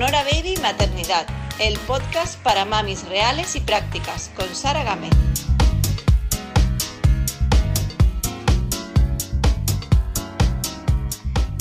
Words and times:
Sonora 0.00 0.24
Baby 0.24 0.54
Maternidad, 0.62 1.26
el 1.60 1.78
podcast 1.80 2.42
para 2.42 2.64
mamis 2.64 3.06
reales 3.06 3.54
y 3.54 3.60
prácticas, 3.60 4.32
con 4.34 4.48
Sara 4.48 4.82
Gámez. 4.82 5.10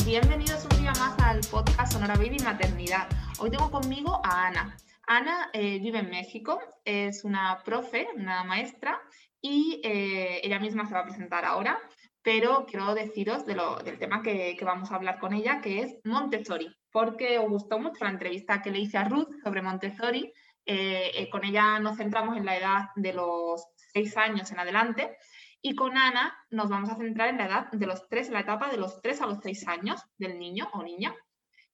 Bienvenidos 0.06 0.66
un 0.72 0.82
día 0.82 0.94
más 0.94 1.20
al 1.20 1.42
podcast 1.52 1.92
Sonora 1.92 2.16
Baby 2.16 2.38
Maternidad. 2.42 3.10
Hoy 3.40 3.52
tengo 3.52 3.70
conmigo 3.70 4.22
a 4.24 4.48
Ana. 4.48 4.78
Ana 5.06 5.50
eh, 5.52 5.80
vive 5.80 6.00
en 6.00 6.10
México, 6.10 6.62
es 6.86 7.26
una 7.26 7.62
profe, 7.66 8.08
una 8.16 8.46
maestra, 8.46 9.02
y 9.42 9.82
eh, 9.84 10.40
ella 10.46 10.60
misma 10.60 10.86
se 10.86 10.94
va 10.94 11.02
a 11.02 11.06
presentar 11.08 11.44
ahora, 11.44 11.78
pero 12.22 12.66
quiero 12.66 12.96
deciros 12.96 13.46
del 13.46 14.00
tema 14.00 14.22
que, 14.22 14.58
vamos 14.62 14.92
a 14.92 14.96
hablar 14.96 15.20
con 15.20 15.34
ella, 15.34 15.60
que 15.60 15.82
es 15.82 15.98
Montessori, 16.06 16.74
porque 16.92 17.38
os 17.40 17.50
gustó 17.50 17.80
mucho 17.80 18.04
la 18.04 18.12
entrevista 18.12 18.62
que 18.62 18.72
le 18.72 18.80
hice 18.80 18.98
a 18.98 19.06
Ruth 19.06 19.30
sobre 19.44 19.62
Montessori. 19.62 20.34
Eh, 20.66 21.28
con 21.32 21.44
ella 21.44 21.80
nos 21.80 21.98
centramos 21.98 22.38
en 22.38 22.46
la 22.46 22.58
edad 22.58 22.90
de 22.96 23.14
los 23.14 23.66
seis 23.76 24.16
años 24.18 24.52
en 24.52 24.60
adelante 24.60 25.18
y 25.62 25.76
con 25.76 25.98
Ana 25.98 26.38
nos 26.52 26.70
vamos 26.70 26.90
a 26.90 26.96
centrar 26.96 27.30
en 27.30 27.38
la 27.38 27.46
edad 27.46 27.72
de 27.72 27.88
los 27.88 28.08
tres, 28.08 28.28
en 28.28 28.36
la 28.36 28.42
etapa 28.42 28.70
de 28.70 28.78
los 28.78 29.02
tres 29.02 29.22
a 29.22 29.26
los 29.26 29.40
seis 29.42 29.68
años 29.68 30.02
del 30.18 30.38
niño 30.38 30.70
o 30.74 30.84
niña 30.84 31.16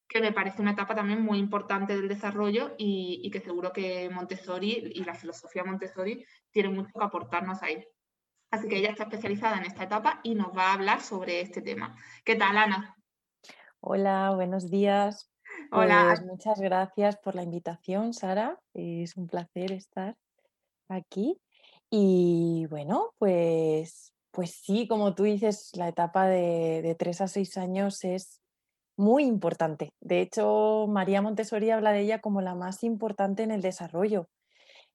que 0.07 0.21
me 0.21 0.31
parece 0.31 0.61
una 0.61 0.71
etapa 0.71 0.95
también 0.95 1.21
muy 1.21 1.39
importante 1.39 1.95
del 1.95 2.07
desarrollo 2.07 2.75
y, 2.77 3.29
que 3.31 3.41
seguro 3.41 3.71
que 3.73 4.09
Montessori 4.09 4.91
y 4.93 5.03
la 5.03 5.15
filosofía 5.15 5.63
Montessori 5.63 6.25
tienen 6.51 6.75
mucho 6.75 6.91
que 6.97 7.03
aportarnos 7.03 7.61
ahí. 7.63 7.83
Así 8.51 8.67
que 8.67 8.77
ella 8.77 8.91
está 8.91 9.03
especializada 9.03 9.57
en 9.57 9.65
esta 9.65 9.83
etapa 9.83 10.19
y 10.23 10.35
nos 10.35 10.55
va 10.55 10.69
a 10.69 10.73
hablar 10.73 11.01
sobre 11.01 11.41
este 11.41 11.61
tema. 11.61 11.95
¿Qué 12.23 12.35
tal, 12.35 12.57
Ana? 12.57 12.94
Hola, 13.87 14.31
buenos 14.33 14.71
días. 14.71 15.29
Hola. 15.71 16.05
Pues 16.07 16.25
muchas 16.25 16.59
gracias 16.59 17.17
por 17.17 17.35
la 17.35 17.43
invitación, 17.43 18.15
Sara. 18.15 18.59
Es 18.73 19.15
un 19.15 19.27
placer 19.27 19.71
estar 19.71 20.15
aquí. 20.89 21.39
Y 21.91 22.65
bueno, 22.71 23.11
pues, 23.19 24.11
pues 24.31 24.55
sí, 24.55 24.87
como 24.87 25.13
tú 25.13 25.25
dices, 25.25 25.69
la 25.75 25.87
etapa 25.87 26.25
de, 26.25 26.81
de 26.81 26.95
3 26.95 27.21
a 27.21 27.27
6 27.27 27.57
años 27.59 28.03
es 28.03 28.41
muy 28.97 29.23
importante. 29.25 29.91
De 30.01 30.19
hecho, 30.19 30.87
María 30.89 31.21
Montessori 31.21 31.69
habla 31.69 31.91
de 31.91 31.99
ella 31.99 32.21
como 32.21 32.41
la 32.41 32.55
más 32.55 32.83
importante 32.83 33.43
en 33.43 33.51
el 33.51 33.61
desarrollo. 33.61 34.25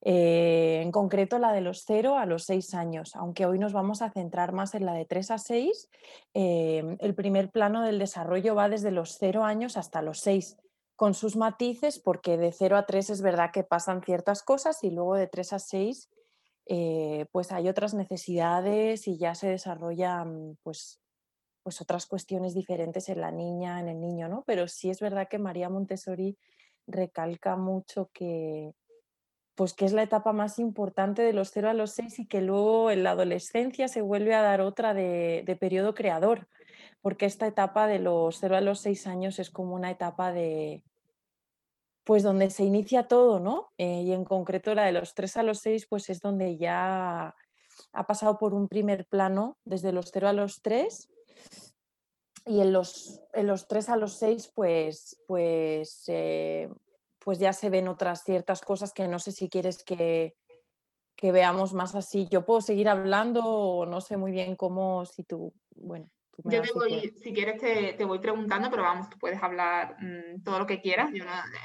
Eh, 0.03 0.81
en 0.83 0.93
concreto 0.93 1.39
la 1.39 1.53
de 1.53 1.61
los 1.61 1.85
0 1.87 2.17
a 2.17 2.25
los 2.25 2.45
6 2.45 2.75
años, 2.75 3.15
aunque 3.17 3.45
hoy 3.45 3.59
nos 3.59 3.73
vamos 3.73 4.01
a 4.01 4.11
centrar 4.11 4.53
más 4.53 4.75
en 4.75 4.87
la 4.87 4.95
de 4.95 5.05
3 5.05 5.31
a 5.31 5.39
6, 5.39 5.91
em, 6.33 6.97
el 7.01 7.15
primer 7.15 7.51
plano 7.51 7.83
del 7.83 7.99
desarrollo 7.99 8.55
va 8.55 8.69
desde 8.69 8.91
los 8.91 9.19
0 9.19 9.45
años 9.45 9.77
hasta 9.77 10.01
los 10.01 10.21
6, 10.21 10.57
con 10.97 11.15
sus 11.15 11.37
matices, 11.37 11.99
porque 11.99 12.39
de 12.39 12.53
0 12.53 12.77
a 12.77 12.87
3 12.87 13.11
es 13.11 13.23
verdad 13.23 13.51
que 13.53 13.63
pasan 13.63 14.03
ciertas 14.03 14.43
cosas 14.43 14.83
y 14.85 14.91
luego 14.91 15.17
de 15.17 15.27
3 15.27 15.53
a 15.55 15.59
6 15.59 16.09
eh, 16.67 17.27
pues 17.33 17.53
hay 17.53 17.69
otras 17.69 17.95
necesidades 17.95 19.09
y 19.09 19.19
ya 19.19 19.35
se 19.35 19.49
desarrollan 19.49 20.57
pues 20.63 21.01
pues 21.63 21.81
otras 21.81 22.07
cuestiones 22.07 22.55
diferentes 22.55 23.09
en 23.09 23.21
la 23.21 23.31
niña, 23.31 23.81
en 23.81 23.89
el 23.89 24.01
niño, 24.01 24.29
¿no? 24.29 24.45
Pero 24.47 24.67
sí 24.69 24.91
es 24.91 25.01
verdad 25.01 25.29
que 25.29 25.39
María 25.39 25.69
Montessori 25.69 26.39
recalca 26.87 27.57
mucho 27.57 28.11
que, 28.13 28.73
pues 29.61 29.75
que 29.75 29.85
es 29.85 29.93
la 29.93 30.03
etapa 30.03 30.33
más 30.33 30.59
importante 30.59 31.21
de 31.21 31.35
los 31.35 31.51
0 31.51 31.69
a 31.69 31.75
los 31.75 31.91
6 31.91 32.21
y 32.21 32.27
que 32.27 32.41
luego 32.41 32.91
en 32.91 33.03
la 33.03 33.11
adolescencia 33.11 33.89
se 33.89 34.01
vuelve 34.01 34.35
a 34.35 34.41
dar 34.41 34.63
otra 34.63 34.95
de, 34.95 35.59
periodo 35.61 35.95
creador, 35.95 36.49
porque 37.03 37.27
esta 37.27 37.47
etapa 37.47 37.87
de 37.87 37.99
los 37.99 38.39
0 38.41 38.57
a 38.57 38.63
los 38.63 38.81
6 38.81 39.07
años 39.07 39.39
es 39.39 39.51
como 39.51 39.75
una 39.75 39.91
etapa 39.91 40.33
de, 40.33 40.83
pues 42.05 42.23
donde 42.23 42.49
se 42.49 42.65
inicia 42.65 43.07
todo, 43.07 43.39
¿no? 43.39 43.71
Eh, 43.77 44.01
y 44.01 44.13
en 44.15 44.25
concreto 44.25 44.75
la 44.75 44.87
de 44.87 44.93
los 44.93 45.13
3 45.13 45.37
a 45.37 45.43
los 45.43 45.59
6, 45.59 45.89
pues 45.91 46.09
es 46.09 46.23
donde 46.23 46.57
ya 46.57 47.35
ha 47.93 48.07
pasado 48.07 48.39
por 48.39 48.55
un 48.55 48.67
primer 48.67 49.05
plano 49.05 49.59
desde 49.67 49.93
los 49.93 50.11
0 50.11 50.29
a 50.29 50.33
los 50.33 50.63
3 50.63 51.11
y 52.47 52.63
en 52.63 52.73
los, 52.73 53.21
en 53.35 53.47
los 53.47 53.69
3 53.69 53.91
a 53.91 53.97
los 53.97 54.15
6, 54.15 54.53
pues, 54.55 55.21
pues, 55.27 56.05
eh, 56.07 56.71
pues 57.25 57.39
ya 57.39 57.53
se 57.53 57.71
ven 57.71 57.89
otras 57.89 58.25
ciertas 58.25 58.63
cosas 58.63 58.93
que 58.93 59.07
no 59.07 59.19
sé 59.19 59.33
si 59.33 59.49
quieres 59.49 59.85
que, 59.85 60.35
que 61.17 61.33
veamos 61.33 61.75
más 61.75 61.95
así. 61.95 62.27
Yo 62.31 62.45
puedo 62.45 62.61
seguir 62.61 62.89
hablando 62.89 63.45
o 63.45 63.87
no 63.87 64.01
sé 64.01 64.17
muy 64.17 64.33
bien 64.33 64.57
cómo, 64.57 65.05
si 65.05 65.25
tú, 65.25 65.53
bueno. 65.77 66.11
Yo 66.45 66.63
te 66.63 66.73
voy, 66.73 67.13
si 67.23 67.33
quieres 67.33 67.61
te, 67.61 67.95
te, 67.95 68.05
voy 68.05 68.19
preguntando, 68.19 68.71
pero 68.71 68.83
vamos, 68.83 69.09
tú 69.11 69.19
puedes 69.19 69.43
hablar 69.43 69.97
mm, 70.01 70.43
todo 70.43 70.59
lo 70.59 70.67
que 70.67 70.81
quieras. 70.81 71.11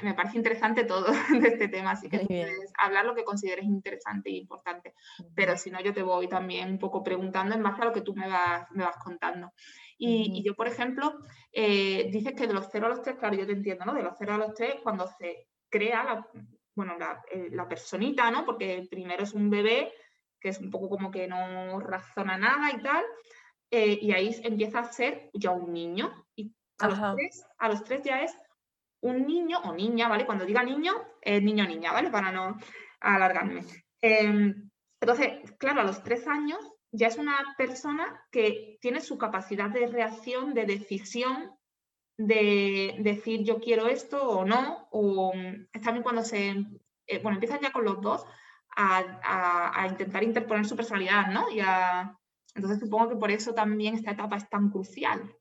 me 0.02 0.14
parece 0.14 0.36
interesante 0.36 0.84
todo 0.84 1.06
de 1.40 1.48
este 1.48 1.68
tema, 1.68 1.92
así 1.92 2.08
que 2.08 2.20
puedes 2.20 2.72
hablar 2.78 3.04
lo 3.04 3.14
que 3.14 3.24
consideres 3.24 3.64
interesante 3.64 4.30
e 4.30 4.36
importante. 4.36 4.94
Pero 5.34 5.56
si 5.56 5.70
no, 5.70 5.80
yo 5.80 5.92
te 5.92 6.02
voy 6.02 6.28
también 6.28 6.70
un 6.70 6.78
poco 6.78 7.02
preguntando 7.02 7.54
en 7.54 7.62
base 7.62 7.82
a 7.82 7.86
lo 7.86 7.92
que 7.92 8.02
tú 8.02 8.14
me 8.14 8.28
vas, 8.28 8.70
me 8.72 8.84
vas 8.84 8.96
contando. 8.96 9.52
Y, 9.98 10.42
yo, 10.42 10.54
por 10.54 10.68
ejemplo, 10.68 11.18
eh, 11.52 12.08
dices 12.10 12.34
que 12.34 12.46
de 12.46 12.52
los 12.54 12.68
0 12.70 12.86
a 12.86 12.88
los 12.90 13.02
3, 13.02 13.16
claro, 13.16 13.36
yo 13.36 13.46
te 13.46 13.52
entiendo, 13.52 13.84
¿no? 13.84 13.94
De 13.94 14.02
los 14.02 14.14
0 14.18 14.34
a 14.34 14.38
los 14.38 14.54
3, 14.54 14.76
cuando 14.82 15.06
se 15.06 15.48
crea 15.70 16.04
la, 16.04 16.26
bueno, 16.74 16.98
la, 16.98 17.22
eh, 17.30 17.48
la 17.50 17.66
personita, 17.66 18.30
¿no? 18.30 18.44
Porque 18.44 18.86
primero 18.90 19.24
es 19.24 19.32
un 19.32 19.48
bebé, 19.48 19.92
que 20.38 20.50
es 20.50 20.60
un 20.60 20.70
poco 20.70 20.88
como 20.88 21.10
que 21.10 21.26
no 21.26 21.80
razona 21.80 22.36
nada 22.36 22.70
y 22.72 22.82
tal, 22.82 23.04
eh, 23.70 23.98
y 24.00 24.12
ahí 24.12 24.34
empieza 24.42 24.80
a 24.80 24.92
ser 24.92 25.30
ya 25.34 25.50
un 25.50 25.72
niño. 25.72 26.26
Y 26.36 26.52
a 26.78 26.88
los, 26.88 26.98
tres, 27.14 27.46
a 27.58 27.68
los, 27.68 27.84
tres, 27.84 28.02
ya 28.02 28.22
es 28.22 28.36
un 29.00 29.26
niño 29.26 29.58
o 29.64 29.74
niña, 29.74 30.08
¿vale? 30.08 30.26
Cuando 30.26 30.44
diga 30.44 30.62
niño, 30.62 30.92
es 31.20 31.42
niño 31.42 31.64
o 31.64 31.68
niña, 31.68 31.92
¿vale? 31.92 32.10
Para 32.10 32.32
no 32.32 32.58
alargarme. 33.00 33.64
Em, 34.00 34.70
entonces, 35.00 35.52
claro, 35.58 35.80
a 35.80 35.84
los 35.84 36.02
tres 36.02 36.26
años 36.26 36.58
ya 36.92 37.08
es 37.08 37.18
una 37.18 37.54
persona 37.58 38.24
que 38.30 38.78
tiene 38.80 39.00
su 39.00 39.18
capacidad 39.18 39.70
de 39.70 39.86
reacción, 39.86 40.54
de 40.54 40.64
decisión, 40.64 41.56
de 42.18 42.96
decir 43.00 43.44
yo 43.44 43.60
quiero 43.60 43.88
esto 43.88 44.22
o 44.26 44.44
no, 44.44 44.88
o 44.90 45.32
es 45.72 45.82
también 45.82 46.02
cuando 46.02 46.22
se, 46.22 46.54
eh, 47.06 47.18
bueno, 47.22 47.36
empiezan 47.36 47.60
ya 47.60 47.72
con 47.72 47.84
los 47.84 48.00
dos 48.00 48.24
a, 48.76 49.86
intentar 49.88 50.22
interponer 50.22 50.66
su 50.66 50.76
personalidad, 50.76 51.28
¿no? 51.28 51.50
Y 51.50 51.60
entonces 52.56 52.80
supongo 52.80 53.10
que 53.10 53.16
por 53.16 53.30
eso 53.30 53.54
también 53.54 53.94
esta 53.94 54.12
etapa 54.12 54.36
es 54.36 54.48
tan 54.48 54.70
crucial. 54.70 55.34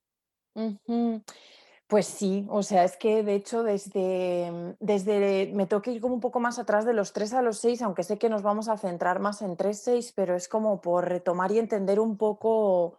Pues 1.87 2.07
sí, 2.07 2.47
o 2.49 2.63
sea, 2.63 2.83
es 2.83 2.97
que 2.97 3.23
de 3.23 3.35
hecho 3.35 3.61
desde, 3.61 4.49
mm, 4.51 4.75
desde 4.79 5.51
me 5.53 5.67
tengo 5.67 5.83
que 5.83 5.91
ir 5.91 6.01
como 6.01 6.15
un 6.15 6.19
poco 6.19 6.39
más 6.39 6.57
atrás 6.57 6.83
de 6.83 6.93
los 6.93 7.13
3 7.13 7.33
a 7.33 7.43
los 7.43 7.59
6, 7.59 7.83
aunque 7.83 8.03
sé 8.03 8.17
que 8.17 8.27
nos 8.27 8.41
vamos 8.41 8.69
a 8.69 8.77
centrar 8.77 9.19
más 9.19 9.43
en 9.43 9.55
3-6, 9.55 10.11
pero 10.15 10.35
es 10.35 10.47
como 10.47 10.81
por 10.81 11.07
retomar 11.07 11.51
y 11.51 11.59
entender 11.59 11.99
un 11.99 12.17
poco 12.17 12.97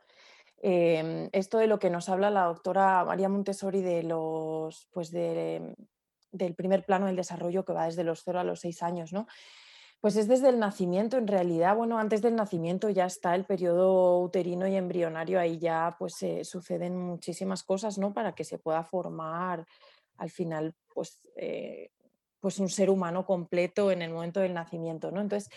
em, 0.63 1.29
esto 1.33 1.59
de 1.59 1.67
lo 1.67 1.79
que 1.81 1.91
nos 1.91 2.09
habla 2.09 2.31
la 2.31 2.45
doctora 2.45 3.05
María 3.05 3.29
Montessori 3.29 3.83
de 3.83 4.05
los, 4.05 4.89
pues 4.93 5.11
de, 5.11 5.75
del 6.31 6.55
primer 6.55 6.85
plano 6.85 7.07
del 7.07 7.17
desarrollo 7.17 7.65
que 7.65 7.73
va 7.73 7.87
desde 7.87 8.05
los 8.05 8.23
0 8.25 8.41
a 8.41 8.45
los 8.45 8.61
6 8.61 8.83
años, 8.85 9.13
¿no? 9.13 9.27
Pues 10.01 10.17
es 10.17 10.29
desde 10.29 10.51
el 10.51 10.59
nacimiento, 10.59 11.17
en 11.17 11.27
realidad, 11.27 11.75
bueno, 11.77 11.99
antes 11.99 12.23
del 12.23 12.37
nacimiento 12.37 12.91
ya 12.91 13.07
está 13.07 13.35
el 13.35 13.45
periodo 13.45 14.21
uterino 14.21 14.67
y 14.69 14.77
embrionario, 14.77 15.41
ahí 15.41 15.59
ya 15.59 15.97
pues 15.99 16.25
suceden 16.43 16.97
muchísimas 16.97 17.63
cosas, 17.63 17.99
¿no? 17.99 18.13
Para 18.13 18.35
que 18.35 18.45
se 18.45 18.59
pueda 18.59 18.85
formar 18.85 19.67
al 20.19 20.31
final, 20.31 20.75
pues, 20.95 21.21
eh, 21.37 21.91
pues 22.41 22.59
un 22.59 22.69
ser 22.69 22.91
humano 22.91 23.25
completo 23.27 23.91
en 23.91 24.03
el 24.03 24.13
momento 24.13 24.41
del 24.41 24.55
nacimiento, 24.55 25.11
¿no? 25.11 25.21
Entonces, 25.21 25.51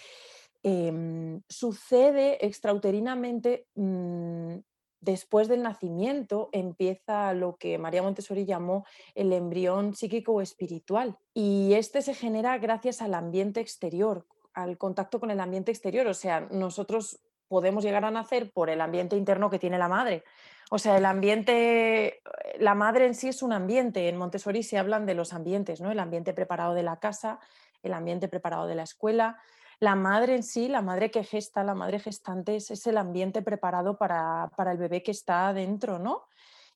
em, 0.63 1.41
sucede 1.47 2.45
extrauterinamente 2.45 3.67
mm, 3.75 4.57
después 5.01 5.47
del 5.47 5.63
nacimiento 5.63 6.49
empieza 6.51 7.33
lo 7.33 7.57
que 7.57 7.77
María 7.77 8.03
Montessori 8.03 8.45
llamó 8.45 8.85
el 9.15 9.31
embrión 9.33 9.95
psíquico 9.95 10.33
o 10.33 10.41
espiritual. 10.41 11.17
Y 11.33 11.73
este 11.73 12.01
se 12.01 12.13
genera 12.13 12.57
gracias 12.57 13.01
al 13.01 13.13
ambiente 13.13 13.61
exterior, 13.61 14.25
al 14.53 14.77
contacto 14.77 15.19
con 15.19 15.31
el 15.31 15.39
ambiente 15.39 15.71
exterior. 15.71 16.07
O 16.07 16.13
sea, 16.13 16.41
nosotros 16.51 17.19
podemos 17.47 17.83
llegar 17.83 18.05
a 18.05 18.11
nacer 18.11 18.51
por 18.51 18.69
el 18.69 18.81
ambiente 18.81 19.15
interno 19.15 19.49
que 19.49 19.59
tiene 19.59 19.77
la 19.77 19.87
madre. 19.87 20.23
O 20.71 20.77
sea, 20.77 20.97
el 20.97 21.05
ambiente, 21.05 22.21
la 22.59 22.75
madre 22.75 23.07
en 23.07 23.15
sí 23.15 23.27
es 23.27 23.41
un 23.41 23.53
ambiente. 23.53 24.07
En 24.07 24.17
Montessori 24.17 24.61
se 24.63 24.77
hablan 24.77 25.05
de 25.05 25.15
los 25.15 25.33
ambientes, 25.33 25.81
¿no? 25.81 25.91
El 25.91 25.99
ambiente 25.99 26.33
preparado 26.33 26.75
de 26.75 26.83
la 26.83 26.99
casa, 26.99 27.39
el 27.81 27.93
ambiente 27.93 28.27
preparado 28.27 28.67
de 28.67 28.75
la 28.75 28.83
escuela, 28.83 29.39
la 29.79 29.95
madre 29.95 30.35
en 30.35 30.43
sí, 30.43 30.67
la 30.67 30.81
madre 30.81 31.09
que 31.09 31.23
gesta, 31.23 31.63
la 31.63 31.73
madre 31.73 31.99
gestante 31.99 32.57
es, 32.57 32.85
el 32.85 32.97
ambiente 32.97 33.41
preparado 33.41 33.97
para, 33.97 34.51
el 34.71 34.77
bebé 34.77 35.01
que 35.01 35.11
está 35.11 35.53
dentro, 35.53 35.99
¿no? 35.99 36.27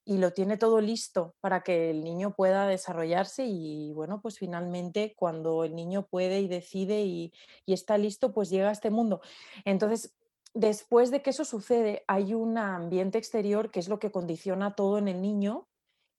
Y 0.05 0.17
lo 0.17 0.33
tiene 0.33 0.57
todo 0.57 0.81
listo 0.81 1.35
para 1.39 1.61
que 1.63 1.89
el 1.89 2.03
niño 2.03 2.35
pueda 2.35 2.67
desarrollarse 2.67 3.45
y 3.45 3.93
bueno, 3.93 4.21
pues 4.21 4.37
finalmente 4.37 5.13
cuando 5.15 5.63
el 5.63 5.75
niño 5.75 6.07
puede 6.07 6.41
y 6.41 6.47
decide 6.47 7.03
y, 7.03 7.31
está 7.65 7.97
listo, 7.97 8.33
pues 8.33 8.49
llega 8.49 8.69
a 8.69 8.73
este 8.73 8.89
mundo. 8.89 9.21
Entonces, 9.63 10.13
después 10.53 11.09
de 11.09 11.21
que 11.21 11.29
eso 11.29 11.45
sucede, 11.45 12.03
hay 12.07 12.33
un 12.33 12.57
ambiente 12.57 13.17
exterior 13.17 13.71
que 13.71 13.79
es 13.79 13.87
lo 13.87 13.99
que 13.99 14.11
condiciona 14.11 14.75
todo 14.75 14.97
en 14.97 15.07
el 15.07 15.21
niño 15.21 15.67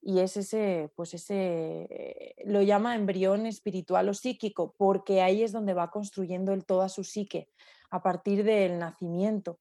y 0.01 0.19
es 0.19 0.37
ese, 0.37 0.91
pues 0.95 1.15
ese, 1.15 2.35
lo 2.45 2.61
llama 2.61 2.95
embrión 2.95 3.47
espiritual 3.47 4.07
o 4.09 4.13
psíquico, 4.13 4.75
porque 4.77 5.21
ahí 5.23 5.41
es 5.41 5.51
donde 5.51 5.73
va 5.73 5.89
construyendo 5.89 6.53
él 6.53 6.63
toda 6.63 6.89
su 6.89 7.03
psique, 7.03 7.49
a 7.89 8.03
partir 8.03 8.43
del 8.43 8.77
nacimiento. 8.77 9.59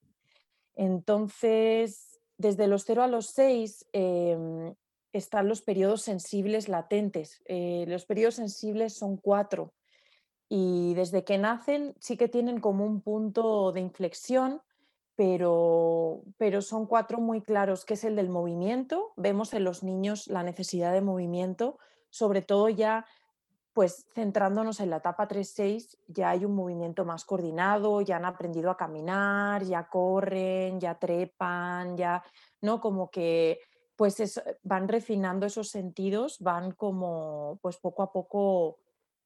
Entonces, 0.74 2.13
desde 2.36 2.66
los 2.66 2.84
0 2.84 3.02
a 3.02 3.06
los 3.06 3.26
6 3.26 3.86
em, 3.92 4.74
están 5.12 5.48
los 5.48 5.62
periodos 5.62 6.02
sensibles 6.02 6.68
latentes. 6.68 7.42
Eh, 7.46 7.84
los 7.88 8.04
periodos 8.04 8.34
sensibles 8.34 8.94
son 8.94 9.16
cuatro 9.16 9.72
y 10.48 10.94
desde 10.94 11.24
que 11.24 11.38
nacen 11.38 11.94
sí 12.00 12.16
que 12.16 12.28
tienen 12.28 12.60
como 12.60 12.84
un 12.84 13.00
punto 13.00 13.72
de 13.72 13.80
inflexión, 13.80 14.60
pero, 15.16 16.22
pero 16.36 16.60
son 16.60 16.86
cuatro 16.86 17.20
muy 17.20 17.40
claros, 17.40 17.84
que 17.84 17.94
es 17.94 18.04
el 18.04 18.16
del 18.16 18.28
movimiento. 18.28 19.12
Vemos 19.16 19.54
en 19.54 19.64
los 19.64 19.82
niños 19.82 20.26
la 20.26 20.42
necesidad 20.42 20.92
de 20.92 21.00
movimiento, 21.00 21.78
sobre 22.10 22.42
todo 22.42 22.68
ya 22.68 23.06
pues 23.74 24.06
centrándonos 24.14 24.78
en 24.78 24.90
la 24.90 24.98
etapa 24.98 25.26
3-6, 25.26 25.98
ya 26.06 26.30
hay 26.30 26.44
un 26.44 26.54
movimiento 26.54 27.04
más 27.04 27.24
coordinado, 27.24 28.00
ya 28.02 28.16
han 28.16 28.24
aprendido 28.24 28.70
a 28.70 28.76
caminar, 28.76 29.64
ya 29.64 29.88
corren, 29.88 30.80
ya 30.80 30.94
trepan, 30.96 31.96
ya, 31.96 32.22
¿no? 32.60 32.80
Como 32.80 33.10
que 33.10 33.58
pues 33.96 34.40
van 34.62 34.86
refinando 34.88 35.44
esos 35.44 35.70
sentidos, 35.70 36.38
van 36.38 36.70
como 36.70 37.58
pues 37.62 37.76
poco 37.78 38.04
a 38.04 38.12
poco 38.12 38.78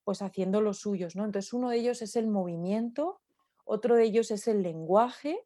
pues 0.02 0.22
haciendo 0.22 0.62
los 0.62 0.78
suyos, 0.78 1.14
¿no? 1.14 1.26
Entonces 1.26 1.52
uno 1.52 1.68
de 1.68 1.76
ellos 1.76 2.00
es 2.00 2.16
el 2.16 2.26
movimiento, 2.26 3.20
otro 3.66 3.96
de 3.96 4.04
ellos 4.04 4.30
es 4.30 4.48
el 4.48 4.62
lenguaje, 4.62 5.44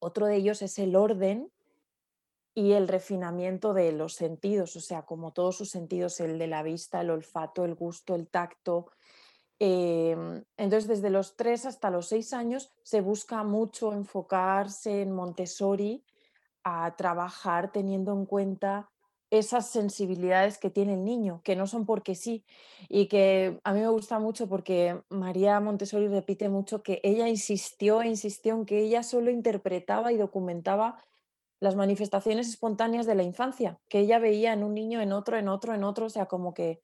otro 0.00 0.26
de 0.26 0.34
ellos 0.36 0.60
es 0.62 0.80
el 0.80 0.96
orden 0.96 1.52
y 2.54 2.72
el 2.72 2.88
refinamiento 2.88 3.72
de 3.72 3.92
los 3.92 4.14
sentidos, 4.14 4.76
o 4.76 4.80
sea, 4.80 5.02
como 5.02 5.32
todos 5.32 5.56
sus 5.56 5.70
sentidos, 5.70 6.20
el 6.20 6.38
de 6.38 6.46
la 6.46 6.62
vista, 6.62 7.00
el 7.00 7.10
olfato, 7.10 7.64
el 7.64 7.74
gusto, 7.74 8.14
el 8.14 8.28
tacto. 8.28 8.90
Em, 9.58 10.44
entonces, 10.56 10.88
desde 10.88 11.10
los 11.10 11.36
tres 11.36 11.64
hasta 11.64 11.90
los 11.90 12.08
seis 12.08 12.32
años 12.32 12.72
se 12.82 13.00
busca 13.00 13.42
mucho 13.42 13.92
enfocarse 13.92 15.02
en 15.02 15.12
Montessori 15.12 16.04
a 16.64 16.94
trabajar 16.96 17.72
teniendo 17.72 18.12
en 18.12 18.26
cuenta 18.26 18.90
esas 19.30 19.70
sensibilidades 19.70 20.58
que 20.58 20.68
tiene 20.68 20.92
el 20.92 21.04
niño, 21.04 21.40
que 21.42 21.56
no 21.56 21.66
son 21.66 21.86
porque 21.86 22.14
sí, 22.14 22.44
y 22.90 23.06
que 23.06 23.58
a 23.64 23.72
mí 23.72 23.80
me 23.80 23.88
gusta 23.88 24.18
mucho 24.18 24.46
porque 24.46 25.00
María 25.08 25.58
Montessori 25.58 26.06
repite 26.08 26.50
mucho 26.50 26.82
que 26.82 27.00
ella 27.02 27.28
insistió 27.28 28.02
insistió 28.02 28.54
en 28.54 28.66
que 28.66 28.80
ella 28.80 29.02
solo 29.02 29.30
interpretaba 29.30 30.12
y 30.12 30.18
documentaba 30.18 30.98
las 31.62 31.76
manifestaciones 31.76 32.48
espontáneas 32.48 33.06
de 33.06 33.14
la 33.14 33.22
infancia, 33.22 33.78
que 33.88 34.00
ella 34.00 34.18
veía 34.18 34.52
en 34.52 34.64
un 34.64 34.74
niño, 34.74 35.00
en 35.00 35.12
otro, 35.12 35.38
en 35.38 35.46
otro, 35.46 35.74
en 35.74 35.84
otro, 35.84 36.06
o 36.06 36.10
sea, 36.10 36.26
como 36.26 36.54
que 36.54 36.80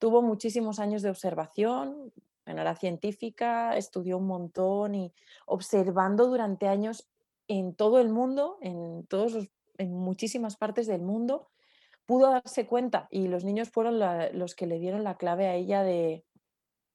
tuvo 0.00 0.20
muchísimos 0.20 0.80
años 0.80 1.02
de 1.02 1.10
observación, 1.10 2.12
era 2.44 2.74
científica, 2.74 3.76
estudió 3.76 4.18
un 4.18 4.26
montón 4.26 4.96
y 4.96 5.12
observando 5.46 6.26
durante 6.26 6.66
años 6.66 7.06
en 7.46 7.76
todo 7.76 8.00
el 8.00 8.08
mundo, 8.08 8.58
en, 8.62 9.06
todos 9.06 9.48
en 9.78 9.94
muchísimas 9.94 10.56
partes 10.56 10.88
del 10.88 11.02
mundo, 11.02 11.46
pudo 12.04 12.32
darse 12.32 12.66
cuenta 12.66 13.06
y 13.12 13.28
los 13.28 13.44
niños 13.44 13.70
fueron 13.70 14.00
los 14.32 14.56
que 14.56 14.66
le 14.66 14.80
dieron 14.80 15.04
la 15.04 15.16
clave 15.16 15.46
a 15.46 15.54
ella 15.54 15.84
de, 15.84 16.24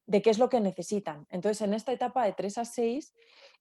de 0.06 0.22
qué 0.22 0.30
es 0.30 0.40
lo 0.40 0.50
que 0.50 0.60
necesitan. 0.60 1.28
Entonces, 1.30 1.62
en 1.62 1.74
esta 1.74 1.92
etapa 1.92 2.26
de 2.26 2.34
3 2.34 2.58
a 2.60 2.66
6, 2.66 3.14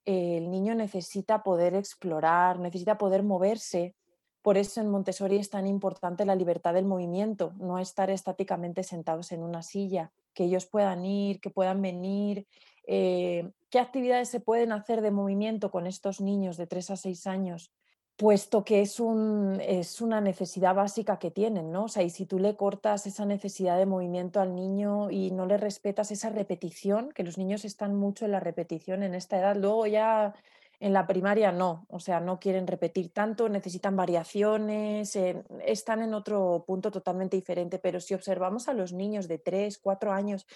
el 0.04 0.50
niño 0.50 0.74
necesita 0.74 1.42
poder 1.42 1.74
explorar, 1.74 2.58
necesita 2.58 2.98
poder 2.98 3.22
moverse. 3.22 3.94
Por 4.42 4.56
eso 4.56 4.80
en 4.80 4.88
Montessori 4.88 5.36
es 5.36 5.50
tan 5.50 5.66
importante 5.66 6.24
la 6.24 6.34
libertad 6.34 6.74
del 6.74 6.86
movimiento, 6.86 7.52
no 7.58 7.78
estar 7.78 8.10
estáticamente 8.10 8.82
sentados 8.82 9.32
en 9.32 9.42
una 9.42 9.62
silla, 9.62 10.12
que 10.32 10.44
ellos 10.44 10.66
puedan 10.66 11.04
ir, 11.04 11.40
que 11.40 11.50
puedan 11.50 11.82
venir. 11.82 12.46
Eh, 12.86 13.50
¿Qué 13.68 13.78
actividades 13.78 14.30
se 14.30 14.40
pueden 14.40 14.72
hacer 14.72 15.02
de 15.02 15.10
movimiento 15.10 15.70
con 15.70 15.86
estos 15.86 16.20
niños 16.20 16.56
de 16.56 16.66
3 16.66 16.90
a 16.90 16.96
6 16.96 17.26
años? 17.26 17.70
Puesto 18.20 18.64
que 18.66 18.82
es, 18.82 19.00
un, 19.00 19.62
es 19.62 20.02
una 20.02 20.20
necesidad 20.20 20.74
básica 20.74 21.18
que 21.18 21.30
tienen, 21.30 21.72
¿no? 21.72 21.84
O 21.84 21.88
sea, 21.88 22.02
y 22.02 22.10
si 22.10 22.26
tú 22.26 22.38
le 22.38 22.54
cortas 22.54 23.06
esa 23.06 23.24
necesidad 23.24 23.78
de 23.78 23.86
movimiento 23.86 24.42
al 24.42 24.54
niño 24.54 25.10
y 25.10 25.30
no 25.30 25.46
le 25.46 25.56
respetas 25.56 26.10
esa 26.10 26.28
repetición, 26.28 27.12
que 27.12 27.24
los 27.24 27.38
niños 27.38 27.64
están 27.64 27.96
mucho 27.96 28.26
en 28.26 28.32
la 28.32 28.40
repetición 28.40 29.02
en 29.02 29.14
esta 29.14 29.38
edad, 29.38 29.56
luego 29.56 29.86
ya 29.86 30.34
en 30.80 30.92
la 30.92 31.06
primaria 31.06 31.50
no, 31.50 31.86
o 31.88 31.98
sea, 31.98 32.20
no 32.20 32.38
quieren 32.38 32.66
repetir 32.66 33.10
tanto, 33.10 33.48
necesitan 33.48 33.96
variaciones, 33.96 35.16
están 35.64 36.02
en 36.02 36.12
otro 36.12 36.64
punto 36.66 36.90
totalmente 36.90 37.38
diferente, 37.38 37.78
pero 37.78 38.00
si 38.00 38.12
observamos 38.12 38.68
a 38.68 38.74
los 38.74 38.92
niños 38.92 39.28
de 39.28 39.38
3, 39.38 39.78
4 39.78 40.12
años, 40.12 40.46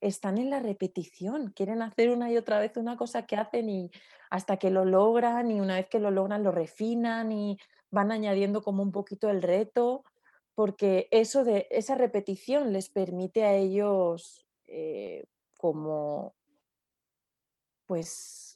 están 0.00 0.38
en 0.38 0.50
la 0.50 0.60
repetición, 0.60 1.52
quieren 1.52 1.82
hacer 1.82 2.10
una 2.10 2.30
y 2.30 2.36
otra 2.36 2.58
vez 2.58 2.76
una 2.76 2.96
cosa 2.96 3.26
que 3.26 3.36
hacen 3.36 3.68
y 3.68 3.90
hasta 4.30 4.56
que 4.56 4.70
lo 4.70 4.84
logran 4.84 5.50
y 5.50 5.60
una 5.60 5.76
vez 5.76 5.88
que 5.88 6.00
lo 6.00 6.10
logran 6.10 6.42
lo 6.42 6.50
refinan 6.50 7.32
y 7.32 7.58
van 7.90 8.12
añadiendo 8.12 8.62
como 8.62 8.82
un 8.82 8.92
poquito 8.92 9.30
el 9.30 9.42
reto, 9.42 10.04
porque 10.54 11.08
eso 11.10 11.44
de 11.44 11.66
esa 11.70 11.94
repetición 11.94 12.72
les 12.72 12.90
permite 12.90 13.44
a 13.44 13.54
ellos 13.54 14.46
eh, 14.66 15.24
como 15.56 16.34
pues 17.86 18.48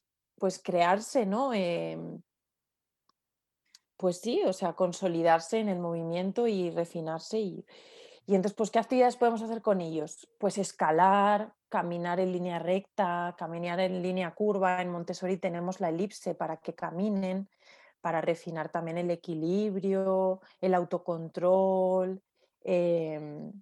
pues 0.42 0.58
crearse, 0.58 1.24
¿no? 1.24 1.54
Em, 1.54 2.20
pues 3.96 4.20
sí, 4.20 4.42
o 4.44 4.52
sea, 4.52 4.72
consolidarse 4.72 5.60
en 5.60 5.68
el 5.68 5.78
movimiento 5.78 6.48
y 6.48 6.70
refinarse 6.70 7.38
y, 7.38 7.64
y 8.26 8.34
entonces, 8.34 8.56
pues, 8.56 8.70
¿qué 8.70 8.78
actividades 8.78 9.16
podemos 9.16 9.42
hacer 9.42 9.62
con 9.62 9.80
ellos? 9.80 10.28
Pues 10.38 10.56
escalar, 10.58 11.52
caminar 11.68 12.20
en 12.20 12.32
línea 12.32 12.58
recta, 12.58 13.34
caminar 13.36 13.80
en 13.80 14.00
línea 14.02 14.32
curva. 14.34 14.80
En 14.80 14.90
Montessori 14.90 15.38
tenemos 15.38 15.80
la 15.80 15.88
elipse 15.88 16.34
para 16.34 16.58
que 16.58 16.74
caminen, 16.74 17.48
para 18.00 18.20
refinar 18.20 18.68
también 18.68 18.98
el 18.98 19.10
equilibrio, 19.10 20.40
el 20.60 20.74
autocontrol. 20.74 22.22
Em, 22.62 23.52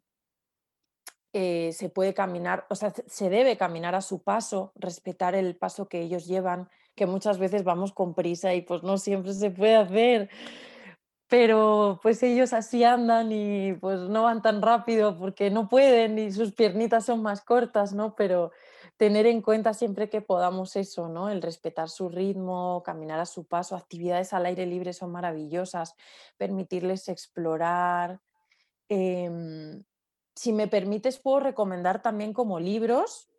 eh, 1.33 1.73
se 1.73 1.89
puede 1.89 2.13
caminar, 2.13 2.67
o 2.69 2.75
sea, 2.75 2.93
se 3.07 3.31
debe 3.31 3.57
caminar 3.57 3.95
a 3.95 4.03
su 4.03 4.23
paso, 4.23 4.73
respetar 4.75 5.35
el 5.35 5.57
paso 5.57 5.89
que 5.89 6.03
ellos 6.03 6.27
llevan, 6.27 6.69
que 6.97 7.07
muchas 7.07 7.39
veces 7.39 7.65
vamos 7.65 7.93
con 7.93 8.15
prisa 8.15 8.53
y 8.53 8.63
pues 8.63 8.83
no 8.83 8.99
siempre 8.99 9.33
se 9.33 9.51
puede 9.51 9.77
hacer 9.77 10.29
pero 11.31 12.01
pues 12.03 12.25
ellos 12.25 12.53
así 12.53 12.83
andan 12.83 13.31
y 13.31 13.73
pues 13.75 14.01
no 14.01 14.25
van 14.25 14.43
tan 14.43 14.61
rápido 14.61 15.17
porque 15.17 15.49
no 15.49 15.69
pueden 15.69 16.19
y 16.19 16.33
sus 16.33 16.53
piernitas 16.53 17.07
son 17.07 17.23
más 17.23 17.41
cortas, 17.41 17.93
¿no? 17.93 18.17
Pero 18.17 18.51
tener 18.97 19.27
en 19.27 19.41
cuenta 19.41 19.73
siempre 19.73 20.11
que 20.11 20.23
podamos 20.23 20.75
eso, 20.75 21.09
¿no? 21.09 21.31
El 21.31 21.41
respetar 21.41 21.89
su 21.89 22.09
ritmo, 22.09 22.83
caminar 22.85 23.21
a 23.21 23.27
su 23.27 23.45
paso, 23.47 23.77
actividades 23.77 24.33
al 24.33 24.45
aire 24.45 24.67
libre 24.67 24.93
son 24.93 25.13
maravillosas, 25.13 25.95
permitirles 26.37 27.09
explorar. 27.09 28.21
Em, 28.89 29.85
si 30.35 30.53
me 30.53 30.67
permites, 30.67 31.21
puedo 31.21 31.39
recomendar 31.39 32.03
también 32.03 32.33
como 32.33 32.59
libros 32.59 33.30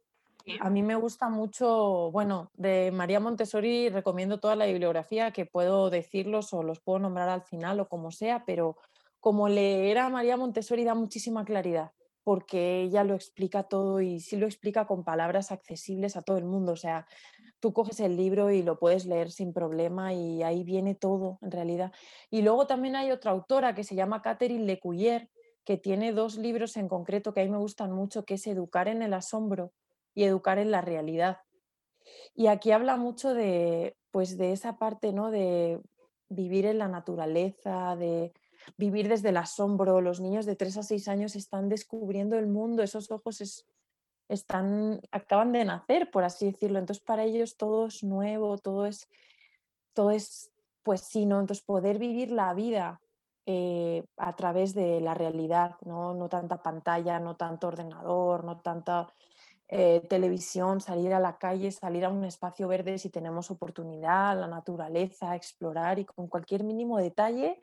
a 0.60 0.70
mí 0.70 0.84
me 0.84 0.96
gusta 0.96 1.30
mucho, 1.30 2.12
bueno, 2.12 2.52
de 2.54 2.92
María 2.92 3.20
Montessori 3.20 3.90
recomiendo 3.90 4.40
toda 4.40 4.56
la 4.56 4.66
bibliografía, 4.66 5.32
que 5.32 5.46
puedo 5.46 5.90
decirlos 5.90 6.54
o 6.54 6.64
los 6.64 6.80
puedo 6.80 7.00
nombrar 7.00 7.30
al 7.30 7.44
final 7.44 7.80
o 7.80 7.88
como 7.88 8.12
sea, 8.12 8.44
pero 8.46 8.78
como 9.20 9.48
leer 9.48 10.00
a 10.00 10.10
María 10.10 10.38
Montessori 10.38 10.84
da 10.84 10.96
muchísima 10.96 11.46
claridad, 11.46 11.92
porque 12.24 12.82
ella 12.82 13.04
lo 13.04 13.14
explica 13.14 13.64
todo 13.64 14.02
y 14.02 14.20
sí 14.20 14.36
lo 14.36 14.46
explica 14.46 14.86
con 14.86 15.04
palabras 15.04 15.52
accesibles 15.52 16.18
a 16.18 16.22
todo 16.22 16.38
el 16.38 16.46
mundo. 16.46 16.72
O 16.74 16.78
sea, 16.78 17.06
tú 17.60 17.72
coges 17.74 18.00
el 18.00 18.18
libro 18.18 18.52
y 18.52 18.64
lo 18.64 18.80
puedes 18.80 19.06
leer 19.06 19.32
sin 19.32 19.54
problema 19.54 20.14
y 20.14 20.44
ahí 20.44 20.64
viene 20.64 20.96
todo 20.96 21.38
en 21.42 21.52
realidad. 21.52 21.92
Y 22.30 22.42
luego 22.42 22.68
también 22.68 22.96
hay 22.96 23.12
otra 23.12 23.32
autora 23.32 23.76
que 23.76 23.84
se 23.84 23.96
llama 23.96 24.22
Catherine 24.22 24.66
Lecuyer, 24.66 25.30
que 25.64 25.78
tiene 25.78 26.12
dos 26.12 26.38
libros 26.38 26.76
en 26.78 26.88
concreto 26.88 27.34
que 27.34 27.42
a 27.42 27.44
mí 27.44 27.52
me 27.52 27.58
gustan 27.58 27.92
mucho, 27.92 28.26
que 28.26 28.34
es 28.34 28.48
Educar 28.48 28.88
en 28.88 29.04
el 29.04 29.14
asombro 29.14 29.72
y 30.13 30.24
educar 30.24 30.58
en 30.60 30.72
la 30.72 30.82
realidad. 30.82 31.39
Y 32.36 32.48
aquí 32.48 32.72
habla 32.72 32.98
mucho 32.98 33.34
de, 33.34 33.96
pues, 34.12 34.38
de 34.38 34.53
esa 34.53 34.77
parte, 34.77 35.13
¿no? 35.13 35.32
De 35.32 35.80
vivir 36.30 36.65
en 36.65 36.77
la 36.77 36.88
naturaleza, 36.88 37.96
de 37.96 38.34
vivir 38.77 39.10
desde 39.10 39.30
el 39.30 39.38
asombro. 39.38 40.01
Los 40.01 40.20
niños 40.20 40.46
de 40.46 40.56
3 40.56 40.77
a 40.77 40.84
6 40.84 41.08
años 41.08 41.36
están 41.36 41.70
descubriendo 41.70 42.38
el 42.38 42.48
mundo, 42.48 42.84
esos 42.84 43.12
ojos 43.12 43.65
están, 44.30 45.01
acaban 45.12 45.51
de 45.51 45.65
nacer, 45.65 46.10
por 46.12 46.24
así 46.24 46.46
decirlo. 46.46 46.80
Entonces, 46.80 47.03
para 47.03 47.24
ellos 47.24 47.58
todo 47.58 47.88
es 47.88 48.03
nuevo, 48.03 48.58
todo 48.58 48.86
es, 48.86 49.08
todo 49.94 50.12
es, 50.12 50.51
pues 50.84 51.01
sí, 51.01 51.25
¿no? 51.25 51.39
Entonces, 51.39 51.63
poder 51.65 52.00
vivir 52.00 52.32
la 52.32 52.53
vida 52.53 53.01
eh, 53.46 54.06
a 54.18 54.36
través 54.36 54.74
de 54.74 55.01
la 55.01 55.13
realidad, 55.13 55.75
¿no? 55.84 56.13
No 56.13 56.30
tanta 56.30 56.62
pantalla, 56.62 57.20
no 57.20 57.36
tanto 57.36 57.68
ordenador, 57.68 58.44
no 58.44 58.62
tanta 58.62 59.08
eh, 59.72 60.01
televisión, 60.08 60.82
salir 60.82 61.13
a 61.13 61.20
la 61.20 61.38
calle, 61.38 61.72
salir 61.72 62.06
a 62.06 62.10
un 62.10 62.24
espacio 62.24 62.68
verde 62.68 63.00
si 63.00 63.10
tenemos 63.10 63.50
oportunidad, 63.50 64.40
la 64.40 64.48
naturaleza, 64.48 65.36
explorar 65.36 65.98
y 65.98 66.06
con 66.06 66.28
cualquier 66.28 66.63
mínimo 66.63 67.00
detalle 67.00 67.60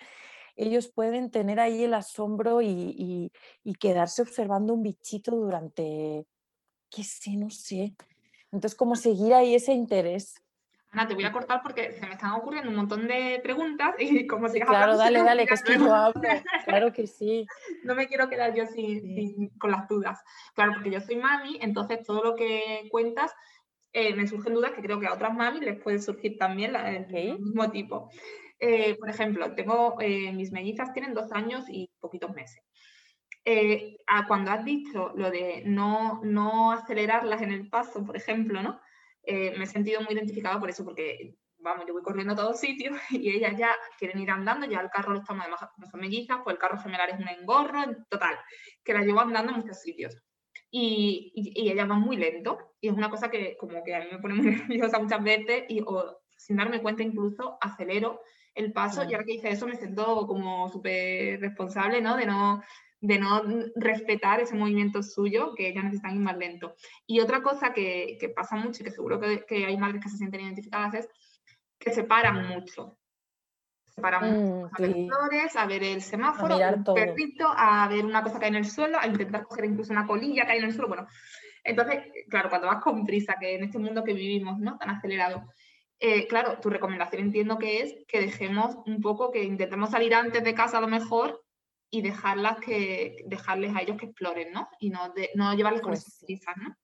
ellos 0.56 0.88
pueden 0.88 1.30
tener 1.30 1.60
ahí 1.60 1.84
el 1.84 1.94
asombro 1.94 2.60
y, 2.60 3.30
y 3.62 3.74
quedarse 3.74 4.22
observando 4.22 4.74
un 4.74 4.82
bichito 4.82 5.30
durante, 5.30 6.26
qué 6.90 7.04
sé, 7.04 7.36
no 7.36 7.48
sé. 7.48 7.94
Entonces, 8.50 8.76
como 8.76 8.96
seguir 8.96 9.34
ahí 9.34 9.54
ese 9.54 9.72
interés. 9.72 10.34
Ana, 10.90 11.06
te 11.06 11.14
voy 11.14 11.24
a 11.24 11.32
cortar 11.32 11.60
porque 11.62 11.92
se 11.92 12.06
me 12.06 12.14
están 12.14 12.32
ocurriendo 12.32 12.70
un 12.70 12.76
montón 12.76 13.06
de 13.06 13.40
preguntas 13.42 13.94
y 13.98 14.26
como 14.26 14.48
si 14.48 14.60
Claro, 14.60 14.96
dale, 14.96 15.22
dale, 15.22 15.46
que 15.46 15.54
es 15.54 15.62
que 15.62 15.78
yo 15.78 15.94
hablo. 15.94 16.22
Claro 16.64 16.92
que 16.92 17.06
sí. 17.06 17.46
No 17.84 17.94
me 17.94 18.06
quiero 18.06 18.28
quedar 18.28 18.54
yo 18.54 18.66
sin, 18.66 19.50
con 19.58 19.70
las 19.70 19.86
dudas. 19.86 20.22
Claro, 20.54 20.72
porque 20.74 20.90
yo 20.90 21.00
soy 21.00 21.16
mami, 21.16 21.58
entonces 21.60 22.02
todo 22.04 22.22
lo 22.22 22.34
que 22.34 22.88
cuentas 22.90 23.34
eh, 23.92 24.14
me 24.14 24.26
surgen 24.26 24.54
dudas 24.54 24.72
que 24.72 24.82
creo 24.82 24.98
que 24.98 25.06
a 25.06 25.14
otras 25.14 25.34
mami 25.34 25.60
les 25.60 25.80
puede 25.80 25.98
surgir 25.98 26.38
también 26.38 26.74
el 26.74 27.38
mismo 27.38 27.70
tipo. 27.70 28.10
Eh, 28.58 28.96
por 28.98 29.10
ejemplo, 29.10 29.54
tengo 29.54 30.00
eh, 30.00 30.32
mis 30.32 30.52
mellizas 30.52 30.92
tienen 30.92 31.14
dos 31.14 31.32
años 31.32 31.66
y 31.68 31.90
poquitos 32.00 32.34
meses. 32.34 32.62
cuando 34.26 34.50
has 34.50 34.64
dicho 34.64 35.12
lo 35.16 35.30
de 35.30 35.62
no, 35.66 36.20
no 36.24 36.72
acelerarlas 36.72 37.42
en 37.42 37.52
el 37.52 37.68
paso, 37.68 38.04
por 38.04 38.16
ejemplo, 38.16 38.62
¿no? 38.62 38.80
Eh, 39.22 39.54
me 39.56 39.64
he 39.64 39.66
sentido 39.66 40.00
muy 40.00 40.14
identificada 40.14 40.58
por 40.58 40.70
eso, 40.70 40.84
porque, 40.84 41.36
vamos, 41.58 41.84
yo 41.86 41.92
voy 41.92 42.02
corriendo 42.02 42.32
a 42.32 42.36
todos 42.36 42.60
sitios 42.60 42.96
y 43.10 43.30
ellas 43.30 43.54
ya 43.56 43.74
quieren 43.98 44.20
ir 44.20 44.30
andando, 44.30 44.66
ya 44.66 44.80
el 44.80 44.90
carro 44.90 45.12
lo 45.12 45.20
estamos, 45.20 45.42
además, 45.42 45.60
como 45.74 45.86
son 45.86 46.00
mellizas, 46.00 46.38
pues 46.42 46.54
el 46.54 46.60
carro 46.60 46.78
gemelar 46.78 47.10
es 47.10 47.18
un 47.18 47.28
engorro, 47.28 47.80
total, 48.08 48.36
que 48.82 48.94
la 48.94 49.02
llevo 49.02 49.20
andando 49.20 49.52
a 49.52 49.56
muchos 49.56 49.80
sitios. 49.80 50.16
Y, 50.70 51.32
y, 51.34 51.70
ellas 51.70 51.88
van 51.88 52.00
muy 52.00 52.16
lento, 52.16 52.74
y 52.80 52.88
es 52.88 52.94
una 52.94 53.08
cosa 53.08 53.30
que 53.30 53.56
como 53.56 53.82
que 53.82 53.94
a 53.94 54.00
mí 54.00 54.06
me 54.12 54.18
pone 54.18 54.34
muy 54.34 54.46
nerviosa 54.68 54.98
muchas 54.98 55.22
veces, 55.22 55.64
y 55.68 55.80
o, 55.80 56.20
sin 56.36 56.56
darme 56.56 56.82
cuenta 56.82 57.02
incluso 57.02 57.58
acelero 57.60 58.20
el 58.54 58.72
paso, 58.72 59.04
y 59.04 59.14
ahora 59.14 59.24
que 59.24 59.34
hice 59.34 59.50
eso 59.50 59.66
me 59.66 59.76
siento 59.76 60.26
como 60.26 60.68
súper 60.68 61.40
responsable, 61.40 62.00
¿no? 62.00 62.16
De 62.16 62.26
no 62.26 62.62
de 63.00 63.18
no 63.18 63.42
respetar 63.76 64.40
ese 64.40 64.56
movimiento 64.56 65.02
suyo, 65.02 65.54
que 65.54 65.72
ya 65.72 65.82
necesitan 65.82 66.14
ir 66.14 66.20
más 66.20 66.36
lento. 66.36 66.74
Y 67.06 67.20
otra 67.20 67.42
cosa 67.42 67.72
que, 67.72 68.18
pasa 68.34 68.56
mucho 68.56 68.82
y 68.82 68.84
que 68.84 68.90
seguro 68.90 69.20
que, 69.20 69.66
hay 69.66 69.76
madres 69.76 70.02
que 70.02 70.08
se 70.08 70.16
sienten 70.16 70.40
identificadas 70.40 70.94
es 70.94 71.08
que 71.78 71.92
se 71.92 72.04
paran 72.04 72.48
mucho. 72.48 72.98
Se 73.86 74.00
paran 74.00 74.30
mucho 74.30 74.68
mm, 74.68 74.74
a 74.74 74.80
ver 74.80 75.06
flores, 75.06 75.56
a 75.56 75.66
ver 75.66 75.82
el 75.84 76.02
semáforo, 76.02 76.54
a 76.54 76.70
un 76.70 76.84
perrito, 76.84 77.46
a 77.48 77.88
ver 77.88 78.04
una 78.04 78.22
cosa 78.22 78.38
que 78.38 78.46
hay 78.46 78.50
en 78.50 78.56
el 78.56 78.66
suelo, 78.66 78.98
a 78.98 79.06
intentar 79.06 79.44
coger 79.44 79.64
incluso 79.64 79.92
una 79.92 80.06
colilla 80.06 80.44
que 80.44 80.52
hay 80.52 80.58
en 80.58 80.64
el 80.64 80.72
suelo. 80.72 80.88
Bueno, 80.88 81.06
entonces, 81.64 82.02
claro, 82.28 82.48
cuando 82.48 82.66
vas 82.66 82.82
con 82.82 83.04
prisa, 83.04 83.36
que 83.38 83.54
en 83.54 83.64
este 83.64 83.78
mundo 83.78 84.02
que 84.02 84.12
vivimos, 84.12 84.58
¿no? 84.58 84.76
Tan 84.78 84.90
acelerado, 84.90 85.44
eh, 86.00 86.26
claro, 86.28 86.58
tu 86.60 86.70
recomendación 86.70 87.22
entiendo 87.22 87.58
que 87.58 87.82
es 87.82 87.94
que 88.06 88.20
dejemos 88.20 88.76
un 88.86 89.00
poco, 89.00 89.32
que 89.32 89.42
intentemos 89.42 89.90
salir 89.90 90.14
antes 90.14 90.44
de 90.44 90.54
casa 90.54 90.78
a 90.78 90.80
lo 90.80 90.88
mejor 90.88 91.44
y 91.90 92.02
dejarlas 92.02 92.58
que, 92.60 93.24
dejarles 93.26 93.74
a 93.74 93.80
ellos 93.80 93.96
que 93.96 94.06
exploren, 94.06 94.52
¿no? 94.52 94.68
Y 94.78 94.90
no, 94.90 95.12
no 95.34 95.54
llevarles 95.54 95.82
con 95.82 95.92
esas 95.92 96.24
pues 96.26 96.40
¿no? 96.56 96.76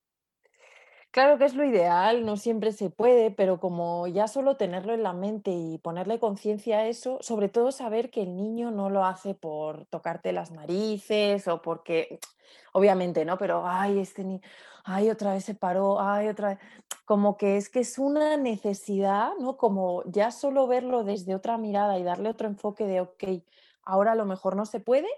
Claro 1.14 1.38
que 1.38 1.44
es 1.44 1.54
lo 1.54 1.64
ideal, 1.64 2.26
no 2.26 2.37
siempre 2.37 2.73
se 2.73 2.90
puede, 2.90 3.30
pero 3.30 3.61
como 3.61 4.08
ya 4.08 4.26
solo 4.26 4.56
tenerlo 4.56 4.94
en 4.94 5.04
la 5.04 5.12
mente 5.12 5.52
y 5.52 5.78
ponerle 5.78 6.18
conciencia 6.18 6.78
a 6.78 6.88
eso, 6.88 7.18
sobre 7.20 7.49
todo 7.49 7.70
saber 7.70 8.11
que 8.11 8.23
el 8.23 8.34
niño 8.34 8.73
no 8.73 8.90
lo 8.90 9.04
hace 9.04 9.32
por 9.34 9.87
tocarte 9.87 10.32
las 10.32 10.50
narices 10.50 11.46
o 11.46 11.62
porque, 11.62 12.18
obviamente, 12.73 13.25
¿no? 13.25 13.38
Pero, 13.38 13.62
ay, 13.64 14.00
este 14.00 14.25
niño, 14.25 14.40
ay, 14.82 15.08
otra 15.08 15.34
vez 15.34 15.44
se 15.44 15.54
paró, 15.54 16.00
ay, 16.00 16.26
otra 16.26 16.49
vez, 16.49 16.58
como 17.04 17.37
que 17.37 17.58
es 17.58 17.68
que 17.68 17.78
es 17.80 17.96
una 17.96 18.37
necesidad, 18.37 19.34
¿no? 19.38 19.56
Como 19.56 20.02
ya 20.06 20.32
solo 20.32 20.66
verlo 20.66 21.04
desde 21.04 21.37
otra 21.37 21.58
mirada 21.58 21.96
y 21.96 22.02
darle 22.02 22.28
otro 22.30 22.49
enfoque 22.49 22.87
de, 22.87 23.00
ok, 23.02 23.25
ahora 23.85 24.12
a 24.12 24.17
lo 24.17 24.25
mejor 24.25 24.57
no 24.57 24.67
se 24.67 24.81
puede, 24.81 25.09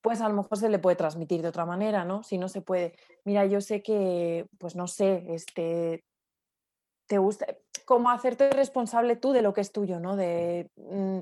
pues 0.00 0.20
a 0.20 0.28
lo 0.28 0.34
mejor 0.34 0.58
se 0.58 0.68
le 0.68 0.78
puede 0.78 0.96
transmitir 0.96 1.42
de 1.42 1.48
otra 1.48 1.66
manera, 1.66 2.04
¿no? 2.04 2.22
Si 2.22 2.38
no 2.38 2.48
se 2.48 2.60
puede. 2.60 2.94
Mira, 3.24 3.46
yo 3.46 3.60
sé 3.60 3.82
que, 3.82 4.46
pues 4.58 4.76
no 4.76 4.86
sé, 4.86 5.24
este, 5.34 6.04
te 7.06 7.18
gusta, 7.18 7.46
como 7.84 8.10
hacerte 8.10 8.50
responsable 8.50 9.16
tú 9.16 9.32
de 9.32 9.42
lo 9.42 9.54
que 9.54 9.60
es 9.60 9.72
tuyo, 9.72 9.98
¿no? 9.98 10.16
De, 10.16 10.70
mm, 10.76 11.20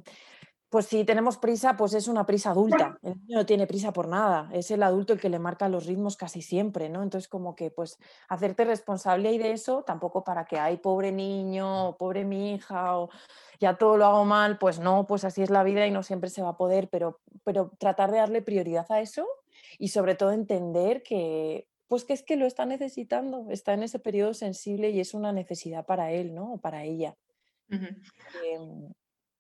pues 0.69 0.87
si 0.87 1.05
tenemos 1.05 1.39
prisa, 1.39 1.77
pues 1.77 1.95
es 1.95 2.09
una 2.09 2.27
prisa 2.27 2.51
adulta. 2.51 2.99
El 3.03 3.15
niño 3.21 3.39
no 3.39 3.47
tiene 3.47 3.67
prisa 3.67 3.93
por 3.93 4.09
nada. 4.09 4.51
Es 4.53 4.71
el 4.71 4.83
adulto 4.83 5.13
el 5.13 5.21
que 5.21 5.29
le 5.29 5.39
marca 5.39 5.69
los 5.69 5.87
ritmos 5.87 6.17
casi 6.17 6.43
siempre, 6.43 6.89
¿no? 6.89 7.03
Entonces, 7.03 7.29
como 7.29 7.55
que, 7.55 7.71
pues, 7.71 7.99
hacerte 8.29 8.65
responsable 8.65 9.33
y 9.33 9.39
de 9.39 9.53
eso, 9.53 9.85
tampoco 9.85 10.25
para 10.25 10.45
que, 10.45 10.59
ay, 10.59 10.79
pobre 10.79 11.13
niño, 11.13 11.97
pobre 11.99 12.25
mi 12.25 12.55
hija, 12.55 12.99
o 12.99 13.11
ya 13.61 13.75
todo 13.79 13.97
lo 13.97 14.07
hago 14.07 14.25
mal, 14.25 14.59
pues 14.59 14.81
no, 14.81 15.07
pues 15.07 15.25
así 15.25 15.43
es 15.43 15.51
la 15.51 15.63
vida 15.63 15.87
y 15.87 15.91
no 15.91 16.03
siempre 16.03 16.31
se 16.31 16.43
va 16.43 16.51
a 16.51 16.57
poder, 16.57 16.89
pero, 16.91 17.21
pero 17.45 17.71
tratar 17.79 18.11
de 18.11 18.19
darle 18.19 18.43
prioridad 18.43 18.87
a 18.91 19.01
eso 19.01 19.27
y 19.79 19.89
sobre 19.89 20.15
todo 20.15 20.33
entender 20.33 21.03
que, 21.03 21.69
pues 21.89 22.05
que 22.05 22.13
es 22.13 22.23
que 22.23 22.37
lo 22.37 22.47
está 22.47 22.67
necesitando, 22.67 23.47
está 23.51 23.75
en 23.75 23.85
ese 23.85 23.99
periodo 23.99 24.35
sensible 24.35 24.91
y 24.91 25.01
es 25.01 25.15
una 25.15 25.33
necesidad 25.33 25.87
para 25.87 26.13
él, 26.13 26.35
¿no? 26.35 26.55
O 26.55 26.59
para 26.59 26.85
ella. 26.85 27.17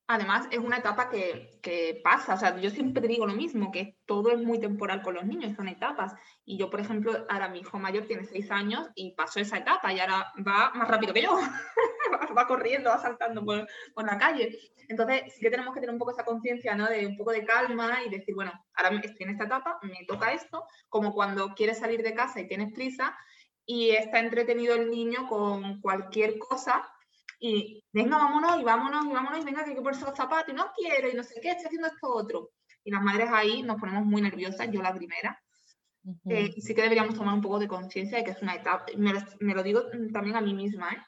Además, 0.08 0.46
es 0.52 0.58
una 0.58 0.78
etapa 0.78 1.10
que, 1.10 2.00
pasa, 2.04 2.34
o 2.34 2.38
sea, 2.38 2.56
yo 2.60 2.70
siempre 2.70 3.08
digo 3.08 3.26
lo 3.26 3.34
mismo, 3.34 3.72
que 3.72 3.98
todo 4.06 4.30
es 4.30 4.38
muy 4.38 4.60
temporal 4.60 5.02
con 5.02 5.14
los 5.14 5.26
niños, 5.26 5.56
son 5.56 5.66
etapas. 5.66 6.14
Y 6.44 6.56
yo, 6.56 6.70
por 6.70 6.78
ejemplo, 6.78 7.26
ahora 7.28 7.48
mi 7.48 7.58
hijo 7.58 7.78
mayor 7.80 8.06
tiene 8.06 8.24
seis 8.24 8.48
años 8.52 8.88
y 8.94 9.16
pasó 9.16 9.40
esa 9.40 9.58
etapa 9.58 9.92
y 9.92 9.98
ahora 9.98 10.32
va 10.46 10.70
más 10.74 10.86
rápido 10.86 11.12
que 11.12 11.22
yo, 11.22 11.36
va 12.38 12.46
corriendo, 12.46 12.90
va 12.90 12.98
saltando 12.98 13.44
por, 13.44 13.66
la 13.96 14.16
calle. 14.16 14.56
Entonces, 14.88 15.34
sí 15.34 15.40
que 15.40 15.50
tenemos 15.50 15.74
que 15.74 15.80
tener 15.80 15.92
un 15.92 15.98
poco 15.98 16.12
esa 16.12 16.24
conciencia, 16.24 16.76
¿no? 16.76 16.86
De 16.86 17.04
un 17.04 17.16
poco 17.16 17.32
de 17.32 17.44
calma 17.44 18.04
y 18.04 18.08
decir, 18.08 18.36
bueno, 18.36 18.52
ahora 18.74 19.00
estoy 19.02 19.24
en 19.24 19.30
esta 19.30 19.44
etapa, 19.44 19.80
me 19.82 20.04
toca 20.06 20.32
esto, 20.32 20.64
como 20.88 21.12
cuando 21.12 21.52
quieres 21.54 21.78
salir 21.78 22.04
de 22.04 22.14
casa 22.14 22.40
y 22.40 22.46
tienes 22.46 22.72
prisa 22.72 23.16
y 23.64 23.90
está 23.90 24.20
entretenido 24.20 24.76
el 24.76 24.88
niño 24.88 25.26
con 25.28 25.80
cualquier 25.80 26.38
cosa 26.38 26.88
y 27.38 27.84
venga, 27.92 28.16
vámonos 28.16 28.60
y 28.60 28.64
vámonos 28.64 29.06
y 29.06 29.12
vámonos 29.12 29.40
y 29.40 29.44
venga 29.44 29.64
que 29.64 29.70
hay 29.70 29.76
que 29.76 29.82
ponerse 29.82 30.04
los 30.04 30.16
zapatos 30.16 30.52
y 30.52 30.56
no 30.56 30.70
quiero 30.74 31.10
y 31.10 31.14
no 31.14 31.22
sé 31.22 31.40
qué, 31.40 31.50
estoy 31.50 31.66
haciendo 31.66 31.88
esto 31.88 32.12
otro. 32.12 32.50
Y 32.84 32.90
las 32.90 33.02
madres 33.02 33.28
ahí 33.32 33.62
nos 33.62 33.78
ponemos 33.80 34.04
muy 34.04 34.22
nerviosas, 34.22 34.70
yo 34.70 34.80
la 34.80 34.94
primera. 34.94 35.38
Eh, 36.28 36.52
y 36.54 36.60
sí 36.60 36.74
que 36.74 36.82
deberíamos 36.82 37.16
tomar 37.16 37.34
un 37.34 37.40
poco 37.40 37.58
de 37.58 37.66
conciencia 37.66 38.18
de 38.18 38.24
que 38.24 38.30
es 38.30 38.40
una 38.40 38.54
etapa, 38.54 38.86
me 38.96 39.12
lo, 39.12 39.20
me 39.40 39.54
lo, 39.54 39.62
digo 39.64 39.82
también 40.12 40.36
a 40.36 40.40
mí 40.40 40.54
misma, 40.54 40.92
¿eh? 40.92 41.02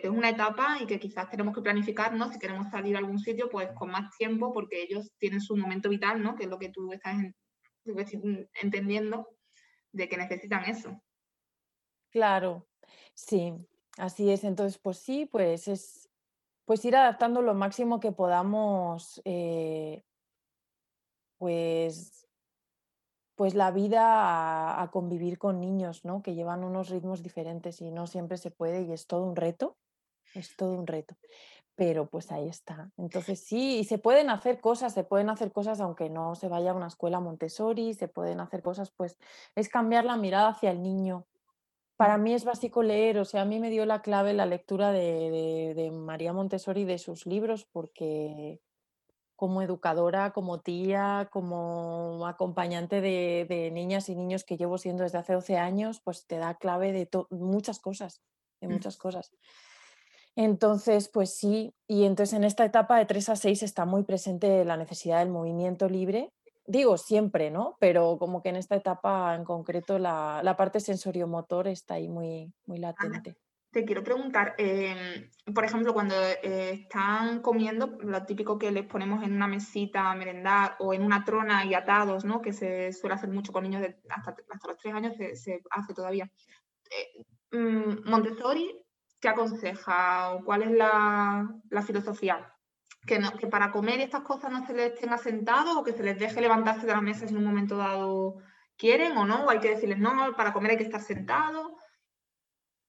que 0.00 0.06
es 0.06 0.12
una 0.12 0.30
etapa 0.30 0.78
y 0.80 0.86
que 0.86 0.98
quizás 0.98 1.28
tenemos 1.28 1.54
que 1.54 1.60
planificarnos 1.60 2.32
si 2.32 2.38
queremos 2.38 2.70
salir 2.70 2.96
a 2.96 3.00
algún 3.00 3.18
sitio 3.18 3.48
pues 3.50 3.68
con 3.74 3.90
más 3.90 4.16
tiempo 4.16 4.52
porque 4.52 4.82
ellos 4.82 5.10
tienen 5.18 5.40
su 5.40 5.56
momento 5.56 5.88
vital, 5.88 6.22
¿no? 6.22 6.36
Que 6.36 6.44
es 6.44 6.50
lo 6.50 6.58
que 6.58 6.70
tú 6.70 6.92
estás 6.92 7.16
entendiendo 8.62 9.28
de 9.92 10.08
que 10.08 10.16
necesitan 10.16 10.64
eso. 10.64 11.02
Claro, 12.10 12.68
sí, 13.14 13.52
Así 13.98 14.30
es, 14.30 14.44
entonces, 14.44 14.78
pues 14.78 14.98
sí, 14.98 15.26
pues 15.26 15.68
es 15.68 16.08
pues 16.64 16.84
ir 16.84 16.96
adaptando 16.96 17.42
lo 17.42 17.54
máximo 17.54 18.00
que 18.00 18.12
podamos, 18.12 19.20
eh, 19.24 20.04
pues, 21.38 22.28
pues 23.34 23.54
la 23.54 23.70
vida 23.70 24.80
a, 24.80 24.90
convivir 24.90 25.38
con 25.38 25.60
niños, 25.60 26.04
¿no? 26.04 26.22
Que 26.22 26.34
llevan 26.34 26.64
unos 26.64 26.88
ritmos 26.90 27.22
diferentes 27.22 27.80
y 27.80 27.90
no 27.90 28.06
siempre 28.06 28.36
se 28.36 28.50
puede 28.50 28.82
y 28.82 28.92
es 28.92 29.06
todo 29.06 29.24
un 29.24 29.36
reto, 29.36 29.76
es 30.34 30.56
todo 30.56 30.78
un 30.78 30.86
reto. 30.86 31.16
Pero 31.74 32.08
pues 32.08 32.30
ahí 32.30 32.48
está. 32.48 32.92
Entonces 32.96 33.40
sí, 33.40 33.78
y 33.80 33.84
se 33.84 33.98
pueden 33.98 34.30
hacer 34.30 34.60
cosas, 34.60 34.94
se 34.94 35.04
pueden 35.04 35.30
hacer 35.30 35.52
cosas 35.52 35.80
aunque 35.80 36.10
no 36.10 36.34
se 36.36 36.48
vaya 36.48 36.70
a 36.70 36.74
una 36.74 36.86
escuela 36.88 37.20
Montessori, 37.20 37.94
se 37.94 38.08
pueden 38.08 38.40
hacer 38.40 38.62
cosas, 38.62 38.92
pues 38.92 39.18
es 39.56 39.68
cambiar 39.68 40.04
la 40.04 40.16
mirada 40.16 40.48
hacia 40.50 40.70
el 40.70 40.82
niño, 40.82 41.26
para 42.02 42.18
mí 42.18 42.34
es 42.34 42.44
básico 42.44 42.82
leer, 42.82 43.16
o 43.18 43.24
sea, 43.24 43.42
a 43.42 43.44
mí 43.44 43.60
me 43.60 43.70
dio 43.70 43.86
la 43.86 44.02
clave 44.02 44.32
la 44.32 44.44
lectura 44.44 44.90
de, 44.90 45.88
María 45.92 46.32
Montessori 46.32 46.84
de 46.84 46.98
sus 46.98 47.26
libros, 47.26 47.64
porque 47.70 48.60
como 49.36 49.62
educadora, 49.62 50.32
como 50.32 50.62
tía, 50.62 51.28
como 51.30 52.26
acompañante 52.26 53.00
de, 53.00 53.70
niñas 53.72 54.08
y 54.08 54.16
niños 54.16 54.42
que 54.42 54.56
llevo 54.56 54.78
siendo 54.78 55.04
desde 55.04 55.18
hace 55.18 55.34
12 55.34 55.58
años, 55.58 56.00
pues 56.02 56.26
te 56.26 56.38
da 56.38 56.56
clave 56.56 56.90
de 56.90 57.08
muchas 57.30 57.78
cosas, 57.78 58.20
de 58.60 58.66
mm. 58.66 58.72
muchas 58.72 58.96
cosas. 58.96 59.30
Entonces, 60.34 61.08
pues 61.08 61.32
sí, 61.36 61.72
y 61.86 62.02
entonces 62.02 62.36
en 62.36 62.42
esta 62.42 62.64
etapa 62.64 62.98
de 62.98 63.06
3 63.06 63.28
a 63.28 63.36
6 63.36 63.62
está 63.62 63.84
muy 63.84 64.02
presente 64.02 64.64
la 64.64 64.76
necesidad 64.76 65.20
del 65.20 65.30
movimiento 65.30 65.88
libre 65.88 66.32
digo 66.66 66.96
siempre, 66.96 67.50
¿no? 67.50 67.76
Pero 67.80 68.16
como 68.18 68.42
que 68.42 68.50
en 68.50 68.56
esta 68.56 68.76
etapa 68.76 69.34
en 69.34 69.44
concreto 69.44 69.98
la, 69.98 70.40
la 70.42 70.56
parte 70.56 70.80
sensoriomotor 70.80 71.68
está 71.68 71.94
ahí 71.94 72.08
muy, 72.08 72.52
muy 72.66 72.78
latente. 72.78 73.36
te 73.70 73.84
quiero 73.84 74.04
preguntar, 74.04 74.54
em, 74.58 75.30
por 75.54 75.64
ejemplo, 75.64 75.94
cuando 75.94 76.14
eh, 76.14 76.72
están 76.72 77.40
comiendo, 77.40 77.98
lo 78.00 78.24
típico 78.24 78.58
que 78.58 78.70
les 78.70 78.86
ponemos 78.86 79.24
en 79.24 79.32
una 79.32 79.46
mesita 79.46 80.10
a 80.10 80.14
merendar 80.14 80.76
o 80.78 80.92
en 80.92 81.02
una 81.02 81.24
trona 81.24 81.64
y 81.64 81.74
atados, 81.74 82.24
¿no? 82.24 82.42
Que 82.42 82.52
se 82.52 82.92
suele 82.92 83.14
hacer 83.14 83.30
mucho 83.30 83.52
con 83.52 83.64
niños 83.64 83.80
de 83.82 83.98
hasta, 84.10 84.36
hasta 84.50 84.68
los 84.68 84.76
tres 84.76 84.94
años, 84.94 85.14
se, 85.16 85.62
hace 85.70 85.94
todavía. 85.94 86.30
Eh, 86.90 87.24
mm, 87.56 88.10
Montessori, 88.10 88.84
¿qué 89.20 89.28
aconseja 89.28 90.34
o 90.34 90.44
cuál 90.44 90.62
es 90.62 90.70
la, 90.72 91.48
la 91.70 91.82
filosofía? 91.82 92.51
Que, 93.06 93.18
no, 93.18 93.30
para 93.50 93.72
comer 93.72 94.00
y 94.00 94.04
estas 94.04 94.22
cosas 94.22 94.50
no 94.50 94.66
se 94.66 94.74
les 94.74 94.94
tenga 94.94 95.18
sentado 95.18 95.80
o 95.80 95.84
que 95.84 95.92
se 95.92 96.02
les 96.02 96.18
deje 96.18 96.40
levantarse 96.40 96.86
de 96.86 96.92
la 96.92 97.00
mesa 97.00 97.26
si 97.26 97.32
en 97.32 97.38
un 97.38 97.44
momento 97.44 97.76
dado 97.76 98.36
quieren 98.76 99.16
o 99.16 99.24
no, 99.24 99.44
o 99.44 99.50
hay 99.50 99.60
que 99.60 99.70
decirles 99.70 99.98
no, 99.98 100.34
para 100.36 100.52
comer 100.52 100.72
hay 100.72 100.76
que 100.76 100.84
estar 100.84 101.00
sentado. 101.00 101.76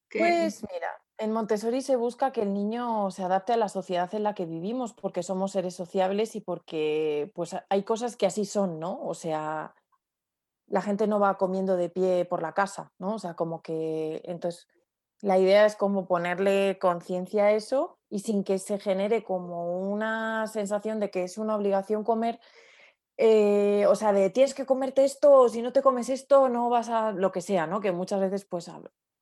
Pues 0.10 0.64
mira, 0.72 0.90
en 1.18 1.32
Montessori 1.32 1.82
se 1.82 1.96
busca 1.96 2.32
que 2.32 2.44
el 2.44 2.54
niño 2.54 3.10
se 3.10 3.24
adapte 3.24 3.54
a 3.54 3.58
la 3.58 3.70
sociedad 3.70 4.14
en 4.14 4.24
la 4.24 4.36
que 4.36 4.46
vivimos 4.46 4.94
porque 4.94 5.24
somos 5.24 5.52
seres 5.52 5.76
sociables 5.76 6.36
y 6.36 6.42
porque 6.42 7.32
pues 7.34 7.56
hay 7.70 7.84
cosas 7.84 8.16
que 8.16 8.28
así 8.28 8.46
son, 8.46 8.80
¿no? 8.80 9.00
O 9.02 9.16
sea, 9.16 9.74
la 10.68 10.82
gente 10.82 11.08
no 11.08 11.20
va 11.20 11.38
comiendo 11.38 11.78
de 11.78 11.90
pie 11.90 12.26
por 12.26 12.42
la 12.42 12.54
casa, 12.54 12.92
¿no? 13.00 13.16
O 13.16 13.20
sea, 13.20 13.36
como 13.36 13.62
que 13.62 14.22
entonces 14.26 14.68
la 15.22 15.40
idea 15.40 15.66
es 15.66 15.76
como 15.76 16.06
ponerle 16.06 16.78
conciencia 16.80 17.46
a 17.46 17.52
eso 17.52 18.00
y 18.14 18.20
sin 18.20 18.44
que 18.44 18.60
se 18.60 18.78
genere 18.78 19.24
como 19.24 19.90
una 19.90 20.46
sensación 20.46 21.00
de 21.00 21.10
que 21.10 21.24
es 21.24 21.40
una 21.40 21.56
obligación 21.56 22.04
comer, 22.04 22.40
eh, 23.18 23.88
o 23.88 23.96
sea, 23.96 24.14
de 24.14 24.30
tienes 24.30 24.54
que 24.54 24.68
comerte 24.68 25.04
esto, 25.04 25.50
si 25.50 25.64
no 25.64 25.74
te 25.74 25.82
comes 25.82 26.10
esto, 26.10 26.48
no 26.48 26.70
vas 26.70 26.90
a 26.90 27.12
lo 27.12 27.32
que 27.32 27.42
sea, 27.42 27.66
¿no? 27.66 27.82
Que 27.82 27.92
muchas 27.92 28.20
veces 28.20 28.46
pues 28.46 28.70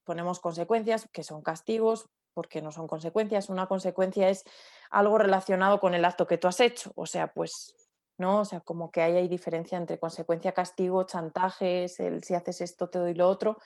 ponemos 0.04 0.42
consecuencias 0.42 1.08
que 1.14 1.24
son 1.24 1.42
castigos 1.42 2.10
porque 2.34 2.62
no 2.62 2.74
son 2.74 2.86
consecuencias. 2.88 3.48
Una 3.48 3.68
consecuencia 3.68 4.28
es 4.28 4.44
algo 4.90 5.18
relacionado 5.18 5.80
con 5.80 5.94
el 5.94 6.04
acto 6.04 6.28
que 6.28 6.38
tú 6.38 6.50
has 6.50 6.60
hecho, 6.60 6.92
o 6.96 7.06
sea, 7.06 7.32
pues 7.32 7.74
¿no? 8.18 8.42
O 8.42 8.46
sea, 8.46 8.60
como 8.60 8.92
que 8.92 9.02
ahí 9.02 9.16
hay 9.16 9.30
diferencia 9.30 9.78
entre 9.78 10.00
consecuencia, 10.00 10.52
castigo, 10.52 11.06
chantajes, 11.06 11.98
el 12.02 12.26
si 12.26 12.34
haces 12.34 12.60
esto 12.60 12.90
te 12.90 13.00
doy 13.00 13.14
lo 13.14 13.30
otro. 13.30 13.58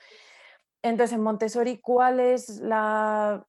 Entonces, 0.83 1.15
en 1.15 1.23
Montessori, 1.23 1.79
¿cuál 1.79 2.19
es 2.19 2.59
la... 2.59 3.43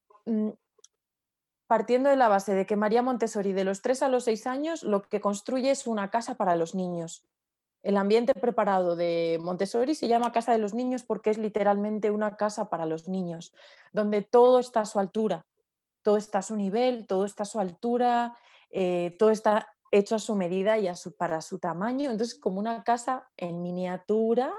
Partiendo 1.67 2.09
de 2.09 2.15
la 2.15 2.29
base 2.29 2.53
de 2.53 2.65
que 2.65 2.77
María 2.77 3.01
Montessori 3.01 3.51
de 3.51 3.65
los 3.65 3.81
3 3.81 4.03
a 4.03 4.09
los 4.09 4.23
6 4.23 4.47
años 4.47 4.83
lo 4.83 5.03
que 5.03 5.19
construye 5.19 5.69
es 5.69 5.85
una 5.85 6.09
casa 6.09 6.35
para 6.35 6.55
los 6.55 6.73
niños. 6.75 7.27
El 7.83 7.97
ambiente 7.97 8.33
preparado 8.33 8.95
de 8.95 9.39
Montessori 9.41 9.93
se 9.95 10.07
llama 10.07 10.31
Casa 10.31 10.51
de 10.51 10.57
los 10.57 10.73
Niños 10.73 11.03
porque 11.03 11.29
es 11.29 11.37
literalmente 11.37 12.11
una 12.11 12.35
casa 12.35 12.69
para 12.69 12.85
los 12.85 13.07
niños, 13.07 13.53
donde 13.93 14.21
todo 14.23 14.59
está 14.59 14.81
a 14.81 14.85
su 14.85 14.99
altura, 14.99 15.45
todo 16.01 16.17
está 16.17 16.39
a 16.39 16.41
su 16.41 16.55
nivel, 16.55 17.05
todo 17.05 17.25
está 17.25 17.43
a 17.43 17.45
su 17.45 17.59
altura, 17.59 18.37
eh, 18.71 19.15
todo 19.19 19.29
está 19.29 19.73
hecho 19.91 20.15
a 20.15 20.19
su 20.19 20.35
medida 20.35 20.77
y 20.77 20.87
a 20.87 20.95
su, 20.95 21.15
para 21.15 21.41
su 21.41 21.59
tamaño. 21.59 22.11
Entonces, 22.11 22.37
como 22.37 22.59
una 22.59 22.83
casa 22.83 23.29
en 23.37 23.61
miniatura, 23.61 24.53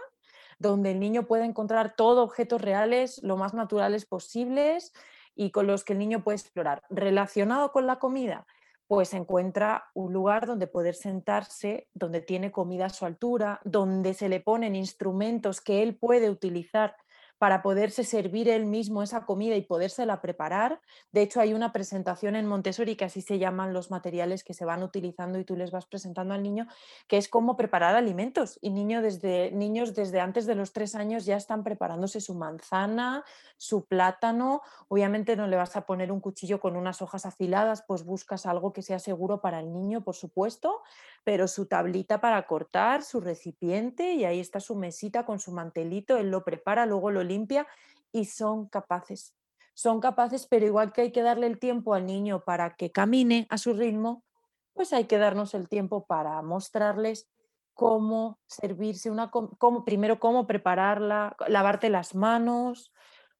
donde 0.59 0.93
el 0.93 1.01
niño 1.01 1.27
puede 1.27 1.45
encontrar 1.45 1.97
todos 1.97 2.25
objetos 2.25 2.61
reales, 2.61 3.23
lo 3.23 3.37
más 3.37 3.53
naturales 3.53 4.07
posibles 4.07 4.93
y 5.39 5.53
con 5.53 5.69
los 5.69 5.85
que 5.85 5.93
el 5.93 6.01
niño 6.01 6.25
puede 6.25 6.37
explorar. 6.37 6.83
Relacionado 6.91 7.71
con 7.71 7.87
la 7.87 8.01
comida, 8.01 8.45
pues 8.89 9.15
encuentra 9.15 9.85
un 9.95 10.13
lugar 10.13 10.47
donde 10.47 10.67
poder 10.67 10.97
sentarse, 10.97 11.89
donde 11.95 12.21
tiene 12.21 12.51
comida 12.51 12.87
a 12.87 12.91
su 12.91 13.07
altura, 13.07 13.61
donde 13.65 14.15
se 14.15 14.29
le 14.29 14.41
ponen 14.41 14.75
instrumentos 14.75 15.61
que 15.61 15.83
él 15.85 15.97
puede 15.97 16.29
utilizar 16.29 16.97
para 17.39 17.63
poderse 17.63 18.05
servir 18.05 18.49
él 18.49 18.67
mismo 18.67 19.03
esa 19.03 19.25
comida 19.25 19.57
y 19.57 19.63
podérsela 19.63 20.21
preparar. 20.21 20.81
De 21.13 21.23
hecho, 21.23 21.41
hay 21.41 21.55
una 21.55 21.73
presentación 21.73 22.37
en 22.37 22.47
Montessori 22.47 22.97
que 22.97 23.05
así 23.05 23.23
se 23.23 23.39
llaman 23.39 23.73
los 23.73 23.91
materiales 23.91 24.45
que 24.45 24.55
se 24.55 24.65
van 24.65 24.83
utilizando 24.83 25.39
y 25.39 25.45
tú 25.45 25.57
les 25.57 25.71
vas 25.71 25.87
presentando 25.87 26.35
al 26.35 26.43
niño, 26.43 26.67
que 27.07 27.17
es 27.17 27.29
cómo 27.29 27.57
preparar 27.57 27.95
alimentos. 27.95 28.59
Y 28.61 28.71
niño 28.71 29.03
desde, 29.03 29.53
niños 29.53 29.95
desde 29.95 30.21
antes 30.21 30.47
de 30.47 30.57
los 30.57 30.73
tres 30.73 30.95
años 30.95 31.25
ya 31.25 31.37
están 31.37 31.63
preparándose 31.63 32.21
su 32.21 32.35
manzana, 32.35 33.25
su 33.57 33.87
plátano. 33.87 34.63
Obviamente 34.89 35.37
no 35.37 35.47
le 35.47 35.57
vas 35.57 35.77
a 35.77 35.87
poner 35.87 36.11
un 36.11 36.21
cuchillo 36.21 36.61
con 36.61 36.77
unas 36.77 37.03
hojas 37.03 37.25
afiladas, 37.25 37.85
pues 37.87 38.05
buscas 38.05 38.47
algo 38.47 38.73
que 38.73 38.83
sea 38.83 38.99
seguro 38.99 39.41
para 39.41 39.61
el 39.61 39.73
niño, 39.73 40.03
por 40.03 40.17
supuesto, 40.17 40.83
pero 41.25 41.49
su 41.49 41.67
tablita 41.67 42.21
para 42.21 42.47
cortar, 42.47 43.03
su 43.03 43.21
recipiente 43.21 44.15
y 44.15 44.25
ahí 44.25 44.41
está 44.41 44.61
su 44.61 44.75
mesita 44.77 45.25
con 45.25 45.41
su 45.41 45.53
mantelito, 45.53 46.17
él 46.17 46.31
lo 46.31 46.45
prepara, 46.45 46.87
luego 46.87 47.11
lo 47.11 47.23
limpia 47.23 47.67
y 48.13 48.25
son 48.27 48.69
capaces. 48.69 49.35
Son 49.75 50.01
capaces, 50.01 50.47
pero 50.47 50.67
igual 50.67 50.93
que 50.93 51.03
hay 51.03 51.13
que 51.13 51.23
darle 51.23 51.47
el 51.47 51.59
tiempo 51.59 51.95
al 51.95 52.07
niño 52.07 52.43
para 52.45 52.75
que 52.75 52.91
camine 52.91 53.47
a 53.51 53.59
su 53.59 53.75
ritmo, 53.75 54.25
pues 54.73 54.93
hay 54.93 55.05
que 55.05 55.19
darnos 55.19 55.55
el 55.55 55.69
tiempo 55.69 56.07
para 56.07 56.41
mostrarles 56.43 57.29
cómo 57.75 58.41
servirse 58.47 59.11
una, 59.11 59.31
cómo, 59.31 59.85
primero 59.85 60.19
cómo 60.19 60.49
prepararla, 60.49 61.37
lavarte 61.47 61.91
las 61.91 62.17
manos, 62.17 62.93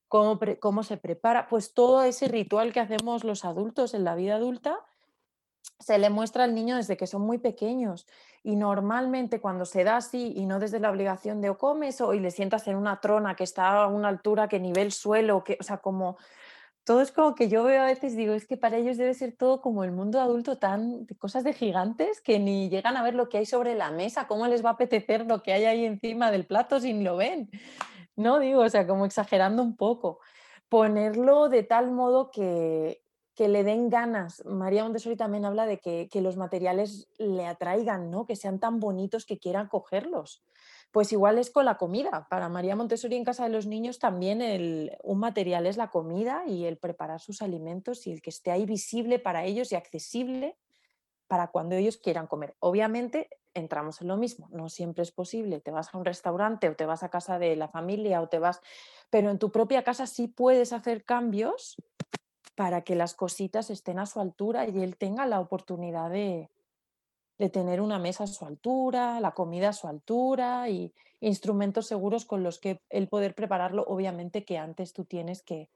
cómo, 0.07 0.39
cómo 0.61 0.83
se 0.85 0.97
prepara, 0.97 1.49
pues 1.49 1.75
todo 1.75 2.03
ese 2.03 2.29
ritual 2.29 2.73
que 2.73 2.81
hacemos 2.81 3.25
los 3.25 3.45
adultos 3.45 3.95
en 3.95 4.05
la 4.05 4.15
vida 4.15 4.37
adulta 4.37 4.79
se 5.79 5.99
le 5.99 6.11
muestra 6.11 6.45
al 6.45 6.55
niño 6.55 6.77
desde 6.77 6.97
que 6.97 7.07
son 7.07 7.23
muy 7.23 7.39
pequeños 7.39 8.07
y 8.43 8.57
normalmente 8.57 9.41
cuando 9.41 9.65
se 9.65 9.85
da 9.85 9.97
así 9.97 10.33
y 10.37 10.47
no 10.47 10.59
desde 10.59 10.81
la 10.81 10.91
obligación 10.91 11.41
de 11.41 11.51
o 11.51 11.59
comes 11.59 12.01
o 12.01 12.15
y 12.15 12.21
le 12.21 12.31
sientas 12.31 12.67
en 12.67 12.77
una 12.77 13.01
trona 13.01 13.37
que 13.37 13.45
está 13.45 13.83
a 13.83 13.87
una 13.87 14.09
altura 14.09 14.49
que 14.49 14.59
nivel 14.59 14.93
suelo, 14.93 15.45
que, 15.45 15.57
o 15.61 15.63
sea, 15.63 15.79
como 15.79 16.17
todo 16.85 17.03
es 17.03 17.13
como 17.13 17.35
que 17.35 17.49
yo 17.49 17.65
veo 17.65 17.83
a 17.83 17.87
veces, 17.87 18.17
digo, 18.17 18.33
es 18.33 18.47
que 18.47 18.57
para 18.57 18.79
ellos 18.79 18.97
debe 18.97 19.13
ser 19.13 19.37
todo 19.37 19.61
como 19.61 19.85
el 19.85 19.93
mundo 19.93 20.21
adulto 20.21 20.57
tan 20.57 21.05
de 21.05 21.15
cosas 21.17 21.45
de 21.45 21.53
gigantes 21.53 22.23
que 22.23 22.39
ni 22.39 22.71
llegan 22.71 22.97
a 22.97 23.03
ver 23.03 23.15
lo 23.15 23.29
que 23.29 23.39
hay 23.39 23.47
sobre 23.47 23.75
la 23.75 23.91
mesa, 23.91 24.27
cómo 24.27 24.47
les 24.47 24.65
va 24.65 24.71
a 24.71 24.73
apetecer 24.73 25.27
lo 25.27 25.43
que 25.43 25.53
hay 25.53 25.67
ahí 25.67 25.85
encima 25.85 26.31
del 26.31 26.47
plato 26.47 26.81
si 26.81 26.95
ni 26.95 27.05
lo 27.05 27.17
ven. 27.17 27.51
No 28.17 28.39
digo, 28.39 28.63
o 28.63 28.69
sea, 28.71 28.87
como 28.87 29.05
exagerando 29.05 29.63
un 29.63 29.77
poco. 29.77 30.21
Ponerlo 30.71 31.49
de 31.51 31.63
tal 31.63 31.91
modo 31.91 32.31
que, 32.31 33.03
que 33.39 33.47
le 33.47 33.63
den 33.63 33.89
ganas. 33.89 34.45
María 34.45 34.83
Montessori 34.83 35.15
también 35.15 35.45
habla 35.45 35.65
de 35.65 35.79
que, 35.79 36.09
los 36.21 36.37
materiales 36.37 37.07
le 37.19 37.47
atraigan, 37.47 38.11
¿no? 38.11 38.27
que 38.27 38.35
sean 38.35 38.59
tan 38.59 38.81
bonitos 38.81 39.27
que 39.27 39.39
quieran 39.39 39.69
cogerlos. 39.69 40.43
Pues 40.91 41.13
igual 41.13 41.39
es 41.39 41.49
con 41.49 41.65
la 41.65 41.77
comida. 41.77 42.27
Para 42.29 42.49
María 42.49 42.75
Montessori 42.75 43.15
en 43.15 43.25
casa 43.25 43.45
de 43.45 43.51
los 43.51 43.67
niños 43.67 44.01
también 44.01 44.91
un 45.05 45.19
material 45.21 45.67
es 45.67 45.77
la 45.77 45.89
comida 45.89 46.43
y 46.49 46.65
el 46.65 46.79
preparar 46.79 47.21
sus 47.21 47.41
alimentos 47.41 48.09
y 48.09 48.11
el 48.11 48.23
que 48.23 48.31
esté 48.31 48.51
ahí 48.51 48.67
visible 48.67 49.21
para 49.21 49.45
ellos 49.45 49.71
y 49.71 49.77
accesible 49.77 50.57
para 51.29 51.47
cuando 51.47 51.77
ellos 51.77 51.97
quieran 51.97 52.27
comer. 52.27 52.57
Obviamente 52.59 53.31
entramos 53.55 54.01
en 54.01 54.09
lo 54.09 54.17
mismo, 54.17 54.49
no 54.51 54.69
siempre 54.69 55.05
es 55.05 55.13
posible, 55.13 55.61
te 55.61 55.71
vas 55.71 55.95
a 55.95 55.99
un 55.99 56.05
restaurante 56.05 56.69
o 56.69 56.75
te 56.75 56.87
vas 56.87 57.05
a 57.05 57.09
casa 57.09 57.39
de 57.39 57.55
la 57.55 57.69
familia 57.69 58.21
o 58.21 58.29
te 58.29 58.41
vas, 58.41 58.61
pero 59.11 59.31
en 59.31 59.39
tu 59.39 59.53
propia 59.53 59.85
casa 59.85 60.09
sí 60.09 60.27
puedes 60.27 60.73
hacer 60.73 61.05
cambios 61.05 61.77
para 62.59 62.83
que 62.83 62.97
las 62.97 63.15
cositas 63.15 63.71
estén 63.71 64.01
a 64.01 64.07
su 64.07 64.19
altura 64.19 64.67
y 64.69 64.83
él 64.83 64.97
tenga 64.97 65.27
la 65.27 65.39
oportunidad 65.39 66.11
de, 66.11 66.51
tener 67.53 67.81
una 67.81 68.01
mesa 68.01 68.25
a 68.25 68.27
su 68.27 68.45
altura, 68.47 69.21
la 69.21 69.31
comida 69.31 69.69
a 69.69 69.73
su 69.73 69.87
altura 69.87 70.69
y 70.69 70.93
instrumentos 71.21 71.87
seguros 71.87 72.25
con 72.25 72.43
los 72.43 72.59
que 72.59 72.81
él 72.91 73.07
poder 73.07 73.37
prepararlo. 73.37 73.85
Obviamente 73.87 74.45
que 74.45 74.59
antes 74.59 74.93
tú 74.93 75.05
tienes 75.05 75.45
que, 75.45 75.71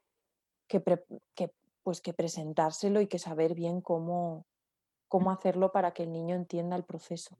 pues 1.84 2.00
que 2.00 2.12
presentárselo 2.12 3.00
y 3.00 3.06
que 3.06 3.20
saber 3.20 3.54
bien 3.54 3.80
cómo, 3.80 4.44
cómo 5.06 5.30
hacerlo 5.30 5.70
para 5.70 5.92
que 5.92 6.02
el 6.02 6.10
niño 6.10 6.34
entienda 6.34 6.74
el 6.74 6.82
proceso. 6.82 7.38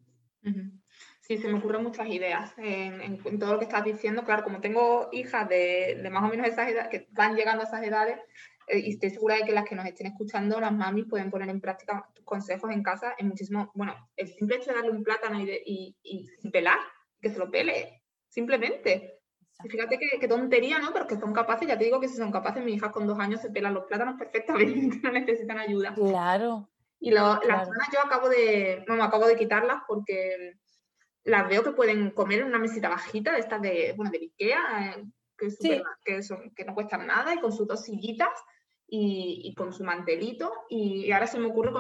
Sí, 1.21 1.39
se 1.39 1.49
me 1.49 1.59
ocurren 1.59 1.83
muchas 1.83 2.09
ideas 2.09 2.53
en, 2.59 3.19
todo 3.41 3.55
lo 3.55 3.59
que 3.59 3.65
estás 3.65 3.85
diciendo. 3.85 4.25
Claro, 4.25 4.45
como 4.45 4.61
tengo 4.61 5.09
hijas 5.13 5.49
de, 5.49 6.01
de, 6.01 6.11
más 6.11 6.23
o 6.23 6.29
menos 6.29 6.47
esas 6.47 6.69
edades, 6.69 6.91
que 6.91 7.09
van 7.11 7.35
llegando 7.35 7.63
a 7.63 7.67
esas 7.67 7.83
edades, 7.83 8.21
eh, 8.67 8.79
y 8.79 8.91
estoy 8.91 9.11
segura 9.11 9.37
de 9.37 9.45
que 9.45 9.53
las 9.53 9.65
que 9.65 9.75
nos 9.75 9.87
estén 9.87 10.07
escuchando, 10.07 10.61
las 10.61 10.73
mamis, 10.73 11.07
pueden 11.09 11.31
poner 11.31 11.49
en 11.49 11.61
práctica 11.61 12.09
tus 12.15 12.25
consejos 12.25 12.71
en 12.71 12.83
casa 12.83 13.15
en 13.19 13.29
muchísimo, 13.29 13.71
bueno, 13.75 13.95
el 14.17 14.29
simple 14.29 14.57
hecho 14.57 14.71
de 14.71 14.77
darle 14.77 14.91
un 14.91 15.03
plátano 15.03 15.41
y, 15.41 15.97
y, 16.03 16.51
pelar, 16.51 16.79
que 17.21 17.31
se 17.31 17.39
lo 17.39 17.51
pele, 17.51 18.03
simplemente. 18.29 19.19
Y 19.65 19.69
fíjate 19.69 19.99
qué, 19.99 20.29
tontería, 20.29 20.79
¿no? 20.79 20.93
Pero 20.93 21.07
que 21.07 21.19
son 21.19 21.33
capaces, 21.33 21.69
ya 21.69 21.79
te 21.79 21.85
digo 21.85 22.01
que 22.01 22.09
si 22.09 22.17
son 22.17 22.33
capaces, 22.33 22.65
mis 22.65 22.77
hijas 22.77 22.91
con 22.91 23.07
dos 23.07 23.19
años 23.19 23.41
se 23.41 23.51
pelan 23.51 23.75
los 23.75 23.85
plátanos 23.85 24.17
perfectamente, 24.19 25.01
no 25.03 25.13
necesitan 25.13 25.59
ayuda. 25.59 25.95
Claro. 25.95 26.69
Y 26.99 27.11
las 27.11 27.41
zonas 27.43 27.89
yo 27.93 28.01
acabo 28.05 28.29
de, 28.29 28.85
no, 28.87 29.03
acabo 29.03 29.27
de 29.27 29.37
quitarlas 29.37 29.83
porque 29.89 30.55
las 31.25 31.49
veo 31.49 31.63
que 31.63 31.73
pueden 31.73 32.11
comer 32.11 32.41
en 32.41 32.47
una 32.47 32.59
mesita 32.59 32.89
bajita 32.89 33.33
de 33.33 33.41
estas 33.41 33.61
de, 33.61 33.95
bueno, 33.97 34.11
de 34.11 34.19
Ikea, 34.19 34.95
eh, 34.97 35.05
que, 35.37 35.83
que, 36.05 36.23
son, 36.23 36.51
que 36.55 36.65
no 36.65 36.75
cuestan 36.75 37.07
nada 37.07 37.35
y 37.35 37.41
con 37.41 37.53
sus 37.53 37.67
dos 37.67 37.85
sillitas 37.85 38.31
y, 38.95 39.55
con 39.55 39.73
su 39.73 39.85
mantelito. 39.85 40.53
Y, 40.69 41.11
ahora 41.13 41.27
se 41.27 41.39
me 41.39 41.47
ocurre, 41.47 41.73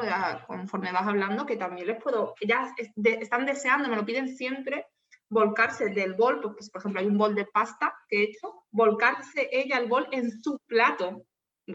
conforme 0.46 0.92
vas 0.92 1.06
hablando, 1.06 1.44
que 1.44 1.56
también 1.56 1.86
les 1.86 2.02
puedo, 2.02 2.34
ya 2.46 2.74
están 2.96 3.44
deseando, 3.44 3.88
me 3.88 3.96
lo 3.96 4.06
piden 4.06 4.34
siempre, 4.34 4.86
volcarse 5.28 5.90
del 5.90 6.14
bol, 6.14 6.40
porque 6.40 6.64
por 6.72 6.80
ejemplo 6.80 7.00
hay 7.00 7.06
un 7.06 7.18
bol 7.18 7.34
de 7.34 7.44
pasta 7.44 7.94
que 8.08 8.18
he 8.18 8.22
hecho, 8.24 8.64
volcarse 8.70 9.48
ella 9.52 9.78
el 9.78 9.88
bol 9.88 10.08
en 10.10 10.30
su 10.30 10.58
plato. 10.66 11.26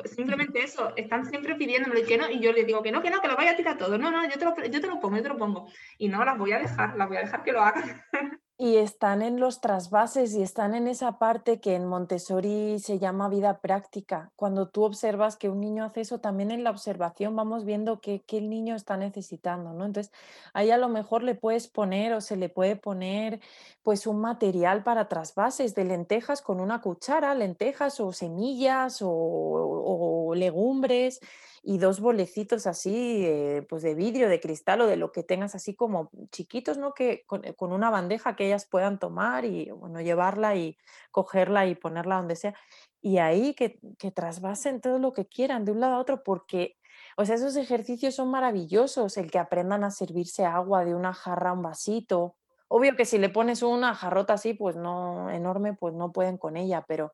Simplemente 0.05 0.63
eso, 0.63 0.93
están 0.95 1.25
siempre 1.25 1.55
pidiéndome 1.55 2.03
que 2.03 2.17
no, 2.17 2.29
y 2.29 2.39
yo 2.39 2.51
les 2.51 2.65
digo 2.65 2.81
que 2.81 2.91
no, 2.91 3.01
que 3.01 3.09
no, 3.09 3.21
que 3.21 3.27
lo 3.27 3.35
vaya 3.35 3.51
a 3.51 3.55
tirar 3.55 3.77
todo. 3.77 3.97
No, 3.97 4.09
no, 4.09 4.27
yo 4.27 4.37
te 4.37 4.45
lo, 4.45 4.55
yo 4.55 4.81
te 4.81 4.87
lo 4.87 4.99
pongo, 4.99 5.17
yo 5.17 5.23
te 5.23 5.29
lo 5.29 5.37
pongo. 5.37 5.69
Y 5.99 6.09
no, 6.09 6.25
las 6.25 6.37
voy 6.37 6.51
a 6.51 6.59
dejar, 6.59 6.97
las 6.97 7.07
voy 7.07 7.17
a 7.17 7.21
dejar 7.21 7.43
que 7.43 7.51
lo 7.51 7.61
hagan. 7.61 8.03
Y 8.59 8.77
están 8.77 9.21
en 9.21 9.39
los 9.39 9.61
trasvases 9.61 10.33
y 10.33 10.41
están 10.41 10.73
en 10.73 10.87
esa 10.87 11.19
parte 11.19 11.59
que 11.59 11.75
en 11.75 11.85
Montessori 11.85 12.79
se 12.79 12.97
llama 12.97 13.29
vida 13.29 13.59
práctica. 13.59 14.31
Cuando 14.35 14.67
tú 14.67 14.83
observas 14.83 15.37
que 15.37 15.47
un 15.47 15.61
niño 15.61 15.85
hace 15.85 16.01
eso, 16.01 16.19
también 16.19 16.49
en 16.49 16.63
la 16.63 16.71
observación 16.71 17.35
vamos 17.35 17.65
viendo 17.65 18.01
qué, 18.01 18.23
el 18.29 18.49
niño 18.49 18.75
está 18.75 18.97
necesitando, 18.97 19.73
¿no? 19.73 19.85
Entonces, 19.85 20.11
ahí 20.53 20.71
a 20.71 20.77
lo 20.77 20.89
mejor 20.89 21.21
le 21.21 21.35
puedes 21.35 21.67
poner 21.67 22.13
o 22.13 22.21
se 22.21 22.35
le 22.35 22.49
puede 22.49 22.75
poner 22.75 23.41
pues 23.83 24.07
un 24.07 24.19
material 24.21 24.83
para 24.83 25.07
trasvases 25.07 25.75
de 25.75 25.85
lentejas 25.85 26.41
con 26.41 26.59
una 26.59 26.81
cuchara, 26.81 27.35
lentejas 27.35 27.99
o 27.99 28.11
semillas 28.11 29.03
o, 29.03 29.11
o 29.11 30.33
legumbres 30.33 31.21
y 31.69 31.79
dos 31.79 31.99
bolecitos 31.99 32.65
así, 32.65 33.25
eh, 33.25 33.61
pues 33.67 33.83
de 33.83 33.93
vidrio, 33.93 34.29
de 34.29 34.39
cristal 34.39 34.79
o 34.79 34.87
de 34.87 34.95
lo 34.95 35.11
que 35.11 35.21
tengas 35.21 35.53
así 35.53 35.75
como 35.75 36.09
chiquitos, 36.31 36.77
¿no? 36.77 36.93
Que 36.93 37.25
eh, 37.43 37.55
con, 37.55 37.73
una 37.73 37.89
bandeja 37.89 38.37
que 38.37 38.45
ellas 38.45 38.65
puedan 38.71 38.99
tomar 38.99 39.43
y, 39.43 39.69
bueno, 39.71 39.99
llevarla 39.99 40.55
y 40.55 40.77
cogerla 41.11 41.67
y 41.67 41.75
ponerla 41.75 42.15
donde 42.15 42.37
sea. 42.37 42.55
Y 43.01 43.17
ahí 43.17 43.53
que, 43.53 43.81
que 43.99 44.11
trasvasen 44.11 44.79
todo 44.79 44.97
lo 44.97 45.11
que 45.11 45.27
quieran 45.27 45.65
de 45.65 45.73
un 45.73 45.81
lado 45.81 45.95
a 45.95 45.99
otro, 45.99 46.23
porque, 46.23 46.77
o 47.17 47.25
sea, 47.25 47.35
esos 47.35 47.57
ejercicios 47.57 48.15
son 48.15 48.31
maravillosos, 48.31 49.17
el 49.17 49.29
que 49.29 49.37
aprendan 49.37 49.83
a 49.83 49.91
servirse 49.91 50.45
agua 50.45 50.85
de 50.85 50.95
una 50.95 51.13
jarra 51.13 51.49
a 51.49 51.53
un 51.53 51.63
vasito. 51.63 52.37
Obvio 52.69 52.95
que 52.95 53.03
si 53.03 53.17
le 53.17 53.27
pones 53.27 53.61
una 53.61 53.93
jarrota 53.93 54.35
así, 54.35 54.53
pues 54.53 54.77
no 54.77 55.29
enorme, 55.31 55.73
pues 55.73 55.93
no 55.93 56.13
pueden 56.13 56.37
con 56.37 56.55
ella, 56.55 56.85
pero 56.87 57.13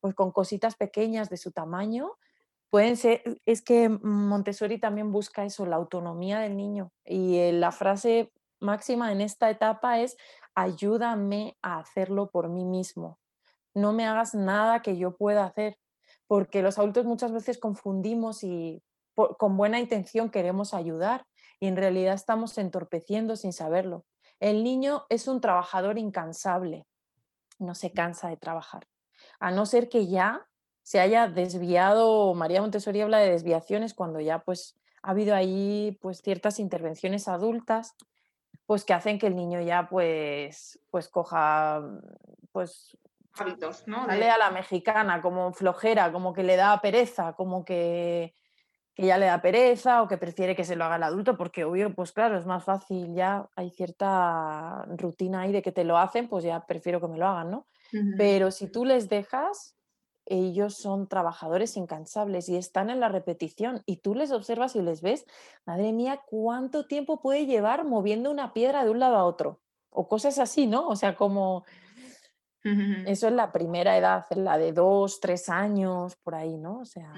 pues 0.00 0.14
con 0.14 0.32
cositas 0.32 0.76
pequeñas 0.76 1.30
de 1.30 1.38
su 1.38 1.50
tamaño, 1.50 2.12
Pueden 2.70 2.96
ser, 2.96 3.22
es 3.46 3.62
que 3.62 3.88
Montessori 3.88 4.78
también 4.78 5.12
busca 5.12 5.44
eso, 5.44 5.66
la 5.66 5.76
autonomía 5.76 6.40
del 6.40 6.56
niño. 6.56 6.92
Y 7.04 7.38
eh, 7.38 7.52
la 7.52 7.72
frase 7.72 8.32
máxima 8.60 9.12
en 9.12 9.20
esta 9.20 9.50
etapa 9.50 10.00
es, 10.00 10.16
ayúdame 10.54 11.56
a 11.62 11.78
hacerlo 11.78 12.30
por 12.30 12.48
mí 12.48 12.64
mismo. 12.64 13.18
No 13.74 13.92
me 13.92 14.06
hagas 14.06 14.34
nada 14.34 14.82
que 14.82 14.96
yo 14.96 15.16
pueda 15.16 15.44
hacer, 15.44 15.78
porque 16.26 16.62
los 16.62 16.78
adultos 16.78 17.04
muchas 17.04 17.32
veces 17.32 17.58
confundimos 17.58 18.42
y 18.42 18.82
con 19.14 19.56
buena 19.56 19.80
intención 19.80 20.30
queremos 20.30 20.74
ayudar 20.74 21.26
y 21.58 21.68
en 21.68 21.76
realidad 21.76 22.14
estamos 22.14 22.58
entorpeciendo 22.58 23.36
sin 23.36 23.52
saberlo. 23.52 24.04
El 24.40 24.62
niño 24.64 25.06
es 25.08 25.28
un 25.28 25.40
trabajador 25.40 25.98
incansable, 25.98 26.86
no 27.58 27.74
se 27.74 27.92
cansa 27.92 28.28
de 28.28 28.36
trabajar, 28.36 28.86
a 29.40 29.50
no 29.50 29.64
ser 29.64 29.88
que 29.88 30.06
ya 30.06 30.46
se 30.86 31.00
haya 31.00 31.26
desviado, 31.26 32.32
María 32.34 32.60
Montessori 32.60 33.00
habla 33.00 33.18
de 33.18 33.32
desviaciones 33.32 33.92
cuando 33.92 34.20
ya 34.20 34.38
pues 34.44 34.78
ha 35.02 35.10
habido 35.10 35.34
ahí 35.34 35.98
pues 36.00 36.22
ciertas 36.22 36.60
intervenciones 36.60 37.26
adultas 37.26 37.96
pues 38.66 38.84
que 38.84 38.94
hacen 38.94 39.18
que 39.18 39.26
el 39.26 39.34
niño 39.34 39.60
ya 39.60 39.88
pues 39.88 40.78
pues 40.92 41.08
coja 41.08 41.82
pues 42.52 42.96
hábitos, 43.36 43.88
¿no? 43.88 44.06
Sale 44.06 44.30
a 44.30 44.38
la 44.38 44.52
mexicana, 44.52 45.20
como 45.20 45.52
flojera, 45.52 46.12
como 46.12 46.32
que 46.32 46.44
le 46.44 46.54
da 46.54 46.80
pereza, 46.80 47.32
como 47.32 47.64
que, 47.64 48.36
que 48.94 49.06
ya 49.06 49.18
le 49.18 49.26
da 49.26 49.42
pereza 49.42 50.02
o 50.02 50.08
que 50.08 50.18
prefiere 50.18 50.54
que 50.54 50.64
se 50.64 50.76
lo 50.76 50.84
haga 50.84 50.96
el 50.96 51.02
adulto, 51.02 51.36
porque 51.36 51.64
obvio, 51.64 51.92
pues 51.96 52.12
claro, 52.12 52.38
es 52.38 52.46
más 52.46 52.62
fácil, 52.62 53.12
ya 53.12 53.48
hay 53.56 53.70
cierta 53.70 54.84
rutina 54.96 55.40
ahí 55.40 55.52
de 55.52 55.62
que 55.62 55.72
te 55.72 55.82
lo 55.82 55.98
hacen, 55.98 56.28
pues 56.28 56.44
ya 56.44 56.64
prefiero 56.64 57.00
que 57.00 57.08
me 57.08 57.18
lo 57.18 57.26
hagan, 57.26 57.50
¿no? 57.50 57.66
Pero 58.16 58.52
si 58.52 58.70
tú 58.70 58.84
les 58.84 59.08
dejas, 59.08 59.75
ellos 60.26 60.76
son 60.76 61.08
trabajadores 61.08 61.76
incansables 61.76 62.48
y 62.48 62.56
están 62.56 62.90
en 62.90 63.00
la 63.00 63.08
repetición 63.08 63.82
y 63.86 63.98
tú 63.98 64.14
les 64.14 64.32
observas 64.32 64.76
y 64.76 64.82
les 64.82 65.00
ves, 65.00 65.24
madre 65.64 65.92
mía, 65.92 66.20
¿cuánto 66.26 66.86
tiempo 66.86 67.20
puede 67.20 67.46
llevar 67.46 67.84
moviendo 67.84 68.30
una 68.30 68.52
piedra 68.52 68.84
de 68.84 68.90
un 68.90 68.98
lado 68.98 69.16
a 69.16 69.24
otro? 69.24 69.60
O 69.90 70.08
cosas 70.08 70.38
así, 70.38 70.66
¿no? 70.66 70.88
O 70.88 70.96
sea, 70.96 71.14
como... 71.16 71.64
Eso 73.06 73.28
es 73.28 73.32
la 73.32 73.52
primera 73.52 73.96
edad, 73.96 74.26
la 74.34 74.58
de 74.58 74.72
dos, 74.72 75.20
tres 75.20 75.48
años, 75.48 76.16
por 76.16 76.34
ahí, 76.34 76.56
¿no? 76.56 76.80
O 76.80 76.84
sea, 76.84 77.12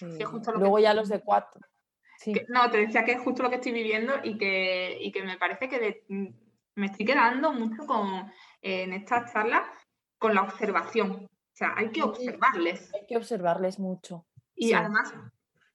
eh, 0.00 0.24
luego 0.56 0.80
ya 0.80 0.92
los 0.92 1.08
de 1.08 1.20
cuatro. 1.20 1.60
no, 2.48 2.68
te 2.68 2.78
decía 2.78 3.04
que 3.04 3.12
es 3.12 3.20
justo 3.20 3.44
lo 3.44 3.48
que 3.48 3.56
estoy 3.56 3.70
viviendo 3.70 4.14
y 4.24 4.36
que, 4.36 4.98
y 5.00 5.12
que 5.12 5.22
me 5.22 5.38
parece 5.38 5.68
que 5.68 6.04
mm, 6.08 6.26
me 6.74 6.86
estoy 6.86 7.06
quedando 7.06 7.52
mucho 7.52 7.86
con, 7.86 8.28
en 8.60 8.92
esta 8.92 9.24
charla 9.32 9.70
con 10.18 10.34
la 10.34 10.42
observación. 10.42 11.28
O 11.52 11.56
sea, 11.56 11.74
hay 11.76 11.90
que 11.90 12.02
observarles. 12.02 12.92
Hay 12.94 13.06
que 13.06 13.16
observarles 13.16 13.78
mucho. 13.78 14.26
Y 14.54 14.72
además, 14.72 15.12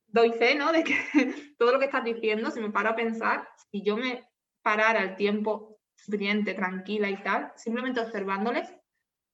doy 0.08 0.32
fe, 0.32 0.56
¿no? 0.56 0.72
De 0.72 0.84
que 0.84 0.96
todo 1.60 1.72
lo 1.72 1.80
que 1.80 1.86
estás 1.86 2.04
diciendo, 2.04 2.50
si 2.52 2.60
me 2.60 2.72
paro 2.72 2.90
a 2.90 2.96
pensar, 2.96 3.48
si 3.72 3.84
yo 3.84 3.96
me 3.96 4.28
parara 4.64 5.04
el 5.04 5.16
tiempo 5.16 5.80
suficiente, 5.96 6.54
tranquila 6.54 7.10
y 7.10 7.22
tal, 7.22 7.52
simplemente 7.56 8.00
observándoles, 8.00 8.74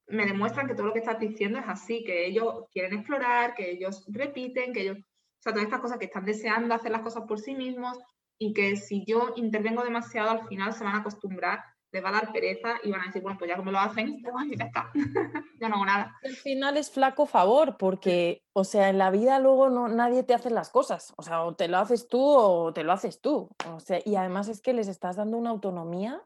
me 0.07 0.25
demuestran 0.25 0.67
que 0.67 0.75
todo 0.75 0.87
lo 0.87 0.93
que 0.93 0.99
estás 0.99 1.19
diciendo 1.19 1.59
es 1.59 1.65
así, 1.67 2.03
que 2.03 2.25
ellos 2.25 2.65
quieren 2.71 2.93
explorar, 2.93 3.53
que 3.55 3.71
ellos 3.71 4.05
repiten, 4.09 4.73
que 4.73 4.81
ellos, 4.81 4.97
o 4.97 5.41
sea, 5.41 5.53
todas 5.53 5.65
estas 5.65 5.79
cosas 5.79 5.97
que 5.97 6.05
están 6.05 6.25
deseando 6.25 6.73
hacer 6.73 6.91
las 6.91 7.01
cosas 7.01 7.23
por 7.27 7.39
sí 7.39 7.55
mismos 7.55 7.97
y 8.37 8.53
que 8.53 8.75
si 8.75 9.05
yo 9.05 9.33
intervengo 9.35 9.83
demasiado, 9.83 10.29
al 10.29 10.47
final 10.47 10.73
se 10.73 10.83
van 10.83 10.95
a 10.95 10.99
acostumbrar 10.99 11.63
les 11.93 12.03
va 12.03 12.09
a 12.09 12.13
dar 12.13 12.33
pereza 12.33 12.79
y 12.83 12.91
van 12.91 13.01
a 13.01 13.05
decir, 13.05 13.21
bueno, 13.21 13.37
pues 13.37 13.49
ya 13.49 13.55
como 13.55 13.71
lo 13.71 13.79
hacen, 13.79 14.21
pues 14.23 14.57
ya 14.57 14.65
está, 14.65 14.91
ya 15.61 15.69
no 15.69 15.75
hago 15.75 15.85
nada. 15.85 16.17
Al 16.23 16.35
final 16.35 16.75
es 16.75 16.91
flaco 16.91 17.25
favor, 17.25 17.77
porque, 17.77 18.43
o 18.51 18.63
sea, 18.63 18.89
en 18.89 18.97
la 18.97 19.11
vida 19.11 19.39
luego 19.39 19.69
no, 19.69 19.87
nadie 19.87 20.23
te 20.23 20.33
hace 20.33 20.49
las 20.49 20.71
cosas, 20.71 21.13
o 21.15 21.23
sea, 21.23 21.43
o 21.43 21.55
te 21.55 21.67
lo 21.67 21.77
haces 21.77 22.07
tú 22.07 22.19
o 22.21 22.73
te 22.73 22.83
lo 22.83 22.91
haces 22.91 23.21
tú, 23.21 23.49
o 23.69 23.79
sea, 23.79 23.99
y 24.03 24.15
además 24.15 24.47
es 24.47 24.59
que 24.59 24.73
les 24.73 24.87
estás 24.87 25.15
dando 25.15 25.37
una 25.37 25.51
autonomía 25.51 26.21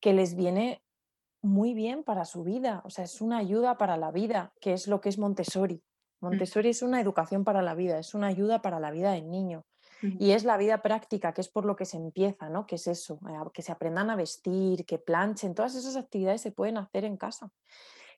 que 0.00 0.14
les 0.14 0.34
viene 0.34 0.82
muy 1.42 1.74
bien 1.74 2.02
para 2.02 2.24
su 2.24 2.42
vida, 2.42 2.82
o 2.84 2.90
sea, 2.90 3.04
es 3.04 3.20
una 3.20 3.38
ayuda 3.38 3.76
para 3.76 3.98
la 3.98 4.10
vida, 4.10 4.52
que 4.60 4.72
es 4.72 4.88
lo 4.88 5.00
que 5.00 5.10
es 5.10 5.18
Montessori. 5.18 5.82
Mm. 6.20 6.26
Montessori 6.26 6.70
es 6.70 6.82
una 6.82 7.00
educación 7.00 7.44
para 7.44 7.60
la 7.60 7.74
vida, 7.74 7.98
es 7.98 8.14
una 8.14 8.28
ayuda 8.28 8.62
para 8.62 8.80
la 8.80 8.90
vida 8.90 9.12
del 9.12 9.30
niño. 9.30 9.64
Y 10.02 10.32
es 10.32 10.44
la 10.44 10.56
vida 10.56 10.82
práctica, 10.82 11.32
que 11.32 11.40
es 11.40 11.48
por 11.48 11.64
lo 11.64 11.76
que 11.76 11.84
se 11.84 11.96
empieza, 11.96 12.48
¿no? 12.48 12.66
Que 12.66 12.76
es 12.76 12.86
eso, 12.86 13.20
eh, 13.28 13.50
que 13.52 13.62
se 13.62 13.72
aprendan 13.72 14.10
a 14.10 14.16
vestir, 14.16 14.86
que 14.86 14.98
planchen, 14.98 15.54
todas 15.54 15.74
esas 15.74 15.96
actividades 15.96 16.40
se 16.40 16.52
pueden 16.52 16.78
hacer 16.78 17.04
en 17.04 17.16
casa. 17.16 17.50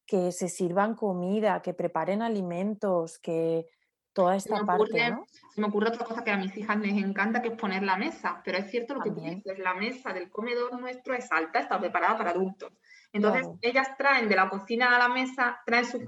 Que 0.07 0.33
se 0.33 0.49
sirvan 0.49 0.95
comida, 0.95 1.63
que 1.63 1.75
preparen 1.75 2.23
alimentos, 2.23 3.19
que 3.19 3.67
toda 4.13 4.37
esta 4.37 4.65
parte, 4.65 5.11
¿no? 5.11 5.25
Se 5.55 5.61
me 5.61 5.67
ocurre 5.69 5.89
otra 5.89 6.05
cosa 6.05 6.23
que 6.23 6.31
a 6.31 6.37
mis 6.37 6.57
hijas 6.57 6.79
les 6.79 7.03
encanta, 7.03 7.41
que 7.41 7.49
es 7.49 7.55
poner 7.57 7.83
la 7.83 7.97
mesa, 7.97 8.41
pero 8.45 8.59
es 8.59 8.71
cierto 8.71 8.95
lo 8.95 9.01
que 9.01 9.11
tú 9.11 9.21
dices, 9.21 9.59
la 9.59 9.75
mesa 9.75 10.13
del 10.13 10.31
comedor 10.31 10.79
nuestro 10.79 11.15
es 11.15 11.31
alta, 11.33 11.61
está 11.61 11.81
preparada 11.81 12.19
para 12.19 12.31
adultos. 12.31 12.73
Entonces, 13.13 13.47
ellas 13.61 13.97
traen 13.99 14.29
de 14.29 14.37
la 14.37 14.49
cocina 14.49 14.97
a 14.97 14.99
la 14.99 15.09
mesa, 15.09 15.61
traen, 15.67 15.85
sus 15.85 16.03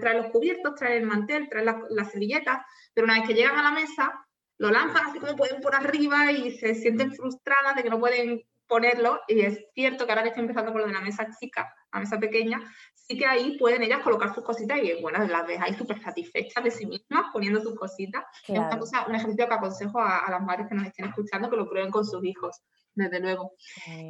traen 0.00 0.18
los 0.18 0.30
cubiertos, 0.30 0.74
traen 0.76 1.02
el 1.02 1.06
mantel, 1.06 1.48
traen 1.48 1.66
las, 1.66 1.76
las 1.90 2.10
servilletas, 2.10 2.64
pero 2.94 3.04
una 3.04 3.14
vez 3.18 3.28
que 3.28 3.34
llegan 3.34 3.58
a 3.58 3.62
la 3.62 3.72
mesa, 3.72 4.25
lo 4.58 4.70
lanzan 4.70 5.06
así 5.06 5.18
como 5.18 5.36
pueden 5.36 5.60
por 5.60 5.74
arriba 5.74 6.32
y 6.32 6.52
se 6.52 6.74
sienten 6.74 7.12
frustradas 7.12 7.76
de 7.76 7.82
que 7.82 7.90
no 7.90 8.00
pueden 8.00 8.42
ponerlo. 8.66 9.20
Y 9.28 9.40
es 9.40 9.64
cierto 9.74 10.06
que 10.06 10.12
ahora 10.12 10.22
que 10.22 10.30
estoy 10.30 10.42
empezando 10.42 10.72
con 10.72 10.80
lo 10.80 10.86
de 10.86 10.92
la 10.92 11.00
mesa 11.00 11.28
chica, 11.38 11.72
la 11.92 12.00
mesa 12.00 12.18
pequeña, 12.18 12.60
sí 12.94 13.16
que 13.16 13.26
ahí 13.26 13.56
pueden 13.58 13.82
ellas 13.82 14.02
colocar 14.02 14.34
sus 14.34 14.44
cositas 14.44 14.78
y 14.82 15.00
bueno, 15.00 15.24
las 15.24 15.46
ves 15.46 15.60
ahí 15.60 15.74
súper 15.74 16.00
satisfechas 16.00 16.64
de 16.64 16.70
sí 16.70 16.86
mismas 16.86 17.26
poniendo 17.32 17.60
sus 17.60 17.74
cositas. 17.76 18.24
Es 18.46 18.58
una 18.58 18.78
cosa, 18.78 19.06
un 19.06 19.14
ejercicio 19.14 19.46
que 19.46 19.54
aconsejo 19.54 20.00
a, 20.00 20.24
las 20.28 20.42
madres 20.42 20.66
que 20.68 20.74
nos 20.74 20.86
estén 20.86 21.06
escuchando 21.06 21.50
que 21.50 21.56
lo 21.56 21.68
prueben 21.68 21.90
con 21.90 22.04
sus 22.04 22.24
hijos, 22.24 22.62
desde 22.94 23.20
luego. 23.20 23.52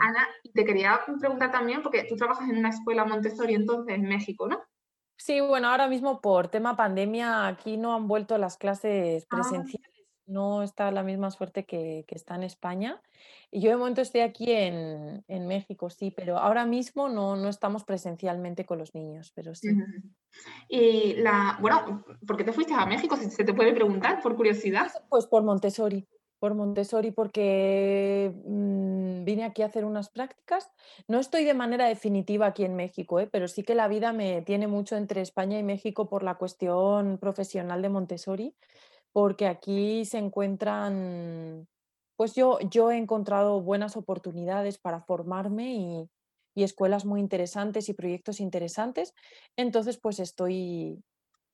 Ana, 0.01 0.27
te 0.55 0.65
quería 0.65 1.01
preguntar 1.19 1.51
también, 1.53 1.83
porque 1.83 2.05
tú 2.05 2.17
trabajas 2.17 2.49
en 2.49 2.59
una 2.59 2.71
escuela 2.71 3.05
Montessori 3.05 3.55
entonces 3.55 3.95
en 3.95 4.03
México, 4.03 4.49
¿no? 4.49 4.63
Sí, 5.19 5.41
bueno, 5.41 5.69
ahora 5.69 5.89
mismo 5.89 6.21
por 6.21 6.49
tema 6.49 6.77
pandemia 6.77 7.47
aquí 7.47 7.79
no 7.79 7.95
han 7.95 8.07
vuelto 8.07 8.37
las 8.37 8.59
clases 8.59 9.27
ah. 9.31 9.37
No 10.27 10.63
está 10.63 10.91
la 10.91 11.03
misma 11.03 11.31
suerte 11.31 11.65
que, 11.65 12.05
está 12.09 12.35
en 12.35 12.43
España. 12.43 13.01
Y 13.51 13.61
yo 13.61 13.71
de 13.71 13.77
momento 13.77 14.03
estoy 14.03 14.23
aquí 14.23 14.51
en, 14.51 15.25
México, 15.47 15.91
sí, 15.91 16.11
pero 16.11 16.39
ahora 16.39 16.67
mismo 16.67 17.09
no, 17.09 17.37
no, 17.37 17.49
estamos 17.49 17.85
presencialmente 17.85 18.67
con 18.67 18.79
los 18.79 18.95
niños, 18.95 19.33
pero 19.35 19.55
sí. 19.55 19.69
Y 20.69 21.15
la, 21.15 21.59
bueno, 21.61 22.05
¿por 22.27 22.37
qué 22.37 22.45
te 22.45 22.53
fuiste 22.53 22.75
a 22.75 22.87
México? 22.87 23.17
Si 23.17 23.31
se 23.31 23.45
te 23.45 23.55
puede 23.55 23.73
preguntar, 23.73 24.21
por 24.21 24.37
curiosidad. 24.37 24.91
Pues 25.09 25.27
por 25.27 25.45
Montessori, 25.45 26.07
por 26.39 26.55
Montessori, 26.55 27.13
porque 27.13 28.33
mm, 28.45 29.25
vine 29.25 29.45
aquí 29.45 29.63
a 29.63 29.67
hacer 29.67 29.85
unas 29.85 30.11
prácticas. 30.11 30.71
No 31.09 31.19
estoy 31.21 31.45
de 31.45 31.55
manera 31.55 31.87
definitiva 31.87 32.47
aquí 32.47 32.65
en 32.65 32.75
México, 32.75 33.21
¿eh? 33.21 33.29
pero 33.31 33.49
sí 33.49 33.63
que 33.63 33.75
la 33.75 33.89
vida 33.89 34.13
me 34.13 34.43
tiene 34.43 34.67
mucho 34.67 34.97
entre 34.97 35.21
España 35.21 35.59
y 35.59 35.63
México 35.63 36.09
por 36.09 36.23
la 36.23 36.35
cuestión 36.35 37.19
profesional 37.19 37.81
de 37.83 37.89
Montessori 37.89 38.55
porque 39.17 39.47
aquí 39.47 40.05
se 40.05 40.19
encuentran, 40.19 41.67
pues 42.17 42.35
yo, 42.35 42.59
yo 42.69 42.91
he 42.91 42.99
encontrado 42.99 43.63
buenas 43.63 43.97
oportunidades 43.97 44.77
para 44.77 45.01
formarme 45.01 45.73
y, 46.55 46.63
escuelas 46.63 47.07
muy 47.07 47.21
interesantes 47.21 47.89
y 47.89 47.95
proyectos 47.95 48.41
interesantes. 48.41 49.15
Entonces, 49.57 49.99
pues 49.99 50.21
estoy, 50.21 51.03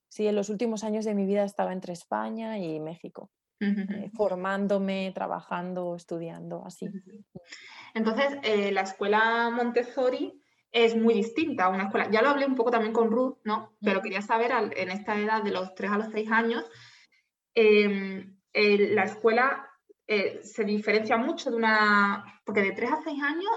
sí, 0.08 0.26
en 0.26 0.34
los 0.34 0.48
últimos 0.48 0.82
años 0.82 1.04
de 1.04 1.14
mi 1.14 1.24
vida 1.24 1.44
estaba 1.44 1.72
entre 1.72 1.92
España 1.92 2.58
y 2.58 2.80
México. 2.80 3.30
eh, 3.60 4.10
formándome, 4.16 5.12
trabajando, 5.14 5.94
estudiando, 5.94 6.64
así. 6.66 6.88
Entonces, 7.94 8.38
eh, 8.42 8.72
la 8.72 8.80
escuela 8.80 9.50
Montessori 9.50 10.42
es 10.72 10.96
muy 10.96 11.14
distinta 11.14 11.66
a 11.66 11.68
una 11.68 11.84
escuela. 11.84 12.10
Ya 12.10 12.22
lo 12.22 12.30
hablé 12.30 12.44
un 12.44 12.56
poco 12.56 12.72
también 12.72 12.92
con 12.92 13.12
Ruth, 13.12 13.38
¿no? 13.44 13.76
Pero 13.80 14.02
quería 14.02 14.20
saber 14.20 14.50
en 14.50 14.90
esta 14.90 15.16
edad 15.16 15.44
de 15.44 15.52
los 15.52 15.76
3 15.76 15.92
a 15.92 15.98
los 15.98 16.08
6 16.10 16.28
años, 16.32 16.64
em, 17.54 18.36
la 18.54 19.04
escuela 19.04 19.68
eh, 20.06 20.40
se 20.42 20.64
diferencia 20.64 21.16
mucho 21.16 21.50
de 21.50 21.56
una, 21.56 22.40
porque 22.44 22.62
de 22.62 22.72
3 22.72 22.92
a 22.92 23.00
6 23.02 23.22
años, 23.22 23.52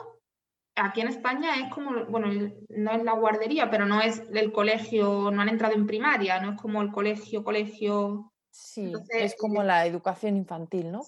aquí 0.76 1.02
en 1.02 1.08
España 1.08 1.56
es 1.56 1.74
como, 1.74 2.06
bueno, 2.06 2.28
no 2.70 2.92
es 2.92 3.04
la 3.04 3.14
guardería, 3.14 3.70
pero 3.70 3.86
no 3.86 4.02
es 4.02 4.24
el 4.34 4.52
colegio, 4.52 5.32
no 5.32 5.42
han 5.42 5.50
entrado 5.50 5.76
en 5.76 5.88
primaria, 5.88 6.42
no 6.42 6.54
es 6.54 6.62
como 6.62 6.82
el 6.82 6.92
colegio, 6.92 7.44
colegio 7.44 8.32
Sí, 8.58 8.94
es 9.10 9.36
como 9.36 9.64
eh, 9.64 9.66
la 9.66 9.86
educación 9.86 10.38
infantil, 10.38 10.90
¿no? 10.90 11.02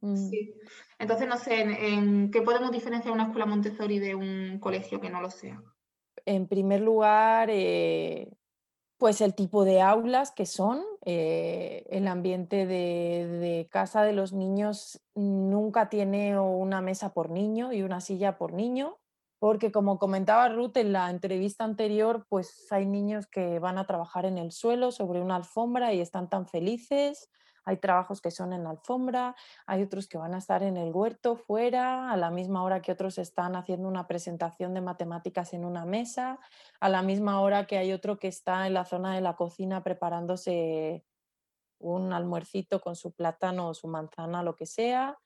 Mm. 0.00 0.16
Sí, 0.16 0.54
Entonces, 0.98 1.28
no 1.28 1.36
sé, 1.36 1.60
¿en, 1.60 2.30
qué 2.30 2.42
podemos 2.42 2.70
diferenciar 2.70 3.12
una 3.12 3.24
escuela 3.24 3.46
Montessori 3.46 3.98
de 3.98 4.14
un 4.14 4.60
colegio 4.60 5.00
que 5.00 5.10
no 5.10 5.20
lo 5.20 5.28
sea? 5.28 5.60
En 6.24 6.46
primer 6.46 6.80
lugar, 6.80 7.50
eh, 7.50 8.30
pues 9.02 9.20
el 9.20 9.34
tipo 9.34 9.64
de 9.64 9.80
aulas 9.80 10.30
que 10.30 10.46
son, 10.46 10.80
eh, 11.04 11.84
el 11.90 12.06
ambiente 12.06 12.66
de, 12.66 13.26
de, 13.26 13.68
casa 13.68 14.04
de 14.04 14.12
los 14.12 14.32
niños 14.32 15.02
nunca 15.16 15.88
tiene 15.88 16.38
una 16.38 16.80
mesa 16.80 17.12
por 17.12 17.28
niño 17.28 17.72
y 17.72 17.82
una 17.82 18.00
silla 18.00 18.38
por 18.38 18.52
niño 18.52 19.00
porque 19.40 19.72
como 19.72 19.98
comentaba 19.98 20.48
Ruth 20.50 20.76
en 20.76 20.92
la 20.92 21.10
entrevista 21.10 21.64
anterior, 21.64 22.26
pues 22.28 22.70
hay 22.70 22.86
niños 22.86 23.26
que 23.26 23.58
van 23.58 23.76
a 23.76 23.88
trabajar 23.88 24.24
en 24.24 24.38
el 24.38 24.52
suelo 24.52 24.92
sobre 24.92 25.20
una 25.20 25.34
alfombra 25.34 25.92
y 25.92 26.00
están 26.00 26.28
tan 26.28 26.46
felices. 26.46 27.28
Hay 27.64 27.76
trabajos 27.76 28.20
que 28.20 28.30
son 28.30 28.52
en 28.52 28.66
alfombra, 28.66 29.34
hay 29.66 29.82
otros 29.82 30.08
que 30.08 30.18
van 30.18 30.34
a 30.34 30.38
estar 30.38 30.62
en 30.62 30.76
el 30.76 30.92
huerto 30.92 31.36
fuera, 31.36 32.10
a 32.10 32.16
la 32.16 32.30
misma 32.30 32.62
hora 32.62 32.82
que 32.82 32.92
otros 32.92 33.18
están 33.18 33.56
haciendo 33.56 33.88
una 33.88 34.06
presentación 34.06 34.74
de 34.74 34.80
matemáticas 34.80 35.52
en 35.52 35.64
una 35.64 35.84
mesa, 35.84 36.38
a 36.80 36.88
la 36.88 37.02
misma 37.02 37.40
hora 37.40 37.66
que 37.66 37.78
hay 37.78 37.92
otro 37.92 38.18
que 38.18 38.28
está 38.28 38.66
en 38.66 38.74
la 38.74 38.84
zona 38.84 39.14
de 39.14 39.20
la 39.20 39.36
cocina 39.36 39.82
preparándose 39.82 41.04
un 41.78 42.12
almuercito 42.12 42.80
con 42.80 42.96
su 42.96 43.12
plátano 43.12 43.68
o 43.68 43.74
su 43.74 43.88
manzana, 43.88 44.42
lo 44.42 44.56
que 44.56 44.66
sea 44.66 45.18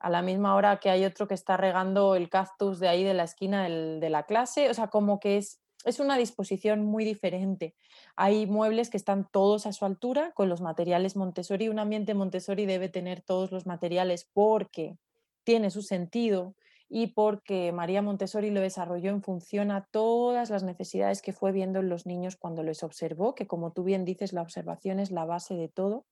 a 0.00 0.10
la 0.10 0.22
misma 0.22 0.54
hora 0.54 0.78
que 0.78 0.90
hay 0.90 1.04
otro 1.04 1.26
que 1.26 1.34
está 1.34 1.56
regando 1.56 2.14
el 2.14 2.28
cactus 2.28 2.78
de 2.78 2.88
ahí 2.88 3.02
de 3.04 3.14
la 3.14 3.24
esquina 3.24 3.64
de 3.64 4.10
la 4.10 4.24
clase, 4.24 4.70
o 4.70 4.74
sea, 4.74 4.88
como 4.88 5.18
que 5.18 5.38
es, 5.38 5.60
es 5.84 6.00
una 6.00 6.16
disposición 6.16 6.84
muy 6.84 7.04
diferente. 7.04 7.74
Hay 8.16 8.46
muebles 8.46 8.90
que 8.90 8.96
están 8.96 9.28
todos 9.30 9.66
a 9.66 9.72
su 9.72 9.84
altura 9.84 10.32
con 10.32 10.48
los 10.48 10.60
materiales 10.60 11.16
Montessori. 11.16 11.68
Un 11.68 11.78
ambiente 11.78 12.14
Montessori 12.14 12.66
debe 12.66 12.88
tener 12.88 13.22
todos 13.22 13.52
los 13.52 13.66
materiales 13.66 14.28
porque 14.32 14.98
tiene 15.44 15.70
su 15.70 15.82
sentido 15.82 16.54
y 16.88 17.08
porque 17.08 17.70
María 17.72 18.02
Montessori 18.02 18.50
lo 18.50 18.60
desarrolló 18.60 19.10
en 19.10 19.22
función 19.22 19.70
a 19.70 19.86
todas 19.90 20.50
las 20.50 20.62
necesidades 20.62 21.22
que 21.22 21.32
fue 21.32 21.52
viendo 21.52 21.80
en 21.80 21.88
los 21.88 22.06
niños 22.06 22.36
cuando 22.36 22.62
les 22.62 22.82
observó, 22.82 23.34
que 23.34 23.46
como 23.46 23.72
tú 23.72 23.84
bien 23.84 24.04
dices, 24.04 24.32
la 24.32 24.42
observación 24.42 24.98
es 24.98 25.10
la 25.10 25.26
base 25.26 25.54
de 25.54 25.68
todo, 25.68 26.06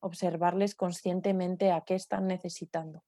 observarles 0.00 0.74
conscientemente 0.74 1.72
a 1.72 1.82
qué 1.82 1.94
están 1.94 2.26
necesitando 2.28 3.02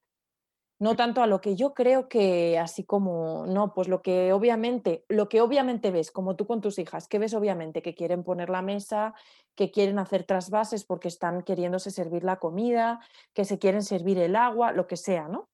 no 0.82 0.96
tanto 0.96 1.22
a 1.22 1.28
lo 1.28 1.40
que 1.40 1.54
yo 1.54 1.74
creo 1.74 2.08
que 2.08 2.58
así 2.58 2.82
como, 2.82 3.46
no, 3.46 3.72
pues 3.72 3.86
lo 3.86 4.02
que 4.02 4.32
obviamente, 4.32 5.04
lo 5.08 5.28
que 5.28 5.40
obviamente 5.40 5.92
ves, 5.92 6.10
como 6.10 6.34
tú 6.34 6.44
con 6.44 6.60
tus 6.60 6.76
hijas, 6.80 7.06
que 7.06 7.20
ves 7.20 7.34
obviamente 7.34 7.82
que 7.82 7.94
quieren 7.94 8.24
poner 8.24 8.50
la 8.50 8.62
mesa, 8.62 9.14
que 9.54 9.70
quieren 9.70 10.00
hacer 10.00 10.24
trasvases 10.24 10.82
porque 10.82 11.06
están 11.06 11.42
queriéndose 11.42 11.92
servir 11.92 12.24
la 12.24 12.40
comida, 12.40 12.98
que 13.32 13.44
se 13.44 13.60
quieren 13.60 13.84
servir 13.84 14.18
el 14.18 14.34
agua, 14.34 14.72
lo 14.72 14.88
que 14.88 14.96
sea, 14.96 15.28
¿no? 15.28 15.48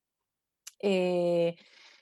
Eh, 0.80 1.56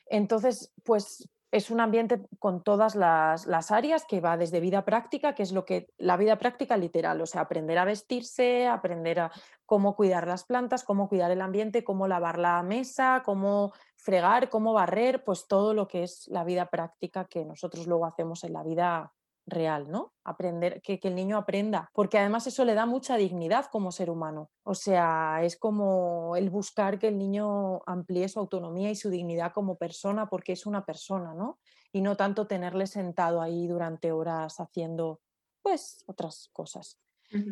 entonces, 0.08 0.72
pues 0.84 1.28
es 1.50 1.70
un 1.70 1.80
ambiente 1.80 2.20
con 2.38 2.62
todas 2.62 2.94
las, 2.94 3.70
áreas 3.70 4.04
que 4.04 4.20
va 4.20 4.36
desde 4.36 4.60
vida 4.60 4.84
práctica, 4.84 5.34
que 5.34 5.42
es 5.42 5.52
lo 5.52 5.64
que 5.64 5.88
la 5.96 6.16
vida 6.16 6.38
práctica 6.38 6.76
literal, 6.76 7.20
o 7.20 7.26
sea, 7.26 7.42
aprender 7.42 7.78
a 7.78 7.84
vestirse, 7.84 8.66
aprender 8.66 9.20
a 9.20 9.32
cómo 9.64 9.96
cuidar 9.96 10.26
las 10.26 10.44
plantas, 10.44 10.84
cómo 10.84 11.08
cuidar 11.08 11.30
el 11.30 11.40
ambiente, 11.40 11.84
cómo 11.84 12.08
lavar 12.08 12.38
la 12.38 12.62
mesa, 12.62 13.22
cómo 13.24 13.72
fregar, 13.96 14.48
cómo 14.48 14.72
barrer, 14.72 15.24
pues 15.24 15.46
todo 15.46 15.74
lo 15.74 15.88
que 15.88 16.02
es 16.02 16.28
la 16.28 16.44
vida 16.44 16.66
práctica 16.66 17.26
que 17.26 17.44
nosotros 17.44 17.86
luego 17.86 18.06
hacemos 18.06 18.44
en 18.44 18.52
la 18.52 18.62
vida 18.62 19.12
real, 19.46 19.90
¿no? 19.90 20.12
Aprender, 20.24 20.82
que, 20.82 20.98
el 21.02 21.14
niño 21.14 21.36
aprenda, 21.36 21.90
porque 21.94 22.18
además 22.18 22.46
eso 22.46 22.64
le 22.64 22.74
da 22.74 22.84
mucha 22.84 23.16
dignidad 23.16 23.66
como 23.66 23.92
ser 23.92 24.10
humano. 24.10 24.50
O 24.64 24.74
sea, 24.74 25.40
es 25.42 25.56
como 25.56 26.34
el 26.36 26.50
buscar 26.50 26.98
que 26.98 27.08
el 27.08 27.18
niño 27.18 27.82
amplíe 27.86 28.28
su 28.28 28.40
autonomía 28.40 28.90
y 28.90 28.96
su 28.96 29.08
dignidad 29.08 29.52
como 29.52 29.76
persona, 29.76 30.28
porque 30.28 30.52
es 30.52 30.66
una 30.66 30.84
persona, 30.84 31.32
¿no? 31.32 31.58
Y 31.92 32.00
no 32.00 32.16
tanto 32.16 32.46
tenerle 32.46 32.86
sentado 32.86 33.40
ahí 33.40 33.68
durante 33.68 34.12
horas 34.12 34.58
haciendo, 34.58 35.20
pues, 35.62 36.02
otras 36.06 36.50
cosas. 36.52 36.98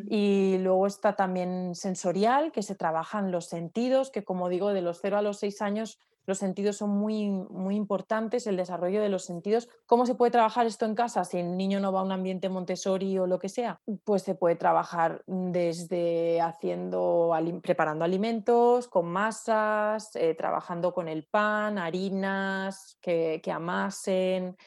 Y 0.09 0.57
luego 0.59 0.87
está 0.87 1.17
también 1.17 1.75
sensorial, 1.75 2.53
que 2.53 2.63
se 2.63 2.75
trabajan 2.75 3.31
los 3.31 3.47
sentidos, 3.47 4.09
que 4.09 4.23
como 4.23 4.47
digo, 4.47 4.73
de 4.73 4.81
los 4.81 4.99
0 5.01 5.17
a 5.17 5.21
los 5.21 5.39
6 5.39 5.61
años 5.61 5.99
los 6.25 6.39
sentidos 6.39 6.77
son 6.77 6.89
muy, 6.89 7.29
muy 7.29 7.75
importantes, 7.75 8.47
el 8.47 8.57
desarrollo 8.57 9.01
de 9.01 9.09
los 9.09 9.25
sentidos. 9.25 9.69
¿Cómo 9.85 10.05
se 10.05 10.15
puede 10.15 10.31
trabajar 10.31 10.65
esto 10.65 10.85
en 10.85 10.95
casa 10.95 11.23
si 11.23 11.37
el 11.37 11.55
niño 11.55 11.79
no 11.79 11.91
va 11.91 11.99
a 11.99 12.03
un 12.03 12.11
ambiente 12.11 12.49
Montessori 12.49 13.17
o 13.17 13.27
lo 13.27 13.39
que 13.39 13.49
sea? 13.49 13.79
Pues 14.03 14.23
se 14.23 14.35
puede 14.35 14.55
trabajar 14.55 15.23
desde 15.27 16.41
haciendo, 16.41 17.31
preparando 17.61 18.05
alimentos 18.05 18.87
con 18.87 19.07
masas, 19.07 20.15
eh, 20.15 20.33
trabajando 20.33 20.93
con 20.93 21.07
el 21.07 21.25
pan, 21.25 21.77
harinas 21.77 22.97
que, 23.01 23.41
amasen, 23.53 24.57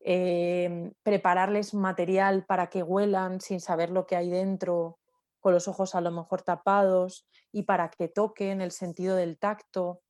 em, 0.00 0.92
prepararles 1.02 1.74
material 1.74 2.44
para 2.46 2.68
que 2.68 2.82
huelan 2.82 3.40
sin 3.40 3.60
saber 3.60 3.90
lo 3.90 4.06
que 4.06 4.16
hay 4.16 4.30
dentro, 4.30 4.98
con 5.40 5.52
los 5.52 5.68
ojos 5.68 5.94
a 5.94 6.00
lo 6.00 6.10
mejor 6.10 6.42
tapados 6.42 7.26
y 7.52 7.64
para 7.64 7.90
que 7.90 8.08
toquen 8.08 8.62
el 8.62 8.70
sentido 8.70 9.16
del 9.16 9.38
tacto. 9.38 10.00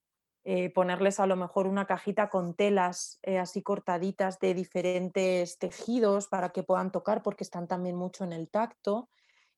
Eh, 0.45 0.71
ponerles 0.71 1.21
a 1.21 1.27
lo 1.27 1.37
mejor 1.37 1.69
una 1.69 1.87
cajita 1.87 2.29
con 2.29 2.55
telas 2.55 3.21
eh, 3.23 3.39
así 3.39 3.63
cortaditas 3.63 4.41
de 4.41 4.55
diferentes 4.55 5.57
tejidos 5.59 6.27
para 6.27 6.51
que 6.51 6.65
puedan 6.65 6.91
tocar 6.91 7.23
porque 7.23 7.45
están 7.45 7.69
también 7.69 7.95
mucho 7.95 8.25
en 8.25 8.33
el 8.33 8.51
tacto 8.51 9.09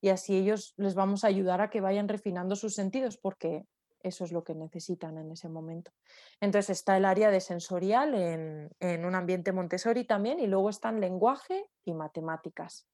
y 0.03 0.11
así 0.11 0.37
ellos 0.37 0.75
les 0.77 0.95
vamos 0.95 1.25
a 1.25 1.29
ayudar 1.29 1.63
a 1.63 1.71
que 1.71 1.81
vayan 1.81 2.07
refinando 2.07 2.55
sus 2.55 2.75
sentidos 2.75 3.17
porque 3.17 3.65
eso 4.01 4.25
es 4.25 4.33
lo 4.33 4.45
que 4.45 4.55
necesitan 4.55 5.17
en 5.17 5.33
ese 5.33 5.49
momento. 5.49 5.91
Entonces 6.39 6.79
está 6.79 6.99
el 6.99 7.07
área 7.07 7.31
de 7.31 7.41
sensorial 7.41 8.15
en, 8.15 8.71
en 8.79 9.07
un 9.07 9.15
ambiente 9.15 9.53
Montessori 9.53 10.05
también 10.05 10.39
y 10.39 10.47
luego 10.47 10.69
están 10.69 11.01
lenguaje 11.01 11.65
y 11.87 11.95
matemáticas. 11.95 12.87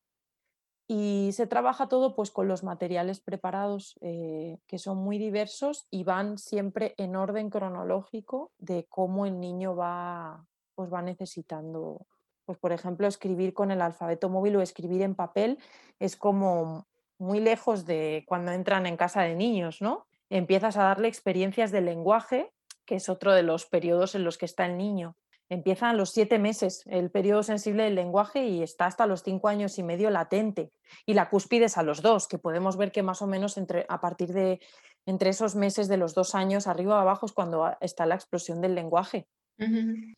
Y 0.93 1.31
se 1.35 1.47
trabaja 1.47 1.87
todo 1.87 2.17
pues 2.17 2.33
con 2.33 2.49
los 2.49 2.65
materiales 2.65 3.21
preparados 3.21 3.97
eh, 4.01 4.59
que 4.67 4.77
son 4.77 4.99
muy 4.99 5.19
diversos 5.19 5.87
y 5.89 6.03
van 6.03 6.37
siempre 6.37 6.97
en 6.97 7.15
orden 7.15 7.49
cronológico 7.49 8.51
de 8.59 8.87
cómo 8.89 9.25
el 9.25 9.39
niño 9.39 9.77
va, 9.77 10.45
pues 10.75 10.93
va 10.93 11.01
necesitando. 11.01 12.09
Pues 12.45 12.59
por 12.59 12.73
ejemplo, 12.73 13.07
escribir 13.07 13.55
con 13.55 13.71
el 13.71 13.83
alfabeto 13.83 14.29
móvil 14.29 14.57
o 14.57 14.63
escribir 14.63 15.03
en 15.03 15.15
papel 15.15 15.61
es 16.01 16.17
como 16.17 16.89
muy 17.19 17.39
lejos 17.39 17.87
de 17.87 18.25
cuando 18.27 18.51
entran 18.51 18.85
en 18.85 18.97
casa 18.97 19.23
de 19.23 19.37
niños, 19.37 19.81
¿no? 19.81 20.09
Empiezas 20.29 20.77
a 20.77 20.83
darle 20.83 21.07
experiencias 21.07 21.71
de 21.71 21.83
lenguaje, 21.83 22.51
que 22.85 22.97
es 22.97 23.09
otro 23.09 23.33
de 23.33 23.45
los 23.45 23.65
periodos 23.65 24.17
en 24.17 24.25
los 24.25 24.39
que 24.39 24.47
está 24.47 24.67
el 24.67 24.77
niño 24.77 25.15
empiezan 25.51 25.99
los 25.99 26.11
siete 26.11 26.39
meses 26.39 26.85
el 26.87 27.11
periodo 27.11 27.43
sensible 27.43 27.83
del 27.83 27.97
lenguaje 27.97 28.47
y 28.47 28.63
está 28.63 28.87
hasta 28.87 29.07
los 29.07 29.23
cinco 29.23 29.49
años 29.49 29.79
y 29.79 29.83
medio 29.83 30.09
latente. 30.09 30.73
Y 31.05 31.15
la 31.15 31.29
cúspide 31.29 31.67
es 31.67 31.77
a 31.77 31.83
los 31.83 32.01
dos, 32.01 32.29
que 32.29 32.39
podemos 32.39 32.77
ver 32.77 32.93
que 32.93 33.03
más 33.03 33.21
o 33.21 33.27
menos 33.27 33.59
entre, 33.59 33.85
a 33.89 34.01
partir 34.01 34.33
de 34.33 34.61
entre 35.07 35.31
esos 35.31 35.57
meses 35.57 35.89
de 35.89 35.97
los 35.97 36.15
dos 36.15 36.35
años 36.35 36.67
arriba 36.67 36.97
o 36.97 37.01
abajo 37.01 37.27
es 37.27 37.33
cuando 37.33 37.77
está 37.81 38.07
la 38.07 38.15
explosión 38.15 38.61
del 38.61 38.75
lenguaje. 38.75 39.27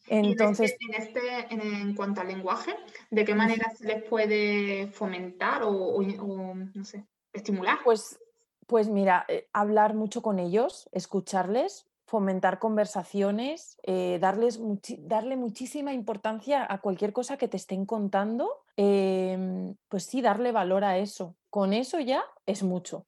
Entonces, 0.07 0.77
en, 0.79 1.03
este, 1.03 1.21
en, 1.51 1.95
cuanto 1.97 2.21
al 2.21 2.29
lenguaje, 2.29 2.77
¿de 3.11 3.25
qué 3.25 3.35
manera 3.35 3.73
se 3.75 3.87
les 3.87 4.05
puede 4.05 4.87
fomentar 4.93 5.63
o, 5.65 6.01
no 6.01 6.85
sé, 6.85 7.07
estimular? 7.33 7.79
Pues, 7.83 8.21
pues 8.69 8.89
mira, 8.89 9.25
eh, 9.27 9.49
hablar 9.53 9.95
mucho 9.95 10.23
con 10.23 10.39
ellos, 10.39 10.89
escucharles, 10.93 11.89
fomentar 12.13 12.59
conversaciones, 12.59 13.79
eh, 13.85 14.19
darles 14.21 14.61
darle 14.99 15.35
muchísima 15.35 15.95
importancia 15.95 16.67
a 16.69 16.83
cualquier 16.83 17.15
cosa 17.15 17.39
que 17.39 17.49
te 17.49 17.57
estén 17.57 17.87
contando, 17.87 18.51
em, 18.77 19.77
pues 19.89 20.05
sí, 20.05 20.21
darle 20.21 20.53
valor 20.53 20.85
a 20.85 20.99
eso. 20.99 21.37
Con 21.49 21.73
eso 21.73 22.01
ya 22.01 22.23
es 22.45 22.63
mucho. 22.63 23.07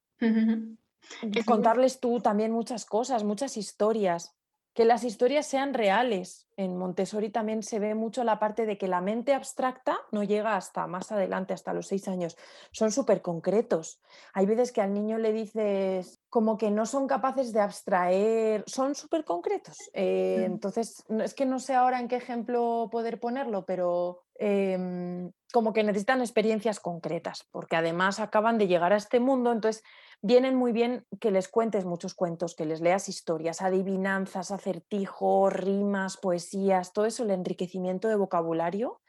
Contarles 1.44 2.00
tú 2.00 2.20
también 2.20 2.50
muchas 2.50 2.86
cosas, 2.86 3.24
muchas 3.24 3.58
historias. 3.58 4.34
Que 4.74 4.84
las 4.84 5.04
historias 5.04 5.46
sean 5.46 5.72
reales. 5.72 6.48
En 6.56 6.76
Montessori 6.76 7.30
también 7.30 7.62
se 7.62 7.78
ve 7.78 7.94
mucho 7.94 8.24
la 8.24 8.38
parte 8.38 8.66
de 8.66 8.76
que 8.76 8.88
la 8.88 9.00
mente 9.00 9.32
abstracta 9.32 9.98
no 10.10 10.24
llega 10.24 10.56
hasta 10.56 10.86
más 10.88 11.12
adelante, 11.12 11.54
hasta 11.54 11.72
los 11.72 11.86
seis 11.86 12.08
años. 12.08 12.36
Son 12.72 12.90
súper 12.90 13.22
concretos. 13.22 14.00
Hay 14.32 14.46
veces 14.46 14.72
que 14.72 14.80
al 14.80 14.92
niño 14.92 15.18
le 15.18 15.32
dices 15.32 16.20
como 16.28 16.58
que 16.58 16.72
no 16.72 16.86
son 16.86 17.06
capaces 17.06 17.52
de 17.52 17.60
abstraer, 17.60 18.64
son 18.66 18.96
súper 18.96 19.24
concretos. 19.24 19.76
Eh, 19.92 20.42
entonces, 20.44 21.04
es 21.08 21.34
que 21.34 21.46
no 21.46 21.60
sé 21.60 21.74
ahora 21.74 22.00
en 22.00 22.08
qué 22.08 22.16
ejemplo 22.16 22.88
poder 22.90 23.20
ponerlo, 23.20 23.64
pero 23.64 24.24
em, 24.34 25.30
como 25.54 25.72
que 25.72 25.84
necesitan 25.84 26.20
experiencias 26.20 26.80
concretas, 26.80 27.46
porque 27.52 27.76
además 27.76 28.18
acaban 28.18 28.58
de 28.58 28.66
llegar 28.66 28.92
a 28.92 28.96
este 28.96 29.20
mundo, 29.20 29.52
entonces 29.52 29.84
vienen 30.20 30.56
muy 30.56 30.72
bien 30.72 31.06
que 31.20 31.30
les 31.30 31.46
cuentes 31.46 31.84
muchos 31.84 32.12
cuentos, 32.14 32.56
que 32.56 32.64
les 32.64 32.80
leas 32.80 33.08
historias, 33.08 33.62
adivinanzas, 33.62 34.50
acertijos, 34.50 35.52
rimas, 35.52 36.16
poesías, 36.16 36.92
todo 36.92 37.06
eso, 37.06 37.22
el 37.22 37.30
enriquecimiento 37.30 38.08
de 38.08 38.16
vocabulario, 38.16 39.00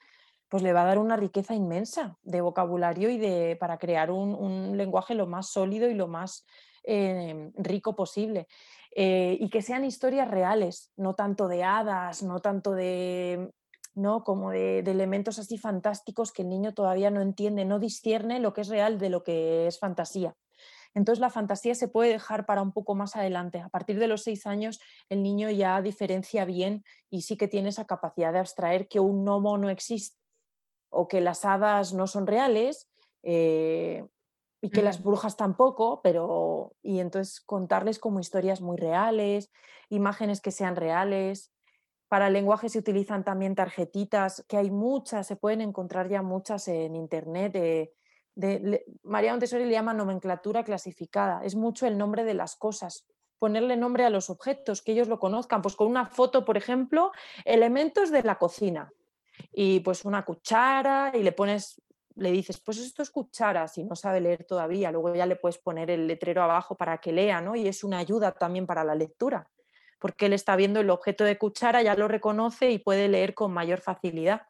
pues 0.48 0.62
le 0.62 0.72
va 0.72 0.84
a 0.84 0.86
dar 0.86 1.00
una 1.00 1.18
riqueza 1.18 1.56
inmensa 1.56 2.16
de 2.22 2.42
vocabulario 2.42 3.10
y 3.10 3.18
de, 3.18 3.58
para 3.60 3.80
crear 3.80 4.12
un, 4.12 4.78
lenguaje 4.78 5.16
lo 5.16 5.26
más 5.26 5.50
sólido 5.50 5.90
y 5.90 5.96
lo 5.96 6.08
más 6.08 6.46
eh, 6.84 7.50
rico 7.56 7.96
posible. 7.96 8.46
Eh, 8.96 9.36
y 9.42 9.50
que 9.50 9.64
sean 9.64 9.84
historias 9.84 10.30
reales, 10.30 10.92
no 10.96 11.16
tanto 11.16 11.48
de 11.48 11.64
hadas, 11.64 12.22
no 12.22 12.40
tanto 12.40 12.74
de 12.74 13.50
¿no? 13.96 14.24
como 14.24 14.52
de, 14.52 14.84
de, 14.84 14.92
elementos 14.92 15.40
así 15.40 15.58
fantásticos 15.58 16.32
que 16.32 16.44
el 16.44 16.50
niño 16.50 16.74
todavía 16.74 17.10
no 17.10 17.22
entiende, 17.22 17.66
no 17.66 17.80
discierne 17.80 18.40
lo 18.40 18.54
que 18.54 18.62
es 18.62 18.68
real 18.68 19.00
de 19.00 19.10
lo 19.10 19.24
que 19.24 19.68
es 19.68 19.80
fantasía. 19.80 20.36
Entonces 20.96 21.20
la 21.20 21.30
fantasía 21.30 21.76
se 21.76 21.90
puede 21.90 22.12
dejar 22.12 22.46
para 22.46 22.62
un 22.62 22.72
poco 22.72 22.96
más 22.96 23.16
adelante. 23.18 23.60
A 23.60 23.70
partir 23.70 24.00
de 24.00 24.08
los 24.08 24.24
seis 24.24 24.48
años 24.48 24.80
el 25.10 25.22
niño 25.22 25.50
ya 25.52 25.82
diferencia 25.82 26.46
bien 26.46 26.84
y 27.10 27.24
sí 27.24 27.38
que 27.38 27.50
tiene 27.50 27.70
esa 27.70 27.86
capacidad 27.86 28.32
de 28.32 28.40
abstraer 28.40 28.88
que 28.88 29.02
un 29.02 29.26
gnomo 29.26 29.58
no 29.58 29.70
existe 29.70 30.18
o 30.90 31.08
que 31.10 31.20
las 31.20 31.44
hadas 31.44 31.94
no 31.94 32.08
son 32.08 32.26
reales 32.26 32.90
eh, 33.24 34.06
y 34.62 34.70
que 34.70 34.82
las 34.82 35.04
brujas 35.04 35.36
tampoco, 35.36 36.02
pero 36.02 36.74
y 36.82 37.00
entonces 37.00 37.42
contarles 37.42 38.00
como 38.00 38.22
historias 38.22 38.62
muy 38.62 38.78
reales, 38.78 39.52
imágenes 39.90 40.42
que 40.42 40.52
sean 40.52 40.76
reales. 40.76 41.52
Para 42.16 42.30
lenguaje 42.30 42.70
se 42.70 42.80
utilizan 42.80 43.26
también 43.26 43.56
tarjetitas, 43.56 44.46
que 44.48 44.56
hay 44.56 44.72
muchas, 44.72 45.28
se 45.28 45.36
pueden 45.36 45.60
encontrar 45.60 46.08
ya 46.08 46.22
muchas 46.22 46.66
en 46.70 46.96
internet. 46.96 47.92
María 49.04 49.32
Montessori 49.32 49.66
le 49.66 49.72
llama 49.72 49.94
nomenclatura 49.94 50.64
clasificada, 50.64 51.44
es 51.44 51.56
mucho 51.56 51.86
el 51.86 51.98
nombre 51.98 52.24
de 52.24 52.34
las 52.34 52.56
cosas, 52.56 53.06
ponerle 53.38 53.76
nombre 53.76 54.06
a 54.06 54.10
los 54.10 54.30
objetos, 54.30 54.82
que 54.82 54.94
ellos 54.94 55.10
lo 55.10 55.20
conozcan, 55.20 55.62
pues 55.62 55.76
con 55.76 55.88
una 55.88 56.06
foto, 56.06 56.46
por 56.46 56.56
ejemplo, 56.56 57.12
elementos 57.44 58.12
de 58.12 58.24
la 58.24 58.40
cocina 58.40 58.94
y 59.52 59.82
pues 59.82 60.06
una 60.06 60.24
cuchara 60.24 61.12
y 61.14 61.22
le 61.22 61.34
pones, 61.34 61.82
le 62.16 62.32
dices, 62.32 62.62
pues 62.62 62.78
esto 62.78 63.04
es 63.04 63.10
cuchara, 63.10 63.68
si 63.68 63.84
no 63.84 63.98
sabe 63.98 64.22
leer 64.22 64.46
todavía, 64.46 64.90
luego 64.90 65.14
ya 65.14 65.26
le 65.26 65.36
puedes 65.36 65.58
poner 65.58 65.92
el 65.92 66.08
letrero 66.08 66.44
abajo 66.44 66.76
para 66.76 66.98
que 67.00 67.12
lea, 67.12 67.42
¿no? 67.42 67.58
Y 67.58 67.68
es 67.68 67.84
una 67.84 67.98
ayuda 67.98 68.32
también 68.32 68.66
para 68.66 68.86
la 68.86 68.96
lectura, 68.96 69.50
porque 70.06 70.28
él 70.28 70.34
está 70.34 70.56
viendo 70.56 70.82
el 70.82 70.92
objeto 70.92 71.24
de 71.24 71.40
cuchara, 71.40 71.82
ya 71.82 71.96
lo 71.96 72.08
reconoce 72.08 72.70
y 72.70 72.78
puede 72.78 73.08
leer 73.08 73.34
con 73.34 73.52
mayor 73.52 73.82
facilidad. 73.82 74.44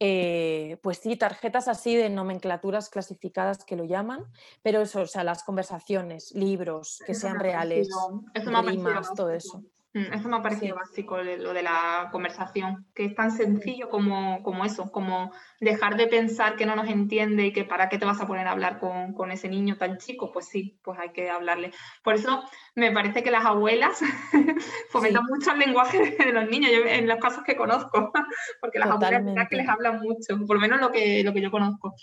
Eh, 0.00 0.78
pues 0.82 0.98
sí, 0.98 1.14
tarjetas 1.14 1.68
así 1.68 1.94
de 1.94 2.10
nomenclaturas 2.10 2.90
clasificadas 2.90 3.64
que 3.64 3.76
lo 3.76 3.84
llaman, 3.84 4.26
pero 4.62 4.82
eso, 4.82 5.02
o 5.02 5.06
sea, 5.06 5.22
las 5.22 5.44
conversaciones, 5.44 6.32
libros 6.32 7.00
que 7.06 7.14
sean 7.14 7.38
reales, 7.38 7.88
rimas, 8.34 9.14
todo 9.14 9.30
eso. 9.30 9.62
Mm, 9.92 10.12
eso 10.12 10.28
me 10.28 10.36
ha 10.36 10.42
parecido 10.42 10.76
básico, 10.76 11.18
lo 11.20 11.52
de 11.52 11.62
la 11.62 12.10
conversación, 12.12 12.86
que 12.94 13.06
es 13.06 13.14
tan 13.16 13.32
sencillo 13.32 13.88
como, 13.88 14.40
como, 14.44 14.64
eso, 14.64 14.92
como 14.92 15.32
dejar 15.58 15.96
de 15.96 16.06
pensar 16.06 16.54
que 16.54 16.64
no 16.64 16.76
nos 16.76 16.88
entiende 16.88 17.46
y 17.46 17.52
que 17.52 17.64
para 17.64 17.88
qué 17.88 17.98
te 17.98 18.04
vas 18.04 18.20
a 18.20 18.26
poner 18.28 18.46
a 18.46 18.52
hablar 18.52 18.78
con, 18.78 19.14
con, 19.14 19.32
ese 19.32 19.48
niño 19.48 19.78
tan 19.78 19.98
chico, 19.98 20.30
pues 20.30 20.46
sí, 20.46 20.78
pues 20.84 20.96
hay 21.00 21.10
que 21.10 21.28
hablarle. 21.28 21.72
Por 22.04 22.14
eso 22.14 22.44
me 22.76 22.92
parece 22.92 23.24
que 23.24 23.32
las 23.32 23.44
abuelas 23.44 24.00
fomentan 24.90 25.24
mucho 25.24 25.50
el 25.50 25.58
lenguaje 25.58 26.16
de 26.16 26.32
los 26.32 26.48
niños, 26.48 26.70
en 26.86 27.08
los 27.08 27.18
casos 27.18 27.42
que 27.42 27.56
conozco, 27.56 28.12
porque 28.60 28.78
las 28.78 28.90
abuelas 28.90 29.22
abuelas 29.22 29.48
que 29.48 29.56
les 29.56 29.68
hablan 29.68 30.00
mucho, 30.00 30.38
por 30.46 30.54
lo 30.54 30.60
menos 30.60 30.80
lo 30.80 30.92
que, 30.92 31.24
lo 31.24 31.32
que 31.32 31.42
yo 31.42 31.50
conozco. 31.50 31.96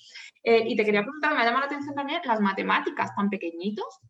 Eh, 0.44 0.64
y 0.68 0.76
te 0.76 0.84
quería 0.84 1.04
preguntar, 1.04 1.34
me 1.34 1.42
ha 1.42 1.46
llamado 1.46 1.62
la 1.62 1.68
atención 1.68 1.96
también 1.96 2.22
las 2.26 2.42
matemáticas 2.42 3.16
tan 3.16 3.30
pequeñitos, 3.30 4.02